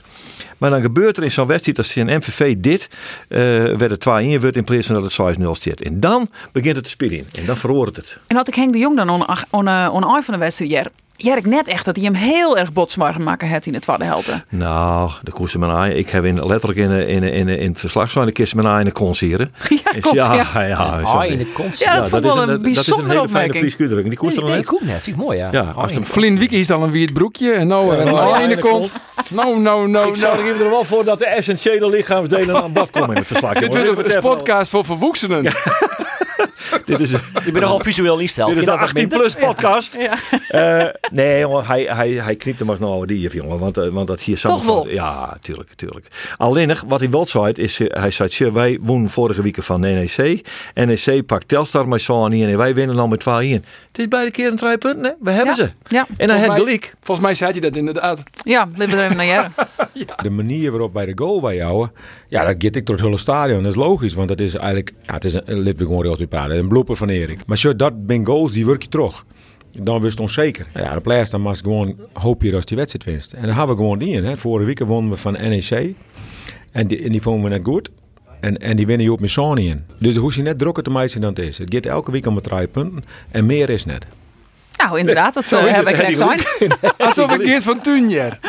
Maar 0.58 0.70
dan 0.70 0.82
gebeurt 0.82 1.16
er 1.16 1.22
in 1.22 1.30
zo'n 1.30 1.46
wedstrijd 1.46 1.78
als 1.78 1.88
zijn 1.88 2.06
MVV 2.06 2.56
dit. 2.58 2.88
eh 3.28 3.38
werd 3.76 3.90
het 3.90 4.00
2 4.00 4.28
in 4.28 4.40
wordt 4.40 4.56
in 4.56 4.64
plaats 4.64 4.86
van 4.86 5.00
dat 5.00 5.16
het 5.16 5.38
6-0 5.38 5.50
zit. 5.50 5.82
En 5.82 6.00
dan 6.00 6.28
begint 6.52 6.76
het 6.76 6.84
te 6.84 6.90
spelen. 6.90 7.03
En 7.12 7.46
dan 7.46 7.56
verhoort 7.56 7.96
het. 7.96 8.18
En 8.26 8.36
had 8.36 8.48
ik 8.48 8.54
Henk 8.54 8.72
de 8.72 8.78
Jong 8.78 8.96
dan 8.96 9.10
on, 9.10 9.24
on, 9.50 9.68
on 9.68 10.02
eye 10.02 10.22
van 10.22 10.34
de 10.34 10.40
wedstrijd. 10.40 10.70
Jer, 10.70 10.86
Jerk 11.16 11.46
net 11.46 11.68
echt 11.68 11.84
dat 11.84 11.96
hij 11.96 12.04
hem 12.04 12.14
heel 12.14 12.58
erg 12.58 12.72
botsmar 12.72 13.20
maken 13.20 13.50
had 13.50 13.66
in 13.66 13.72
de 13.72 13.78
tweede 13.80 14.04
helft. 14.04 14.44
Nou, 14.48 15.10
de 15.22 15.30
koers 15.30 15.56
mijn. 15.56 15.96
Ik 15.96 16.08
heb 16.08 16.24
in, 16.24 16.46
letterlijk 16.46 16.78
in, 16.80 17.08
in, 17.08 17.22
in, 17.22 17.48
in 17.48 17.68
het 17.70 17.80
verslag 17.80 18.10
zo 18.10 18.24
de 18.24 18.32
kist 18.32 18.54
mijn 18.54 18.78
in 18.78 18.84
de 18.84 18.92
conseren. 18.92 19.50
Ja, 19.84 20.00
klopt, 20.00 20.16
ja. 20.16 20.34
ja, 20.34 20.62
ja, 20.62 21.24
in 21.24 21.38
de. 21.38 21.46
Ja, 21.78 21.96
dat 21.96 22.08
vond 22.08 22.24
ik 22.24 22.32
wel 22.32 22.42
een 22.42 22.62
dat 22.62 22.66
is 22.66 22.90
een 22.90 23.08
hele 23.08 23.28
fijne 23.28 23.52
uitdrukking. 23.52 24.08
Die 24.08 24.16
koers 24.16 24.36
er 24.36 24.42
Nee, 24.42 24.52
nee, 24.52 24.64
net. 24.70 24.80
net. 24.80 25.02
Vind 25.02 25.16
ik 25.16 25.22
mooi, 25.22 25.38
ja. 25.38 25.48
Ja, 25.52 25.60
als 25.60 25.92
in 25.92 26.00
de 26.00 26.06
de 26.06 26.12
Flynn 26.12 26.38
Wiki 26.38 26.60
is 26.60 26.66
dan 26.66 26.82
een 26.82 26.90
wiet 26.90 27.12
broekje 27.12 27.52
en 27.52 27.66
nou 27.66 27.96
een 27.96 28.14
Ja, 28.14 28.38
in 28.38 28.48
de 28.48 28.54
in 28.54 28.60
de 28.60 28.68
kont. 28.68 28.92
Nou, 29.30 29.60
nou, 29.60 29.88
nou, 29.88 30.08
Ik 30.10 30.16
zou 30.16 30.36
nou. 30.36 30.46
er 30.46 30.54
even 30.54 30.64
er 30.64 30.70
wel 30.70 30.84
voor 30.84 31.04
dat 31.04 31.18
de 31.18 31.26
essentiële 31.26 31.88
lichaamsdelen 31.88 32.62
aan 32.62 32.72
bod 32.72 32.90
komen 32.90 33.10
in 33.10 33.16
het 33.16 33.26
verslag. 33.26 33.52
Dit 33.58 33.94
wordt 33.94 34.14
een 34.14 34.20
podcast 34.20 34.70
voor 34.70 34.84
verwoeksenen. 34.84 35.44
Dit 36.86 37.00
is, 37.00 37.10
Je 37.10 37.18
bent 37.44 37.58
nogal 37.60 37.80
visueel 37.80 38.18
ingesteld. 38.18 38.48
dit 38.48 38.56
is 38.58 38.64
de 38.64 38.70
dat 38.70 38.78
wat 38.80 38.88
18 38.88 39.08
minder? 39.08 39.18
plus 39.18 39.34
podcast. 39.48 39.94
Eh, 40.48 40.84
nee, 41.12 41.38
jongen, 41.38 41.66
hij, 41.66 41.82
hij, 41.82 42.10
hij 42.10 42.36
knipt 42.36 42.58
hem 42.58 42.70
als 42.70 42.78
nou 42.78 42.92
oude 42.92 43.14
dier, 43.14 43.34
jongen. 43.34 43.58
Want, 43.58 43.76
eh, 43.78 43.88
want 43.88 44.06
dat 44.06 44.20
hier 44.20 44.40
Toch 44.40 44.58
samen- 44.60 44.74
wel? 44.74 44.88
Ja, 44.88 45.36
tuurlijk, 45.40 45.70
tuurlijk. 45.74 46.06
Alleen 46.36 46.68
nog, 46.68 46.84
wat 46.86 47.00
hij 47.00 47.10
wel 47.10 47.26
zei, 47.26 47.52
is, 47.52 47.80
eh, 47.80 48.00
hij 48.00 48.10
zei, 48.10 48.28
"Tje, 48.28 48.52
wij 48.52 48.78
wonnen 48.82 49.10
vorige 49.10 49.42
week 49.42 49.62
van 49.62 49.80
NEC. 49.80 50.40
NEC 50.74 51.26
pakt 51.26 51.48
Telstar 51.48 51.86
zo'n 52.00 52.32
hier 52.32 52.48
en 52.48 52.58
wij 52.58 52.74
winnen 52.74 52.96
dan 52.96 53.08
met 53.08 53.20
2 53.20 53.48
in. 53.48 53.64
Het 53.86 53.98
is 53.98 54.08
beide 54.08 54.30
keer 54.30 54.46
een 54.46 54.56
drie 54.56 54.78
punten, 54.78 55.04
hè? 55.04 55.10
We 55.20 55.30
hebben 55.30 55.56
Ja, 55.56 55.64
ze. 55.64 55.70
ja. 55.88 55.98
En 55.98 56.06
dan 56.06 56.06
Volgens 56.16 56.38
heb 56.40 56.48
mij- 56.48 56.58
gelijk. 56.58 56.94
Volgens 57.02 57.26
mij 57.26 57.34
zei 57.34 57.52
hij 57.52 57.60
dat 57.60 57.76
inderdaad. 57.76 58.22
Ja, 58.44 58.68
we 58.76 58.86
even 59.04 59.16
naar 59.16 59.26
Jer. 59.26 59.50
De 60.22 60.30
manier 60.30 60.70
waarop 60.70 60.92
wij 60.92 61.06
de 61.06 61.12
goal 61.14 61.40
bij 61.40 61.54
jou, 61.56 61.88
ja, 62.28 62.44
dat 62.44 62.54
get 62.58 62.76
ik 62.76 62.86
door 62.86 62.94
het 62.96 63.04
hele 63.04 63.16
stadion. 63.18 63.62
Dat 63.62 63.72
is 63.72 63.78
logisch, 63.78 64.14
want 64.14 64.28
dat 64.28 64.40
is 64.40 64.54
eigenlijk, 64.54 64.92
ja, 65.02 65.14
het 65.14 65.24
is 65.24 65.34
een, 65.34 65.62
gewoon 65.64 66.23
praten, 66.26 66.58
een 66.58 66.68
blooper 66.68 66.96
van 66.96 67.08
Erik. 67.08 67.46
Maar 67.46 67.74
dat 67.76 67.92
zijn 68.06 68.26
goals 68.26 68.52
die 68.52 68.66
werk 68.66 68.82
je 68.82 68.88
terug. 68.88 69.24
Dan 69.82 70.00
wist 70.00 70.20
onzeker. 70.20 70.66
Ja, 70.74 70.94
de 70.94 71.00
plaats 71.00 71.30
dan 71.30 71.42
was 71.42 71.60
gewoon 71.60 71.96
hoop 72.12 72.42
je 72.42 72.50
dat 72.50 72.68
die 72.68 72.76
wedstrijd 72.76 73.04
winst. 73.04 73.32
En 73.32 73.46
dan 73.46 73.56
hebben 73.56 73.76
we 73.76 73.82
gewoon 73.82 73.98
die 73.98 74.22
in. 74.22 74.36
Vorige 74.36 74.66
week 74.66 74.78
wonnen 74.78 75.10
we 75.10 75.16
van 75.16 75.32
NEC. 75.32 75.94
En 76.72 76.86
die, 76.86 77.10
die 77.10 77.22
vonden 77.22 77.42
we 77.42 77.48
net 77.48 77.64
goed. 77.64 77.90
En, 78.40 78.58
en 78.58 78.76
die 78.76 78.86
winnen 78.86 79.06
je 79.06 79.12
op 79.12 79.20
met 79.20 79.30
Sony 79.30 79.68
in. 79.68 79.80
Dus 79.98 80.16
hoe 80.16 80.34
je 80.34 80.42
net 80.42 80.58
drukker 80.58 80.82
te 80.82 80.90
maken 80.90 81.20
dan 81.20 81.30
het 81.30 81.38
is. 81.38 81.58
Het 81.58 81.74
gaat 81.74 81.86
elke 81.86 82.10
week 82.10 82.26
om 82.26 82.40
drie 82.40 82.66
punten. 82.66 83.04
En 83.30 83.46
meer 83.46 83.70
is 83.70 83.84
net. 83.84 84.06
Nou, 84.76 84.98
inderdaad, 84.98 85.34
dat 85.34 85.46
Zo 85.46 85.58
eh, 85.58 85.66
is 85.66 85.76
heb 85.76 85.86
het, 85.86 85.98
ik 85.98 86.06
net 86.06 86.16
zijn. 86.16 86.40
Alsof 87.08 87.34
ik 87.34 87.46
Geert 87.46 87.62
van 87.62 87.80
Tunjer. 87.80 88.38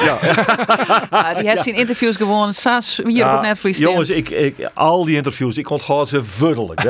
Ah, 1.10 1.38
die 1.38 1.50
had 1.50 1.64
zijn 1.64 1.76
interviews 1.76 2.16
gewoon 2.16 2.54
saas 2.54 2.98
hier 2.98 3.06
op 3.06 3.12
Ja, 3.12 3.32
het 3.34 3.42
netvlies 3.42 3.78
jongens, 3.78 4.10
ik, 4.10 4.30
ik, 4.30 4.56
al 4.74 5.06
die 5.06 5.16
interviews, 5.16 5.58
ik 5.58 5.70
onthoud 5.70 6.10
ze 6.10 6.24
vuddelijk. 6.24 6.84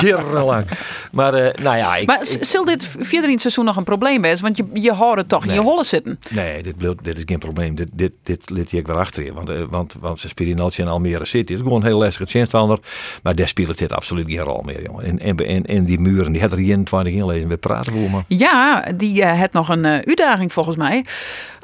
Jarenlang. 0.00 0.66
Maar, 1.12 1.34
eh, 1.34 1.62
nou 1.64 1.76
ja, 1.76 1.96
ik, 1.96 2.06
Maar 2.06 2.20
ik- 2.20 2.44
zal 2.44 2.64
dit 2.64 2.88
verder 2.98 3.24
in 3.24 3.30
het 3.30 3.40
seizoen 3.40 3.64
nog 3.64 3.76
een 3.76 3.84
probleem 3.84 4.20
zijn? 4.24 4.40
Want 4.40 4.56
je, 4.56 4.64
je 4.72 4.92
houdt 4.92 5.18
het 5.18 5.28
toch 5.28 5.42
in 5.44 5.50
je 5.52 5.56
Nee. 5.58 5.64
holle 5.64 5.84
zitten. 5.84 6.18
Nee, 6.30 6.62
dit, 6.62 6.74
dit 7.02 7.16
is 7.16 7.22
geen 7.26 7.38
probleem. 7.38 7.74
Dit, 7.74 7.88
dit, 7.92 8.12
dit 8.22 8.50
liet 8.50 8.72
ik 8.72 8.86
weer 8.86 8.96
achter 8.96 9.24
je. 9.24 9.32
Want, 9.32 9.48
eh, 9.48 9.56
want, 9.68 9.94
want 10.00 10.18
ze 10.20 10.28
spelen 10.28 10.70
in 10.76 10.88
Almere 10.88 11.24
City. 11.24 11.38
Het 11.38 11.50
is 11.50 11.58
gewoon 11.58 11.80
een 11.80 11.86
heel 11.86 11.98
lastige 11.98 12.24
tegenstander. 12.26 12.78
Maar 13.22 13.34
daar 13.34 13.48
speelt 13.48 13.78
dit 13.78 13.92
absoluut 13.92 14.26
geen 14.26 14.38
rol 14.38 14.62
meer, 14.62 14.82
jongen. 14.82 15.04
En, 15.04 15.18
en, 15.18 15.36
en, 15.36 15.64
en 15.66 15.84
die 15.84 15.98
muren, 16.00 16.32
die 16.32 16.40
had 16.40 16.52
er 16.52 16.58
21 16.58 17.12
in 17.12 17.26
lezen. 17.26 17.48
We 17.48 17.56
praten 17.56 17.94
over, 17.94 18.10
man. 18.10 18.24
Ja, 18.72 18.92
die 18.94 19.22
eh 19.22 19.40
het 19.40 19.52
nog 19.52 19.68
een 19.68 19.84
eh, 19.84 19.92
uitdaging 19.92 20.52
volgens 20.52 20.76
mij. 20.76 21.04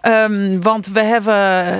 Ehm, 0.00 0.60
want 0.60 0.86
we 0.86 1.00
hebben... 1.00 1.34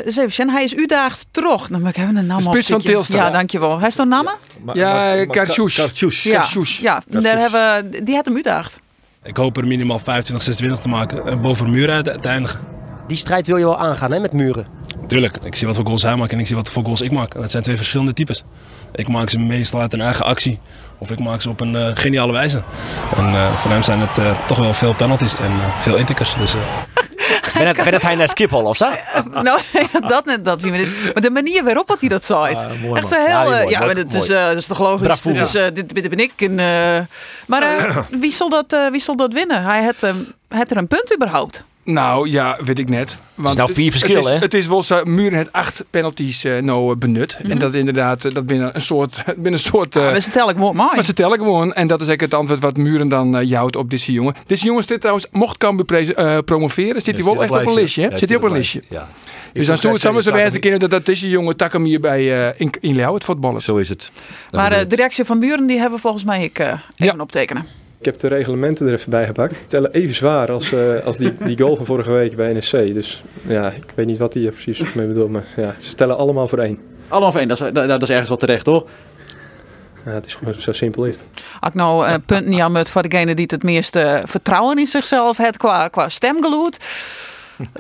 eens 0.05 0.17
even 0.17 0.51
hij 0.51 0.65
is 0.65 0.77
uitdaagd 0.77 1.27
terug. 1.31 1.69
Dan 1.69 1.83
even 1.87 2.17
een 2.17 2.27
naam 2.27 2.41
spits 2.41 2.69
van. 2.69 2.81
Tilstra. 2.81 3.17
Ja, 3.27 3.31
dankjewel. 3.31 3.79
Hij 3.79 3.89
is 3.89 3.95
toch 3.95 4.07
namen? 4.07 4.33
Ja, 4.73 5.25
Kartjoes. 5.25 6.23
Ja, 6.23 6.49
ja 6.81 7.03
daar 7.21 7.39
hebben, 7.39 7.91
we- 7.91 8.05
die 8.05 8.15
had 8.15 8.25
hem 8.25 8.35
uitdaagd. 8.35 8.81
Ik 9.23 9.37
hoop 9.37 9.57
er 9.57 9.67
minimaal 9.67 9.99
25, 9.99 10.45
26 10.45 10.81
te 10.83 10.89
maken 10.89 11.27
en 11.27 11.41
boven 11.41 11.65
de 11.65 11.71
muur 11.71 11.91
uit 11.91 12.05
te 12.05 12.29
eindigen. 12.29 12.61
Die 13.07 13.17
strijd 13.17 13.47
wil 13.47 13.57
je 13.57 13.65
wel 13.65 13.79
aangaan 13.79 14.13
hè, 14.13 14.21
met 14.21 14.33
muren. 14.33 14.67
Tuurlijk, 15.07 15.37
ik 15.43 15.55
zie 15.55 15.67
wat 15.67 15.77
voor 15.77 15.87
goals 15.87 16.03
hij 16.03 16.17
maakt 16.17 16.33
en 16.33 16.39
ik 16.39 16.47
zie 16.47 16.57
wat 16.57 16.71
voor 16.71 16.85
goals 16.85 17.01
ik 17.01 17.13
maak. 17.13 17.35
En 17.35 17.41
dat 17.41 17.51
zijn 17.51 17.63
twee 17.63 17.77
verschillende 17.77 18.13
types. 18.13 18.45
Ik 18.95 19.09
maak 19.09 19.31
ze 19.31 19.39
meestal 19.39 19.81
uit 19.81 19.93
een 19.93 20.01
eigen 20.01 20.25
actie 20.25 20.59
of 20.99 21.11
ik 21.11 21.19
maak 21.19 21.41
ze 21.41 21.49
op 21.49 21.61
een 21.61 21.77
eh, 21.77 21.87
geniale 21.95 22.33
wijze. 22.33 22.63
En 23.17 23.27
eh, 23.27 23.57
voor 23.57 23.71
hem 23.71 23.83
zijn 23.83 24.01
het 24.01 24.19
eh, 24.19 24.47
toch 24.47 24.59
wel 24.59 24.75
veel 24.75 24.95
penalties 24.95 25.37
en 25.37 25.51
eh, 25.53 25.79
veel 25.81 25.97
intikkers. 25.97 26.35
Dus 26.39 26.55
eh, 26.55 26.61
Ben 27.59 27.67
het, 27.67 27.77
ben 27.77 27.93
het 27.93 28.03
hij 28.03 28.15
naar 28.15 28.29
Schiphol 28.29 28.65
of 28.65 28.77
zo? 28.77 28.89
nou, 29.43 29.61
dat 30.07 30.25
net 30.25 30.45
dat. 30.45 30.63
wie 30.63 30.71
me 30.73 30.79
dit- 30.79 31.13
Maar 31.15 31.23
de 31.23 31.31
manier 31.31 31.65
waarop 31.65 31.89
wat 31.89 32.01
hij 32.01 32.09
dat 32.09 32.25
zei. 32.25 32.55
Mooi, 32.83 32.99
Echt 33.01 33.09
zo 33.09 33.15
heel... 33.17 33.27
Ja, 33.29 33.43
die 33.45 33.51
mooi, 33.53 33.69
Ja, 33.69 33.79
mooi, 33.79 33.95
maar 33.95 34.05
dit 34.05 34.15
is, 34.15 34.29
mooi. 34.29 34.41
eh, 34.41 34.47
dat 34.47 34.57
is 34.57 34.67
toch 34.67 34.79
logisch. 34.79 35.07
Bravo. 35.07 35.33
Dit, 35.33 35.41
is, 35.41 35.55
eh, 35.55 35.65
dit, 35.75 35.95
dit 35.95 36.09
ben 36.09 36.19
ik. 36.19 36.33
En, 36.37 36.59
eh, 36.59 37.01
maar 37.47 37.63
eh, 37.87 37.99
wie, 38.11 38.31
zal 38.31 38.49
dat, 38.49 38.73
eh, 38.73 38.87
wie 38.91 39.01
zal 39.01 39.17
dat 39.17 39.33
winnen? 39.33 39.63
Hij 39.63 39.85
had, 39.85 40.13
had 40.49 40.71
er 40.71 40.77
een 40.77 40.87
punt 40.89 41.15
überhaupt. 41.15 41.65
Nou 41.93 42.31
ja, 42.31 42.59
weet 42.65 42.79
ik 42.79 42.89
net. 42.89 43.17
Want 43.35 43.57
nou 43.57 43.73
vier 43.73 43.91
verschil, 43.91 44.15
het 44.17 44.25
is, 44.25 44.31
hè? 44.31 44.39
Het 44.39 44.55
is 44.55 44.67
wel 44.67 44.83
zo, 44.83 45.05
Muren 45.05 45.39
het 45.39 45.53
acht 45.53 45.85
penalties 45.91 46.45
eh, 46.45 46.63
nou 46.63 46.93
eh, 46.93 46.97
benut. 46.99 47.39
En 47.49 47.59
dat 47.59 47.75
inderdaad, 47.75 48.25
eh, 48.25 48.33
dat 48.33 48.47
binnen 48.47 48.71
een 48.75 48.83
soort, 48.83 49.23
binnen 49.35 49.53
een 49.53 49.59
soort 49.59 49.97
eh, 49.97 50.13
we 50.13 50.21
zijn 50.21 50.49
ik 50.49 50.57
mooi. 50.57 50.75
Maar 50.77 51.05
ze 51.05 51.13
tellen 51.13 51.39
gewoon. 51.39 51.73
En 51.73 51.87
dat 51.87 52.01
is 52.01 52.07
eigenlijk 52.07 52.21
het 52.21 52.35
antwoord 52.41 52.61
wat 52.61 52.77
Muren 52.77 53.09
dan 53.09 53.37
eh 53.37 53.49
jouwt 53.49 53.77
op 53.77 53.91
deze 53.91 54.13
jongen. 54.13 54.35
Deze 54.47 54.65
jongen 54.65 54.85
zit 54.85 55.01
trouwens, 55.01 55.27
mocht 55.33 55.57
Cambuur 55.57 56.15
eh, 56.15 56.39
promoveren, 56.45 57.01
zit 57.03 57.15
hij 57.15 57.25
wel 57.25 57.43
echt 57.43 57.51
op 57.51 57.67
een 57.67 57.75
listje. 57.75 58.03
hè? 58.09 58.19
Zit 58.19 58.29
hij 58.29 58.39
op 58.39 58.45
een 58.45 58.53
listje. 58.53 58.83
Ja. 58.89 59.09
Dus 59.53 59.67
dan 59.67 59.79
zou 59.79 59.93
het 59.93 60.03
samen 60.03 60.23
zo 60.23 60.33
wijzen 60.33 60.61
kunnen 60.61 60.79
dat 60.81 60.91
dat 60.91 61.07
deze 61.07 61.29
jongen 61.29 61.57
takken 61.57 61.83
hier 61.85 62.01
bij 62.01 62.53
in, 62.57 62.71
in 62.81 62.95
Leeuw, 62.95 63.15
het 63.15 63.25
voetballen. 63.25 63.63
Zo 63.63 63.77
is 63.77 63.89
het. 63.89 64.11
Maar 64.51 64.89
de 64.89 64.97
reactie 64.97 65.25
van 65.25 65.39
Buren 65.39 65.67
die 65.67 65.77
hebben 65.79 65.95
we 65.97 66.01
volgens 66.03 66.25
mij 66.25 66.45
ik, 66.45 66.59
even 66.59 66.81
Ja. 66.97 67.15
optekenen. 67.19 67.78
Ik 67.99 68.05
heb 68.05 68.19
de 68.19 68.29
reglementen 68.29 68.87
er 68.87 68.93
even 68.93 69.11
bij 69.11 69.27
gepakt. 69.27 69.55
Die 69.55 69.65
tellen 69.67 69.93
even 69.93 70.15
zwaar 70.15 70.53
als, 70.53 70.73
eh, 70.73 71.05
als 71.05 71.17
die, 71.17 71.35
die 71.45 71.59
goal 71.59 71.77
van 71.77 71.87
vorige 71.87 72.11
week 72.11 72.37
bij 72.37 72.53
NSC. 72.53 72.71
Dus 72.71 73.23
ja, 73.47 73.71
ik 73.71 73.93
weet 73.95 74.07
niet 74.07 74.19
wat 74.19 74.35
hij 74.35 74.47
er 74.47 74.53
precies 74.53 74.93
mee 74.93 75.07
bedoelt. 75.07 75.31
Maar 75.31 75.45
ja, 75.57 75.75
ze 75.79 75.95
tellen 75.95 76.19
allemaal 76.19 76.49
voor 76.49 76.59
één. 76.59 76.79
Allemaal 77.09 77.31
voor 77.31 77.41
één, 77.41 77.49
dat 77.49 77.61
is, 77.61 77.73
dat, 77.73 77.89
dat 77.89 78.03
is 78.03 78.11
ergens 78.11 78.29
wat 78.29 78.41
terecht, 78.41 78.65
toch? 78.65 78.85
Ja, 80.05 80.13
het 80.13 80.27
is 80.27 80.35
gewoon 80.35 80.55
zo 80.59 80.73
simpel 80.73 81.05
is 81.05 81.17
het. 81.17 81.25
Had 81.61 81.69
ik 81.69 81.75
nou 81.75 82.07
eh 82.07 82.15
punt 82.27 82.47
niet 82.47 82.61
aan 82.61 82.73
met 82.73 82.89
voor 82.89 83.03
degene 83.03 83.35
die 83.35 83.47
het 83.49 83.63
meeste 83.63 84.23
vertrouwen 84.25 84.79
in 84.79 84.87
zichzelf 84.87 85.37
heeft 85.37 85.57
qua, 85.57 85.89
qua 85.89 86.09
stemgeloed. 86.09 86.79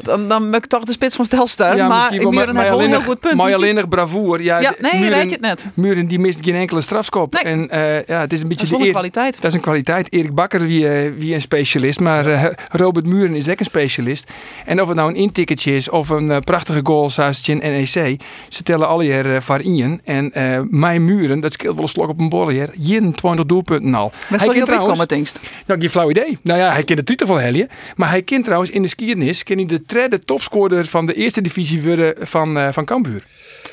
Dan, 0.02 0.28
dan 0.28 0.46
moet 0.46 0.56
ik 0.56 0.66
toch 0.66 0.84
de 0.84 0.92
spits 0.92 1.16
van 1.16 1.24
Stelstar. 1.24 1.76
maar 1.76 2.10
wel, 2.10 2.30
Muren 2.30 2.56
heeft 2.56 2.68
wel 2.68 2.82
een 2.82 2.88
heel 2.88 3.00
goed 3.00 3.20
punt. 3.20 3.34
Maar 3.34 3.54
alleen 3.54 3.76
bravoer. 3.88 4.42
Ja, 4.42 4.60
Ja, 4.60 4.74
nee, 4.78 5.00
Muren, 5.00 5.18
weet 5.18 5.24
je 5.24 5.30
het 5.30 5.40
net. 5.40 5.66
Muren 5.74 6.06
die 6.06 6.18
mist 6.18 6.38
geen 6.42 6.54
enkele 6.54 6.80
strafskop. 6.80 7.32
Nee. 7.32 7.42
En 7.42 7.70
eh, 7.70 8.06
ja, 8.06 8.20
het 8.20 8.32
is 8.32 8.42
een 8.42 8.48
beetje 8.48 8.66
Dat 8.66 8.78
is 8.80 8.86
de 8.86 8.90
kwaliteit. 8.90 9.34
Dat 9.34 9.44
is 9.44 9.54
een 9.54 9.60
kwaliteit. 9.60 10.12
Erik 10.12 10.34
Bakker 10.34 10.60
wie, 10.60 10.88
eh, 10.88 11.12
wie 11.18 11.34
een 11.34 11.40
specialist. 11.40 12.00
Maar 12.00 12.26
eh, 12.26 12.44
Robert 12.70 13.06
Muren 13.06 13.34
is 13.34 13.48
ook 13.48 13.58
een 13.58 13.64
specialist. 13.64 14.30
En 14.64 14.80
of 14.80 14.88
het 14.88 14.96
nou 14.96 15.10
een 15.10 15.16
intikketje 15.16 15.76
is 15.76 15.90
of 15.90 16.08
een 16.08 16.44
prachtige 16.44 16.80
goal 16.82 17.10
zoals 17.10 17.36
het 17.36 17.48
in 17.48 17.58
NEC. 17.58 18.20
Ze 18.48 18.62
tellen 18.62 19.00
uh, 19.04 19.40
voor 19.40 19.60
Ian. 19.60 20.00
En 20.04 20.32
mijn 20.70 21.04
Muren, 21.04 21.40
dat 21.40 21.52
scheelt 21.52 21.74
wel 21.74 21.82
een 21.82 21.88
slok 21.88 22.08
op 22.08 22.20
een 22.20 22.28
bol 22.28 22.48
hier. 22.48 22.70
21 22.88 23.46
doelpunten 23.46 23.94
al. 23.94 24.12
Waar 24.28 24.40
zal 24.40 24.54
je 24.54 24.62
op 24.62 24.78
komen, 24.78 25.08
denkst? 25.08 25.40
nou, 25.66 25.80
geen 25.80 25.90
flauw 25.90 26.10
idee. 26.10 26.38
Nou 26.42 26.58
ja, 26.58 26.72
hij 26.72 26.84
kent 26.84 26.98
de 26.98 27.04
titel 27.04 27.26
van 27.26 27.40
Helje. 27.40 27.68
Maar 27.96 28.10
hij 28.10 28.22
kent 28.22 28.44
trouwens 28.44 28.70
in 28.70 28.82
de 28.82 28.88
skiernis 28.88 29.42
hij 29.67 29.67
de 29.68 29.82
derde 29.86 30.18
topscorer 30.18 30.86
van 30.86 31.06
de 31.06 31.14
eerste 31.14 31.40
divisie 31.40 31.82
worden 31.82 32.14
van, 32.18 32.58
eh 32.58 32.68
van 32.72 32.84
Cambuur. 32.84 33.22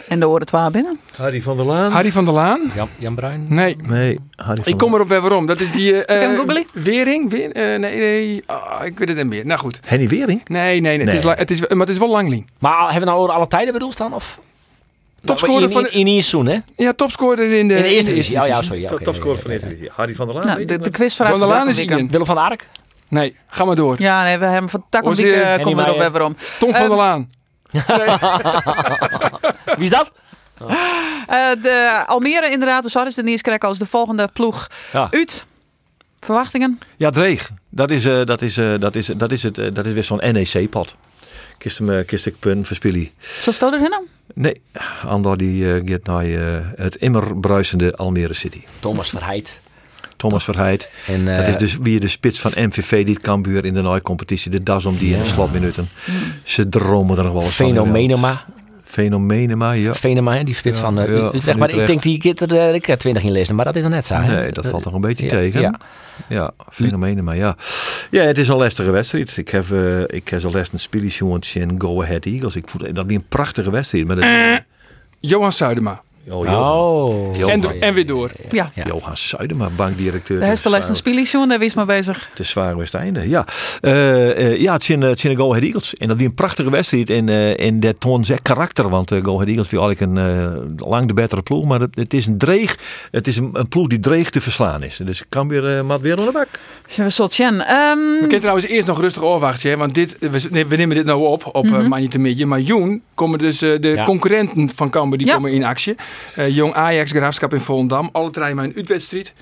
En 0.08 0.19
de 0.19 0.27
oren 0.27 0.45
twaalf 0.45 0.71
binnen. 0.71 0.99
Harry 1.17 1.41
van 1.41 1.58
der 1.58 1.65
Laan? 1.65 1.91
Harry 1.91 2.12
van 2.12 2.25
der 2.25 2.34
Laan? 2.34 2.62
Jan, 2.75 2.89
Jan 2.97 3.15
Bruin? 3.15 3.45
Nee. 3.49 3.75
Nee, 3.84 4.19
Harry 4.36 4.63
van 4.63 4.73
Ik 4.73 4.77
kom 4.77 4.93
erop 4.93 5.08
weer 5.08 5.21
waarom. 5.21 5.45
Dat 5.45 5.60
is 5.60 5.71
die... 5.71 6.03
googlen? 6.08 6.65
Wering? 6.73 7.29
Weer, 7.29 7.51
eh, 7.51 7.79
nee, 7.79 7.97
nee. 7.97 8.43
Ah, 8.45 8.86
ik 8.86 8.97
weet 8.97 9.08
het 9.08 9.17
niet 9.17 9.25
meer. 9.25 9.45
Nou 9.45 9.60
goed. 9.60 9.79
Henny 9.86 10.08
Wering? 10.08 10.41
Nee, 10.47 10.81
nee, 10.81 10.97
nee. 10.97 11.05
Het, 11.05 11.15
is, 11.15 11.23
het 11.23 11.51
is, 11.51 11.60
maar 11.67 11.79
het 11.79 11.89
is 11.89 11.97
wel 11.97 12.10
langling. 12.10 12.47
Maar 12.60 12.81
hebben 12.81 12.99
we 12.99 13.05
nou 13.05 13.19
over 13.19 13.34
alle 13.36 13.47
tijden 13.47 13.73
bedoeld 13.73 13.93
staan? 13.93 14.13
Of? 14.13 14.39
Topscorer 15.25 15.63
in, 15.63 15.71
van 15.71 15.88
in, 15.88 16.08
seizoen, 16.08 16.45
hè? 16.45 16.58
Ja, 16.75 16.93
topscorer 16.93 17.51
in 17.51 17.67
de, 17.67 17.75
In 17.75 17.81
de 17.81 17.89
eerste 17.89 18.12
divisie. 18.12 18.34
Ja, 18.34 18.45
ja, 18.45 18.60
divisie. 18.60 18.88
sorry. 18.88 18.99
Ja, 18.99 19.03
Topscorer 19.03 19.39
van 19.39 19.49
de 19.49 19.55
ja. 19.55 19.62
Eredivisie. 19.62 19.91
Harry 19.93 20.15
van 20.15 20.25
der 20.25 20.36
Laan? 20.36 20.45
Nou, 20.45 20.58
weet 20.58 20.67
de, 20.67 20.73
ik 20.73 20.84
de 20.84 20.89
quizvraag 20.89 21.29
Van 21.29 21.39
der 21.39 21.47
Laan 21.47 21.67
is. 21.67 21.86
Willem 21.86 22.25
van 22.25 22.38
Ark? 22.38 22.67
Nee, 23.07 23.35
ga 23.47 23.65
maar 23.65 23.75
door. 23.75 23.95
Ja, 24.01 24.23
nee, 24.23 24.37
we 24.37 24.45
hebben 24.45 24.69
van 24.69 24.83
uh, 24.89 24.99
Henny 25.43 25.63
komen 25.63 25.63
we 25.63 25.67
erop 25.67 25.75
Meijer. 25.75 25.97
weer 25.97 26.11
waarom. 26.11 26.35
Tom 26.59 26.71
van 26.73 26.81
Ehm, 26.81 26.89
der 26.89 26.97
Laan. 26.97 27.29
Wie 29.77 29.83
is 29.83 29.89
dat? 29.89 30.11
Eh, 31.27 31.49
de 31.61 32.03
Almere 32.07 32.49
inderdaad, 32.51 32.83
dus 32.83 32.93
dat 32.93 33.07
is 33.07 33.15
de 33.15 33.23
Nieuwskerk 33.23 33.63
als 33.63 33.77
de 33.77 33.85
volgende 33.85 34.29
ploeg. 34.33 34.67
Ja. 34.93 35.07
Uit. 35.11 35.45
Verwachtingen? 36.19 36.79
Ja, 36.97 37.09
Dreeg. 37.09 37.49
Dat 37.69 37.91
is, 37.91 38.05
eh, 38.05 38.23
dat 38.23 38.41
is, 38.41 38.57
eh, 38.57 38.79
dat 38.79 38.95
is, 38.95 39.05
dat 39.05 39.31
is, 39.31 39.43
het, 39.43 39.57
eh, 39.57 39.67
dat 39.73 39.85
is 39.85 39.93
weer 39.93 40.03
zo'n 40.03 40.21
NEC-pad. 40.31 40.95
Kist 41.57 41.77
hem, 41.77 41.89
eh, 41.91 42.05
kist 42.05 42.25
ik 42.25 42.39
punt 42.39 42.67
verspillen. 42.67 43.09
Zal 43.19 43.53
het 43.71 43.79
erin 43.79 43.89
dan? 43.89 44.03
Nee, 44.33 44.61
Andor 45.05 45.37
die 45.37 45.73
eh, 45.73 45.81
gaat 45.85 46.05
naar 46.05 46.23
eh, 46.25 46.57
het 46.75 46.95
immer 46.95 47.37
bruisende 47.39 47.95
Almere 47.95 48.33
City. 48.33 48.63
Thomas 48.79 49.09
Verheid. 49.09 49.61
Thomas 50.15 50.43
Verheid. 50.43 50.89
En, 51.08 51.25
dat 51.25 51.38
eh, 51.38 51.47
is 51.47 51.58
dus 51.58 51.78
wie 51.82 51.99
de 51.99 52.08
spits 52.08 52.39
van 52.39 52.51
MVV 52.56 53.06
die 53.06 53.19
Cambuur 53.19 53.65
in 53.65 53.73
de 53.73 53.82
nieuwe 53.82 54.01
competitie. 54.01 54.51
De 54.51 54.63
das 54.63 54.86
om 54.86 54.97
die 54.97 55.13
in 55.13 55.19
de 55.19 55.25
slotminuten. 55.25 55.89
Ze 56.43 56.69
dromen 56.69 57.17
er 57.17 57.23
nog 57.23 57.34
wel 57.34 57.41
eens 57.41 57.56
van. 57.56 57.67
Fenomenema. 57.67 58.45
Fenomenema, 58.95 59.71
ja. 59.71 59.93
Hè, 60.01 60.43
die 60.43 60.56
spits 60.56 60.78
Ja, 60.78 60.84
van 60.84 60.99
uh, 60.99 61.08
ja, 61.08 61.25
Utrecht. 61.25 61.45
van 61.45 61.58
Maar 61.58 61.73
ik 61.73 61.88
denk 61.88 62.01
die 62.01 62.17
keer 62.17 62.41
er 62.41 62.58
eh, 62.58 62.73
ik 62.73 62.86
heb 62.86 62.99
20 62.99 63.23
in 63.23 63.32
lezen, 63.32 63.56
maar 63.56 63.65
dat 63.65 63.75
is 63.75 63.82
nog 63.82 63.91
net 63.91 64.06
zo. 64.06 64.17
Nee, 64.17 64.51
dat 64.51 64.65
valt 64.65 64.86
nog 64.86 64.93
een 64.93 65.01
beetje 65.01 65.23
ja, 65.23 65.30
tegen. 65.30 65.62
Ja. 65.62 65.80
Ja, 66.30 66.51
fenomenen, 66.69 67.23
maar 67.23 67.36
ja. 67.36 67.56
Ja, 68.12 68.23
het 68.23 68.38
is 68.38 68.47
een 68.47 68.56
lastige 68.56 68.91
wedstrijd. 68.91 69.38
Ik 69.38 69.49
heb, 69.49 69.71
eh, 69.71 70.01
ik 70.01 70.30
heb 70.30 70.39
zo 70.39 70.49
les 70.51 70.69
een 70.71 70.80
spelletjes 70.80 71.56
in 71.56 71.75
Go 71.78 72.04
Ahead 72.04 72.25
Eagles. 72.25 72.56
Ik 72.56 72.69
voel, 72.69 72.93
dat 72.93 73.08
is 73.08 73.15
een 73.15 73.25
prachtige 73.30 73.71
wedstrijd. 73.71 74.08
Maar 74.08 74.15
dat, 74.15 74.62
Johan 75.19 75.51
Suidema. 75.51 76.01
Oh, 76.29 76.45
Johan. 76.45 76.71
Oh. 76.71 77.35
Johan. 77.35 77.73
En, 77.79 77.93
weer 77.93 78.05
door. 78.05 78.31
Ja. 78.51 78.71
Ja. 78.73 78.83
Johan 78.85 79.17
Suidema, 79.17 79.69
bankdirecteur. 79.75 80.39
De 80.39 80.45
Hester 80.45 80.71
les 80.71 80.89
een 80.89 80.95
spielisjoen, 80.95 81.47
daar 81.47 81.59
wees 81.59 81.73
maar 81.73 81.85
bezig. 81.85 82.27
Het 82.29 82.39
is 82.39 82.49
zwaar 82.49 82.77
Westeinde, 82.77 83.29
ja. 83.29 83.45
Eh, 83.81 84.29
eh, 84.31 84.61
ja, 84.61 84.73
het 84.73 84.83
zijn, 84.83 85.01
het 85.01 85.19
zijn 85.19 85.35
de 85.35 85.39
Go 85.39 85.49
Ahead 85.49 85.63
Eagles. 85.63 85.95
En 85.95 86.07
dat 86.07 86.19
is 86.19 86.25
een 86.25 86.33
prachtige 86.33 86.69
wedstrijd. 86.69 87.09
En, 87.09 87.29
eh 87.29 87.65
en 87.65 87.79
dat 87.79 87.95
toont 87.99 88.25
zijn 88.25 88.41
karakter. 88.41 88.89
Want 88.89 89.11
uh, 89.11 89.23
Go 89.23 89.33
Ahead 89.33 89.47
Eagles 89.47 89.71
is 89.71 89.79
eigenlijk 89.79 90.01
een 90.01 90.17
eh, 90.17 90.89
lang 90.89 91.07
de 91.07 91.13
betere 91.13 91.41
ploeg. 91.41 91.65
Maar 91.65 91.79
het, 91.79 91.95
het 91.95 92.13
is 92.13 92.25
een 92.25 92.38
dreig. 92.38 92.77
Het 93.11 93.27
is 93.27 93.38
een, 93.38 93.49
een 93.53 93.67
ploeg 93.67 93.88
die 93.88 93.99
dreig 93.99 94.29
te 94.29 94.41
verslaan 94.41 94.83
is. 94.83 94.99
Dus 95.03 95.21
ik 95.21 95.25
kan 95.29 95.47
weer, 95.47 95.77
uh, 95.77 95.81
mat 95.81 96.01
weer 96.01 96.19
aan 96.19 96.25
de 96.25 96.31
bak. 96.31 96.47
Ja, 96.88 97.05
we 97.05 97.23
het 97.23 97.33
zien. 97.33 97.61
Ehm, 97.61 97.97
We 97.97 98.17
kunnen 98.19 98.39
trouwens 98.39 98.65
eerst 98.67 98.88
nog 98.88 98.99
rustig 98.99 99.23
afwachten. 99.23 99.69
hè, 99.69 99.77
Want 99.77 99.93
dit, 99.93 100.17
we, 100.19 100.47
nee, 100.49 100.65
we 100.65 100.75
nemen 100.75 100.95
dit 100.95 101.05
nou 101.05 101.25
op 101.27 101.49
op 101.51 101.65
mm 101.65 101.73
-hmm. 101.73 102.47
Maar 102.47 102.59
Joen 102.59 103.01
komen 103.13 103.39
dus 103.39 103.61
uh, 103.63 103.81
de 103.81 103.88
Ja. 103.88 104.03
concurrenten 104.03 104.69
van 104.69 104.89
Cambuur 104.89 105.17
die 105.17 105.27
Ja. 105.27 105.33
komen 105.33 105.51
in 105.51 105.63
actie. 105.63 105.95
Uh, 106.38 106.49
Jong 106.56 106.73
Ajax, 106.73 107.12
Graafschap 107.12 107.54
in 107.54 107.60
Volendam. 107.60 108.10
Alle 108.12 108.30
drie 108.32 108.54
maar 108.54 108.63
een 108.63 108.73
uitwedstrijd. 108.75 109.34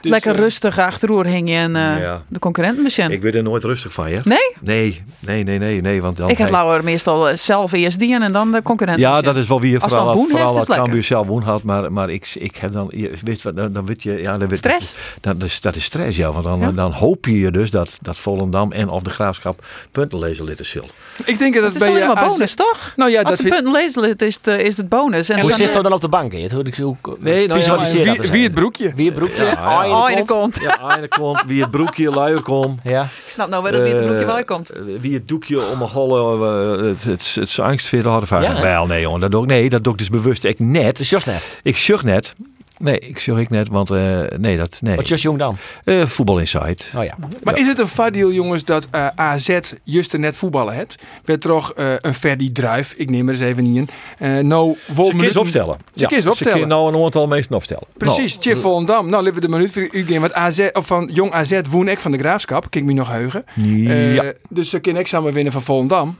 Dus, 0.00 0.10
Lekker 0.10 0.34
eh, 0.34 0.38
rustig 0.40 0.78
achteroer 0.78 1.26
hing 1.26 1.48
je 1.48 1.54
en 1.54 1.76
eh, 1.76 2.00
Ja. 2.00 2.22
de 2.28 2.38
concurrenten 2.38 2.82
misschien. 2.82 3.10
Ik 3.10 3.22
werd 3.22 3.34
er 3.34 3.42
nooit 3.42 3.64
rustig 3.64 3.92
van, 3.92 4.10
ja. 4.10 4.20
Nee? 4.24 4.38
Nee, 4.60 5.04
nee, 5.18 5.44
nee, 5.44 5.58
nee. 5.58 5.80
nee 5.80 6.02
want 6.02 6.16
dan 6.16 6.28
Ik 6.30 6.38
heb 6.38 6.50
Lauwer 6.50 6.84
meestal 6.84 7.28
eh, 7.28 7.36
zelf 7.36 7.72
eerst 7.72 7.98
die 7.98 8.20
en 8.20 8.32
dan 8.32 8.52
de 8.52 8.62
concurrenten. 8.62 9.02
Ja, 9.04 9.10
misschien. 9.10 9.32
dat 9.32 9.42
is 9.42 9.48
wel 9.48 9.60
wie 9.60 9.70
je 9.70 9.80
Als 9.80 9.92
vooral, 9.92 10.14
is, 10.22 10.30
vooral 10.30 10.58
is 10.58 10.66
het 10.66 10.76
Cambuur 10.76 11.02
zelf 11.02 11.26
woen 11.26 11.42
had. 11.42 11.62
Maar, 11.62 11.92
maar 11.92 12.10
ik, 12.10 12.30
ik 12.34 12.56
heb 12.56 12.72
dan, 12.72 12.88
je 12.90 13.10
weet 13.24 13.42
wat, 13.42 13.56
dan, 13.56 13.72
dan 13.72 13.86
weet 13.86 14.02
je, 14.02 14.12
ja, 14.20 14.36
dan 14.36 14.48
weet, 14.48 14.58
Stress? 14.58 14.94
Dat, 15.20 15.40
dat, 15.40 15.48
is, 15.48 15.60
dat 15.60 15.76
is 15.76 15.84
stress, 15.84 16.16
ja. 16.16 16.32
Want 16.32 16.44
dan, 16.44 16.60
Ja. 16.60 16.72
dan 16.72 16.92
hoop 16.92 17.26
je 17.26 17.50
dus 17.50 17.70
dat, 17.70 17.98
dat 18.00 18.18
Volendam 18.18 18.72
en 18.72 18.88
of 18.88 19.02
de 19.02 19.10
Graafschap 19.10 19.66
punten 19.92 20.18
lezen 20.18 20.44
litten 20.44 20.66
zullen. 20.66 20.88
Ik 21.24 21.38
denk 21.38 21.54
dat 21.54 21.62
het, 21.64 21.74
Het 21.74 21.82
is 21.82 21.88
bij 21.88 21.88
alleen 21.88 22.08
eh, 22.08 22.14
maar 22.14 22.28
bonus, 22.28 22.54
toch? 22.54 22.92
Nou 22.96 23.10
ja, 23.10 23.16
Als 23.22 23.28
dat 23.28 23.38
het 23.38 23.46
vind- 23.46 23.54
punten 23.54 23.82
lezen 23.82 24.26
is 24.26 24.34
het, 24.34 24.46
eh, 24.46 24.58
is 24.66 24.76
het 24.76 24.88
bonus. 24.88 25.28
En 25.28 25.40
Hoe 25.40 25.52
zit 25.52 25.74
het 25.74 25.82
dan 25.82 25.92
op 25.92 26.00
de 26.00 26.08
bank 26.18 26.32
in. 26.32 26.50
Hoe, 26.50 26.64
hoe, 27.02 27.16
Nee, 27.18 27.46
nou 27.48 27.60
ja, 27.60 27.78
wie, 28.02 28.30
wie 28.30 28.42
het 28.44 28.54
broekje? 28.54 28.92
Wie 28.96 29.06
het 29.06 29.14
broekje? 29.14 29.44
Ja, 29.44 29.50
ja. 29.50 29.84
In 29.84 29.90
Oh, 29.90 30.06
de 30.06 30.10
in 30.12 30.16
de 30.16 30.22
kont. 30.32 30.58
kont. 30.58 30.64
Ja, 30.80 30.88
einde 30.90 31.08
komt, 31.08 31.42
wie 31.46 31.60
het 31.62 31.70
broekje 31.70 32.10
luier 32.10 32.40
komt. 32.42 32.80
Ja. 32.84 33.02
Ik 33.02 33.08
snap 33.26 33.48
nou 33.48 33.62
wel 33.62 33.72
dat 33.72 33.80
wie 33.82 33.92
het 33.94 34.02
broekje 34.04 34.24
Eh, 34.24 34.32
wel 34.32 34.44
komt. 34.44 34.70
eh, 34.70 34.82
Wie 35.00 35.14
het 35.14 35.28
doekje 35.28 35.60
om 35.66 35.80
een 35.80 35.88
holle, 35.88 36.46
eh, 36.78 36.86
het, 36.86 37.04
het, 37.04 37.34
het, 37.34 37.58
angstveer 37.60 38.06
hadden 38.08 38.28
hè? 38.56 38.62
Wel, 38.62 38.86
nee 38.86 39.00
jongen, 39.00 39.20
dat 39.20 39.30
doe 39.30 39.42
ik, 39.42 39.48
nee, 39.48 39.68
dat 39.70 39.84
doe 39.84 39.92
ik 39.92 39.98
dus 39.98 40.10
bewust 40.10 40.44
ik 40.44 40.58
net. 40.58 41.08
Just 41.08 41.26
net. 41.26 41.60
Ik 41.62 41.76
zucht 41.76 42.04
net. 42.04 42.34
Nee, 42.78 42.98
ik 42.98 43.18
zucht 43.18 43.40
ik 43.40 43.50
net, 43.50 43.68
want 43.68 43.90
eh, 43.90 44.20
nee, 44.36 44.56
dat, 44.56 44.78
nee. 44.80 44.96
Wat 44.96 45.08
just 45.08 45.22
jong 45.22 45.38
dan? 45.38 45.56
Eh, 45.84 46.06
voetbal 46.06 46.38
Insight. 46.38 46.92
Oh 46.96 47.04
ja. 47.04 47.14
Maar 47.42 47.58
is 47.58 47.66
het 47.66 47.78
een 47.78 47.88
vaardeal, 47.88 48.32
jongens, 48.32 48.64
dat 48.64 48.86
eh, 48.90 49.06
AZ 49.14 49.58
juist 49.82 50.12
er 50.12 50.18
net 50.18 50.36
voetballen 50.36 50.74
het? 50.74 50.96
Werd 51.24 51.40
toch 51.40 51.72
eh, 51.72 51.92
een 52.00 52.14
Ferdi 52.14 52.52
Druif, 52.52 52.94
ik 52.96 53.10
neem 53.10 53.28
er 53.28 53.34
eens 53.34 53.42
even 53.42 53.72
niet 53.72 53.76
in. 53.76 53.88
Eh 54.18 54.44
nou, 54.44 54.76
Ze 54.94 55.12
kies 55.16 55.36
opstellen. 55.36 55.76
Ze 55.94 56.06
kies 56.06 56.26
opstellen. 56.26 56.36
Ze 56.36 56.44
kunnen 56.44 56.68
nou 56.68 56.94
een 56.94 57.04
aantal 57.04 57.26
mensen 57.26 57.54
opstellen. 57.54 57.86
Precies, 57.96 58.32
Nou, 58.32 58.42
Chip 58.42 58.60
Volendam. 58.60 59.10
Nou, 59.10 59.22
leven 59.22 59.40
we 59.40 59.46
de 59.46 59.52
minuut 59.52 59.72
voor 59.72 59.88
u 59.90 60.06
gaan. 60.06 60.20
Want 60.20 60.34
AZ, 60.34 60.68
of 60.72 60.86
van 60.86 61.10
jong 61.12 61.32
AZ 61.32 61.60
woon 61.70 61.88
ik 61.88 62.00
van 62.00 62.12
de 62.12 62.18
Graafschap. 62.18 62.70
Kijk 62.70 62.84
me 62.84 62.92
nog 62.92 63.08
heugen. 63.08 63.44
Eh, 63.56 64.14
ja. 64.14 64.32
Dus 64.48 64.70
ze 64.70 64.78
kunnen 64.78 65.02
ik 65.02 65.08
samen 65.08 65.32
winnen 65.32 65.52
van 65.52 65.62
Volendam. 65.62 66.16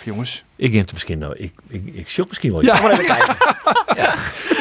Ach, 0.00 0.06
jongens. 0.06 0.44
Ik 0.56 0.70
denk 0.70 0.82
het 0.82 0.92
misschien 0.92 1.18
nou. 1.18 1.34
Ik, 1.36 1.52
ik, 1.68 1.82
ik 1.94 2.24
misschien 2.28 2.52
wel. 2.52 2.62
Ja. 2.62 2.80
Maar 2.80 2.90
even 2.90 3.04
kijken. 3.04 3.36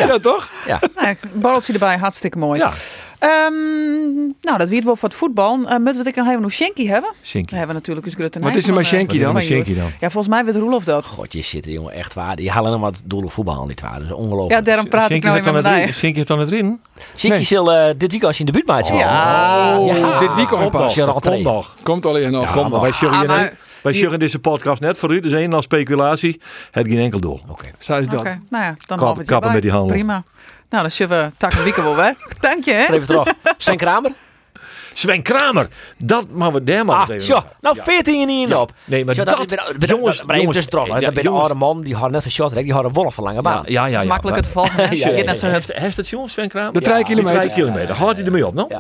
Ja, 0.08 0.20
toch? 0.20 0.50
Ja. 0.68 0.80
Nou, 0.96 1.16
borreltje 1.34 1.74
erbij, 1.74 1.98
hartstikke 1.98 2.38
mooi. 2.38 2.60
Ja. 2.60 2.72
Ehm, 3.20 4.14
nou, 4.42 4.58
dat 4.58 4.70
weet 4.70 4.84
wel 4.84 4.96
voor 4.96 5.10
het 5.10 5.18
voetbal. 5.18 5.54
Uh, 5.60 5.70
moeten 5.70 5.94
we 6.04 6.08
het 6.10 6.16
nog 6.16 6.28
even 6.28 6.44
een 6.44 6.52
Schenky 6.52 6.88
hebben? 6.88 7.14
Schenky. 7.22 7.52
We 7.52 7.58
hebben 7.58 7.76
natuurlijk 7.76 8.06
eens 8.06 8.16
Grutte 8.16 8.40
Wat 8.40 8.56
is 8.56 8.68
een 8.68 8.86
Schenky 8.86 9.20
dan? 9.20 9.34
Wat 9.34 9.42
is 9.42 9.50
een 9.50 9.56
Schenky 9.64 9.80
dan? 9.80 9.90
Ja, 10.00 10.10
volgens 10.10 10.28
mij 10.28 10.46
weet 10.46 10.56
Roelof 10.56 10.84
dat. 10.84 11.06
God, 11.06 11.34
je 11.34 11.42
zit 11.42 11.66
er 11.66 11.72
jongen 11.72 11.94
echt 11.94 12.14
waar. 12.14 12.36
Die 12.36 12.52
halen 12.52 12.72
nog 12.72 12.82
wat 12.82 13.02
doelen 13.04 13.30
voetbal 13.32 13.66
niet 13.66 13.82
waar. 13.82 13.94
Dat 13.94 14.04
is 14.04 14.12
ongelooflijk. 14.12 14.52
Ja, 14.52 14.62
daarom 14.62 14.88
praat 14.90 15.02
ik 15.02 15.08
Schenky 15.10 15.26
nou 15.28 15.40
even 15.40 15.54
dan 15.54 15.62
met 15.64 15.72
het 15.72 15.84
mij. 15.84 15.94
Schenky 15.94 16.16
heeft 16.16 16.28
dan 16.28 16.40
het 16.40 16.52
erin. 16.52 16.82
Zinky 17.14 17.36
Nee. 17.38 17.46
zal 17.46 17.72
eh, 17.72 17.86
dit 17.88 18.00
weekend 18.00 18.24
als 18.24 18.34
je 18.38 18.40
in 18.40 18.46
de 18.46 18.52
buurtmaatje 18.52 18.94
Ja. 18.94 19.78
Oh, 19.80 19.98
Ja. 19.98 20.18
dit 20.20 20.36
weekend 20.36 20.60
Komt 20.60 20.72
pas. 20.72 20.82
nog. 20.82 20.94
Gerard 20.94 21.12
Komt 21.12 21.24
Trey. 21.24 21.42
nog. 21.42 21.76
Komt 21.84 22.06
alleen 22.06 22.32
nog. 22.32 22.52
Kom 22.52 22.70
nog. 22.70 23.00
Wij 23.84 23.94
zeggen 23.94 24.20
deze 24.20 24.40
podcast 24.40 24.82
net 24.82 24.98
voor 24.98 25.14
u. 25.14 25.20
Dus 25.20 25.32
één 25.32 25.54
als 25.54 25.66
speculatie. 25.66 26.42
Het 26.72 26.88
geen 26.88 27.00
enkel 27.00 27.20
doel. 27.20 27.42
Oké. 27.50 27.66
Zo 27.80 27.98
is 27.98 28.08
dat. 28.08 28.24
Nou 28.24 28.38
ja, 28.50 28.76
dan 28.86 28.98
Kap- 28.98 29.26
kappen 29.26 29.52
met 29.52 29.62
die 29.62 29.72
handel. 29.72 29.96
Prima. 29.96 30.24
Nou, 30.70 30.82
dan 30.82 30.92
zullen 30.92 31.26
we 31.26 31.32
takken 31.38 31.64
weekend 31.64 31.86
wel 31.86 31.96
weg. 31.96 32.16
Dank 32.40 32.64
je, 32.64 32.74
hè? 32.74 32.82
Schrijf 32.84 33.02
het 33.02 33.10
erop. 33.10 33.34
Sven 33.58 33.78
Kramer? 33.78 34.12
Sven 35.00 35.22
Kramer. 35.22 35.68
Dat 35.98 36.26
maar 36.34 36.52
we 36.54 36.64
daar 36.64 36.86
maar 36.86 36.96
Ah, 36.96 37.10
even. 37.10 37.44
Nou, 37.62 37.76
Ja. 37.76 37.84
14 37.84 38.22
in 38.22 38.28
niet 38.28 38.54
op. 38.56 38.72
Nee, 38.86 39.06
maar 39.06 39.16
dat- 39.16 39.26
de- 39.26 39.46
de- 39.78 39.86
jongens, 39.86 40.24
maar 40.24 40.36
even 40.36 40.48
jongens, 40.54 40.68
ja, 40.72 41.00
Dat 41.00 41.16
de 41.16 41.22
jongens. 41.22 41.42
oude 41.42 41.54
man, 41.60 41.82
die 41.82 41.96
had 41.96 42.12
net 42.12 42.26
een 42.26 42.32
shot, 42.32 42.56
die 42.56 42.74
had 42.74 42.84
een 42.86 42.94
wolf 42.94 43.14
van 43.14 43.24
lange 43.24 43.42
baan. 43.42 43.64
Ja, 43.66 43.86
ja, 43.86 43.86
ja. 43.86 43.92
Dat 43.92 43.98
is 43.98 44.04
ja. 44.04 44.10
makkelijker 44.10 44.44
te 44.44 44.50
volgen. 44.50 44.76
hè? 44.76 44.96
Ja, 44.96 45.10
Je 45.10 45.24
net 45.24 45.40
zo 45.40 45.46
het. 45.48 45.72
het 45.96 46.08
jongens, 46.10 46.34
Sven 46.34 46.48
Kramer? 46.48 46.74
De 46.74 46.80
drie 46.82 46.96
Die 46.96 47.04
kilometer. 47.06 47.40
drie 47.40 47.54
kilometer. 47.54 47.96
Houdt 47.96 48.18
hij 48.18 48.26
ermee 48.26 48.48
op, 48.48 48.54
nou? 48.54 48.74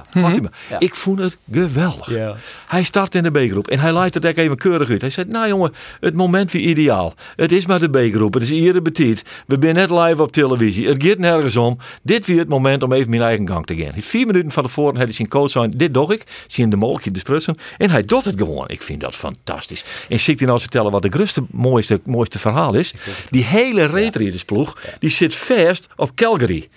Ik 0.79 0.95
vond 0.95 1.19
het 1.19 1.37
geweldig. 1.51 2.09
Ja. 2.15 2.35
Hij 2.67 2.83
start 2.83 3.15
in 3.15 3.23
de 3.23 3.31
B-groep 3.31 3.67
en 3.67 3.79
hij 3.79 3.93
leidt 3.93 4.13
het 4.13 4.25
ook 4.25 4.35
even 4.35 4.57
keurig 4.57 4.89
uit. 4.89 5.01
Hij 5.01 5.09
zei, 5.09 5.27
nou 5.29 5.47
jongen, 5.47 5.73
het 5.99 6.13
moment 6.13 6.51
weer 6.51 6.61
ideaal. 6.61 7.13
Het 7.35 7.51
is 7.51 7.65
maar 7.65 7.79
de 7.79 7.89
B-groep, 7.89 8.33
het 8.33 8.43
is 8.43 8.51
iedere 8.51 8.81
betiet. 8.81 9.43
We 9.47 9.57
zijn 9.61 9.75
net 9.75 9.91
live 9.91 10.21
op 10.21 10.31
televisie. 10.31 10.87
Het 10.87 11.03
gaat 11.03 11.17
nergens 11.17 11.57
om. 11.57 11.77
Dit 12.03 12.25
weer 12.25 12.39
het 12.39 12.49
moment 12.49 12.83
om 12.83 12.93
even 12.93 13.09
mijn 13.09 13.21
eigen 13.21 13.47
gang 13.47 13.65
te 13.65 13.75
gaan. 13.75 13.91
Vier 13.97 14.25
minuten 14.25 14.51
van 14.51 14.63
tevoren 14.63 14.95
had 14.95 15.03
hij 15.03 15.13
zijn 15.13 15.27
coach 15.27 15.49
zijn, 15.49 15.73
dit 15.75 15.93
ik. 16.11 16.23
Zien 16.47 16.69
de 16.69 16.75
mogelijkheid 16.75 17.13
besprutsen. 17.13 17.57
En 17.77 17.89
hij 17.89 18.05
doet 18.05 18.25
het 18.25 18.37
gewoon. 18.37 18.67
Ik 18.67 18.81
vind 18.81 19.01
dat 19.01 19.15
fantastisch. 19.15 19.83
En 20.09 20.19
zie 20.19 20.33
ik 20.33 20.39
je 20.39 20.45
nou 20.45 20.59
vertellen 20.59 20.91
wat 20.91 21.01
de 21.01 21.09
grootste, 21.09 21.43
mooiste, 21.51 22.01
mooiste 22.05 22.39
verhaal 22.39 22.75
is. 22.75 22.93
Die 23.29 23.43
hele 23.43 23.85
reetriedersploeg, 23.85 24.81
die 24.99 25.09
zit 25.09 25.35
vast 25.35 25.87
op 25.95 26.15
Calgary. 26.15 26.69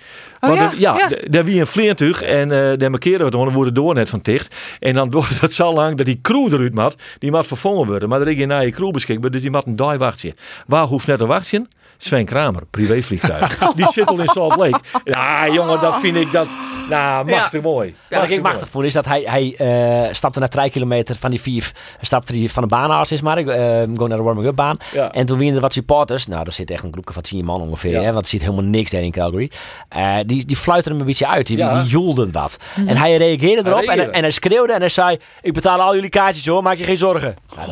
Oh 0.51 0.55
ja? 0.55 0.73
ja, 0.77 1.11
daar 1.31 1.45
wie 1.45 1.61
een 1.61 1.67
vleertuig 1.67 2.23
en 2.23 2.53
eh 2.53 2.79
daar 2.79 2.91
markeren 2.91 3.19
we 3.19 3.25
het 3.25 3.33
dan, 3.33 3.65
het 3.65 3.75
door 3.75 3.95
net 3.95 4.11
van 4.11 4.21
ticht. 4.21 4.57
En 4.81 4.95
dan 4.95 5.11
wordt 5.17 5.41
het 5.41 5.53
zo 5.53 5.73
lang 5.73 5.97
dat 5.97 6.07
die 6.07 6.19
crew 6.23 6.53
eruit 6.53 6.75
moet, 6.75 6.97
die 7.19 7.31
moet 7.31 7.47
vervangen 7.47 7.87
worden. 7.87 8.09
Maar 8.09 8.21
er 8.21 8.29
is 8.29 8.37
geen 8.37 8.51
eigen 8.51 8.73
crew 8.73 8.91
beschikbaar, 8.91 9.31
dus 9.31 9.41
die 9.41 9.51
moet 9.51 9.67
een 9.67 9.77
dag 9.77 9.97
wachten. 9.97 10.35
Waar 10.67 10.87
hoeft 10.87 11.07
net 11.07 11.19
te 11.19 11.27
wachten? 11.27 11.67
Sven 11.99 12.25
Kramer, 12.25 12.63
privévliegtuig. 12.71 13.59
die 13.77 13.87
zit 13.93 14.07
al 14.07 14.21
in 14.21 14.27
Salt 14.27 14.57
Lake. 14.57 14.81
Ja, 15.05 15.49
jongen, 15.49 15.81
dat 15.81 16.01
vind 16.01 16.17
ik 16.17 16.33
dat, 16.33 16.49
nou, 16.89 17.31
machtig 17.31 17.63
mooi. 17.63 17.95
Wat 18.11 18.31
ik 18.31 18.43
machtig 18.43 18.69
vond 18.69 18.85
is 18.85 18.93
dat 18.93 19.05
hij, 19.05 19.23
hij 19.27 19.55
eh, 19.57 20.15
stapte 20.15 20.41
na 20.41 20.49
drie 20.49 20.71
kilometer 20.71 21.17
van 21.17 21.31
die 21.31 21.41
vier, 21.41 21.73
stapte 22.01 22.39
hij 22.39 22.49
van 22.49 22.63
de 22.63 22.69
baan 22.69 22.91
af, 22.91 23.11
is 23.11 23.23
maar, 23.23 23.39
ik, 23.39 23.47
gewoon 23.49 24.09
naar 24.09 24.19
de 24.19 24.25
warming-up 24.25 24.57
baan. 24.57 24.77
Ja. 24.93 25.13
En 25.13 25.27
toen 25.27 25.39
winnen 25.39 25.57
er 25.57 25.63
wat 25.63 25.73
supporters, 25.73 26.27
nou, 26.27 26.43
er 26.47 26.53
zit 26.53 26.71
echt 26.71 26.85
een 26.85 26.93
groepje 26.93 27.13
van 27.13 27.23
10 27.23 27.45
man 27.45 27.61
ongeveer, 27.61 28.03
hè, 28.03 28.13
want 28.13 28.25
er 28.25 28.31
zit 28.31 28.41
helemaal 28.41 28.65
niks 28.65 28.91
daar 28.91 29.03
in 29.03 29.11
Calgary. 29.11 29.51
Eh, 29.89 30.17
die, 30.33 30.47
die 30.47 30.57
fluiten 30.57 30.91
hem 30.91 31.01
een 31.01 31.07
beetje 31.07 31.29
uit, 31.29 31.47
die, 31.47 31.57
Ja. 31.57 31.81
die 31.83 31.91
joelden 31.91 32.33
wat. 32.33 32.59
En 32.87 32.97
hij 32.97 33.17
reageerde 33.17 33.69
erop 33.71 33.79
en, 33.81 33.85
reageerde. 33.87 34.11
en 34.13 34.23
hij 34.23 34.31
schreeuwde 34.31 34.73
en 34.73 34.81
hij 34.81 34.89
zei, 34.89 35.19
ik 35.43 35.53
betaal 35.53 35.81
al 35.81 35.95
jullie 35.95 36.09
kaartjes 36.11 36.47
hoor, 36.47 36.63
maak 36.63 36.77
je 36.79 36.85
geen 36.85 36.97
zorgen. 36.97 37.35
Ja, 37.57 37.67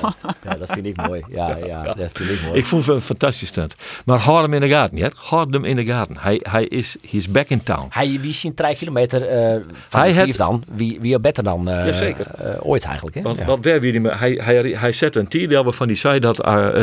dat, 0.00 0.36
ja, 0.44 0.54
dat 0.54 0.70
vind 0.72 0.86
ik 0.86 1.06
mooi. 1.06 1.22
Ja, 1.30 1.56
ja, 1.66 1.82
dat 1.82 2.10
vind 2.12 2.30
ik 2.30 2.42
mooi. 2.46 2.58
Ik 2.58 2.66
vond 2.66 2.86
het 2.86 2.94
een 2.94 3.00
fantastisch 3.00 3.48
stunt. 3.48 3.74
Maar 4.04 4.18
houd 4.18 4.42
hem 4.42 4.54
in 4.54 4.60
de 4.60 4.68
gaten, 4.68 4.96
ja? 4.96 5.10
Houd 5.14 5.52
hem 5.52 5.64
in 5.64 5.76
de 5.76 5.84
gaten. 5.84 6.16
Hij, 6.18 6.40
hij 6.42 6.64
is, 6.64 6.96
he 7.10 7.16
is 7.16 7.28
back 7.30 7.48
in 7.48 7.62
town. 7.62 7.86
Hij, 7.90 8.18
wie 8.20 8.32
zien 8.32 8.54
drie 8.54 8.76
kilometer 8.76 9.22
eh 9.26 9.60
van 9.88 10.00
Hij 10.00 10.08
de 10.08 10.14
had- 10.14 10.24
vier 10.24 10.36
dan? 10.36 10.64
Wie, 10.68 10.98
wie 11.00 11.18
beter 11.20 11.44
dan 11.44 11.68
eh, 11.68 11.86
Jazeker. 11.86 12.26
eh, 12.26 12.54
ooit 12.66 12.84
eigenlijk? 12.84 13.16
Hè? 13.16 13.22
Want, 13.22 13.38
Ja. 13.38 13.44
want 13.44 13.64
waar 13.64 13.80
wie 13.80 13.92
die, 14.00 14.10
hij, 14.10 14.40
hij, 14.44 14.56
hij 14.78 14.92
zette 14.92 15.18
een 15.20 15.28
tierdeel 15.28 15.64
waarvan 15.64 15.86
hij 15.86 15.96
zei 15.96 16.18
dat 16.18 16.36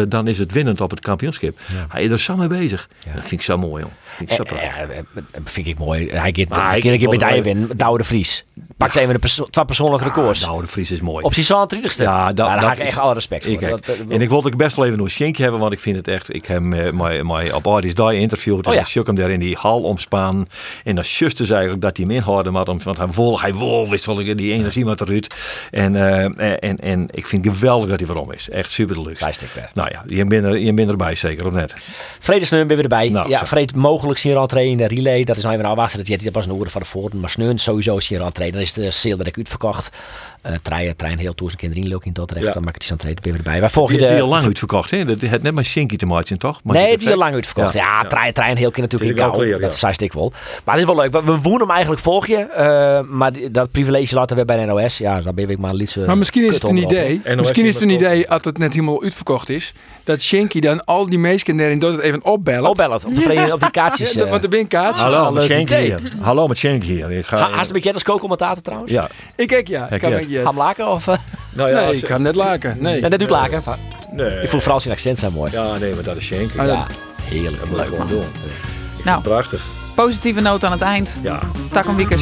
dan 0.09 0.27
is 0.27 0.39
het 0.39 0.51
winnend 0.51 0.81
op 0.81 0.89
het 0.89 0.99
kampioenschap. 0.99 1.51
Hij 1.89 2.03
is 2.03 2.11
er 2.11 2.19
zo 2.19 2.35
mee 2.35 2.47
bezig. 2.47 2.87
Dat 3.13 3.21
vind 3.25 3.31
ik 3.31 3.41
zo 3.41 3.57
mooi, 3.57 3.83
joh. 3.83 3.91
Vind 4.15 4.31
ik 4.31 4.35
zo 4.35 4.55
Eh, 4.55 4.63
eh, 4.63 4.89
eh, 4.89 4.97
eh, 4.97 5.23
vind 5.43 5.67
ik 5.67 5.77
mooi. 5.79 6.09
Hij 6.09 6.19
gaat 6.19 6.75
een 6.75 6.81
keer 6.81 6.93
een 6.93 6.99
wel 7.19 7.41
winnen. 7.43 7.77
Douwe 7.77 7.97
de 7.97 8.03
Vries. 8.03 8.45
Pakt 8.77 8.95
even 8.95 9.13
de 9.13 9.19
perso 9.19 9.43
twee 9.43 9.65
persoonlijke 9.65 10.05
records. 10.05 10.45
Nou, 10.45 10.61
de 10.61 10.67
Vries 10.67 10.91
is 10.91 11.01
mooi. 11.01 11.23
Op 11.25 11.33
zijn 11.33 11.67
32ste. 11.67 12.03
Ja, 12.03 12.33
daar 12.33 12.61
heb 12.61 12.71
ik 12.71 12.77
echt 12.77 12.99
alle 12.99 13.13
respect 13.13 13.43
voor. 13.43 13.53
Ik, 13.53 13.59
Dat- 13.59 13.85
dat- 13.85 13.95
en 14.09 14.21
ik 14.21 14.29
wilde 14.29 14.47
ook 14.47 14.57
best 14.57 14.75
wel 14.75 14.85
even 14.85 14.99
een 14.99 15.09
Schinkje 15.09 15.43
hebben, 15.43 15.61
want 15.61 15.73
ik 15.73 15.79
vind 15.79 15.95
het 15.95 16.07
echt. 16.07 16.33
Ik 16.35 16.45
heb 16.45 16.57
hem 16.71 16.95
mij- 17.25 17.51
op 17.51 17.65
Audis 17.65 17.95
Die 17.95 18.13
interviewd. 18.13 18.67
Oh 18.67 18.73
en 18.73 18.79
ja. 18.79 19.01
ik 19.01 19.05
hem 19.07 19.15
daar 19.15 19.29
in 19.29 19.39
die 19.39 19.57
hal 19.59 19.81
omspaan. 19.81 20.47
En 20.83 20.95
dan 20.95 21.03
juist 21.07 21.39
eigenlijk 21.51 21.81
dat 21.81 21.97
hij 21.97 22.05
hem 22.05 22.15
inhouden, 22.15 22.53
maar 22.53 22.65
want 22.65 22.97
hij 22.97 23.07
vol, 23.09 23.41
hij 23.41 23.53
vol, 23.53 23.89
wist 23.89 24.05
wel 24.05 24.15
die 24.15 24.53
energie 24.53 24.85
met 24.85 25.01
eruit. 25.01 25.35
En, 25.71 25.95
eh, 25.95 26.23
en, 26.69 26.79
en 26.79 27.07
ik 27.11 27.25
vind 27.27 27.45
het 27.45 27.53
geweldig 27.53 27.89
dat 27.89 27.97
hij 27.99 28.07
waarom 28.07 28.31
is. 28.31 28.49
Echt 28.49 28.71
super 28.71 28.95
weg. 29.53 29.69
Nou 29.73 29.89
ja, 29.91 30.03
je 30.07 30.25
bent, 30.25 30.45
er, 30.45 30.57
je 30.57 30.73
bent 30.73 30.89
erbij 30.89 31.15
zeker, 31.15 31.45
of 31.45 31.51
net? 31.53 31.73
Vrede 32.19 32.45
Sneun 32.45 32.67
ben 32.67 32.75
weer 32.75 32.85
erbij. 32.85 33.09
Nou, 33.09 33.29
ja, 33.29 33.37
zo. 33.39 33.45
Vrede 33.45 33.73
mogelijk 34.03 34.19
zien 34.19 34.33
rentree 34.33 34.69
in 34.69 34.77
de 34.77 34.87
relay. 34.87 35.23
Dat 35.23 35.37
is 35.37 35.43
nou 35.43 35.55
even 35.55 35.69
afwassen. 35.69 36.05
Dat 36.05 36.23
dat 36.23 36.33
was 36.33 36.45
een 36.45 36.53
oren 36.53 36.71
van 36.71 36.81
de 36.81 36.87
voren. 36.87 37.19
Maar 37.19 37.29
Sneun 37.29 37.57
sowieso 37.57 37.99
zien 37.99 38.17
rentree. 38.17 38.51
Dan 38.51 38.61
is 38.61 38.73
de 38.73 38.91
sale 38.91 39.17
direct 39.17 39.37
uitverkocht. 39.37 39.91
Uh, 40.47 40.53
trein, 40.61 40.95
trein 40.95 41.17
heel 41.17 41.33
toe. 41.35 41.47
Zijn 41.47 41.59
kinderen 41.59 41.83
inlopen 41.83 42.07
in 42.07 42.13
Dordrecht. 42.13 42.45
Ja. 42.45 42.51
Dan 42.53 42.63
maak 42.63 42.73
ik 42.75 42.79
die 42.79 42.89
rentree 42.89 43.13
ben 43.13 43.23
weer 43.23 43.35
erbij. 43.35 43.59
Wij 43.59 43.69
volgen 43.69 43.97
Die, 43.97 44.07
de... 44.07 44.13
die 44.13 44.21
al 44.21 44.27
lang 44.29 44.45
uitverkocht, 44.45 44.91
hè? 44.91 45.05
Dat 45.05 45.21
had 45.21 45.41
net 45.41 45.53
maar 45.53 45.65
Shinky 45.65 45.95
te 45.95 46.05
maken, 46.05 46.37
toch? 46.37 46.59
Maar 46.63 46.75
nee, 46.75 46.97
die 46.97 47.09
al 47.09 47.17
lang 47.17 47.33
uitverkocht. 47.33 47.73
Ja, 47.73 47.81
Ja, 48.01 48.07
trein, 48.07 48.33
trein 48.33 48.57
heel 48.57 48.71
keer 48.71 48.81
natuurlijk 48.83 49.11
in 49.11 49.17
kou. 49.17 49.59
Dat 49.59 49.75
zei 49.75 49.93
ik 49.97 50.13
wel. 50.13 50.31
Maar 50.65 50.75
het 50.75 50.83
is 50.83 50.93
wel 50.93 51.03
leuk. 51.03 51.11
We, 51.11 51.23
we 51.23 51.37
wonen 51.41 51.59
hem 51.59 51.69
eigenlijk 51.69 52.01
volg 52.01 52.27
je. 52.27 52.35
eh, 52.37 52.99
maar 53.09 53.31
dat 53.51 53.71
privilege 53.71 54.15
laten 54.15 54.35
we 54.35 54.45
bij 54.45 54.57
de 54.57 54.65
NOS. 54.65 54.97
Ja, 54.97 55.21
daar 55.21 55.33
ben 55.33 55.49
ik 55.49 55.57
maar 55.57 55.69
een 55.69 55.75
liedje. 55.75 56.05
Maar 56.05 56.17
misschien 56.17 56.43
is 56.45 56.53
het 56.53 56.63
een 56.63 56.77
idee. 56.77 57.21
En 57.23 57.37
Misschien 57.37 57.65
is 57.65 57.73
het 57.73 57.83
een 57.83 57.89
idee, 57.89 58.29
als 58.29 58.41
het 58.43 58.57
net 58.57 58.73
helemaal 58.73 59.03
uitverkocht 59.03 59.49
is, 59.49 59.73
dat 60.03 60.21
Shinky 60.21 60.59
dan 60.59 60.85
al 60.85 61.09
die 61.09 61.19
meisjes 61.19 61.57
daarin 61.57 61.79
door 61.79 61.91
het 61.91 62.01
even 62.01 62.23
opbellen. 62.23 62.69
Opbellen. 62.69 62.95
Op, 62.95 63.15
de 63.15 63.49
op 63.53 63.59
die 63.59 63.71
kaartjes. 63.71 64.13
Ja, 64.13 64.23
eh. 64.23 64.29
want 64.29 64.43
er 64.43 64.49
ben 64.49 64.67
kaartjes. 64.67 65.03
Hallo, 65.03 65.31
met 65.31 65.43
Shinky 65.43 65.75
hier. 65.75 65.99
Hallo, 66.19 66.47
met 66.47 66.57
Shinky 66.57 66.85
hier. 66.87 67.11
Ik 67.11 67.25
ga, 67.25 67.37
Ha, 67.37 67.49
Haast 67.49 67.71
een 67.73 67.93
als 67.93 68.03
co-commentator 68.03 68.63
trouwens? 68.63 68.91
Ja. 68.91 69.09
Ik 69.35 69.47
kijk 69.47 69.67
ja. 69.67 69.89
ik 69.89 70.01
je. 70.33 70.43
Ham 70.43 70.57
laken 70.57 70.87
of... 70.87 71.07
eh? 71.07 71.15
Nou 71.53 71.69
ja, 71.69 71.75
Nee, 71.75 71.87
als- 71.87 71.97
ik 71.97 72.05
ga 72.07 72.13
hem 72.13 72.21
net 72.21 72.35
laken. 72.35 72.77
Nee. 72.79 73.01
Nee, 73.01 73.09
dat 73.09 73.19
doet 73.19 73.29
laken. 73.29 73.61
nee. 74.11 74.41
Ik 74.41 74.49
voel 74.49 74.59
vooral 74.59 74.79
zijn 74.81 74.93
accent 74.93 75.19
zijn 75.19 75.33
mooi. 75.33 75.51
Ja, 75.51 75.77
nee, 75.77 75.93
maar 75.93 76.03
dat 76.03 76.15
is 76.15 76.25
Shinky. 76.25 76.59
Ah, 76.59 76.67
Ja, 76.67 76.85
heerlijk. 77.21 77.59
Dat 77.59 77.69
moet 77.69 77.79
ik 77.79 77.85
gewoon 77.85 78.07
doen. 78.07 78.25
Nou, 79.03 79.21
Prachtig. 79.21 79.63
positieve 79.95 80.39
noot 80.41 80.63
aan 80.65 80.71
het 80.71 80.81
eind. 80.81 81.17
Ja. 81.21 81.39
Tak 81.71 81.85
een 81.85 81.95
weekend. 81.95 82.21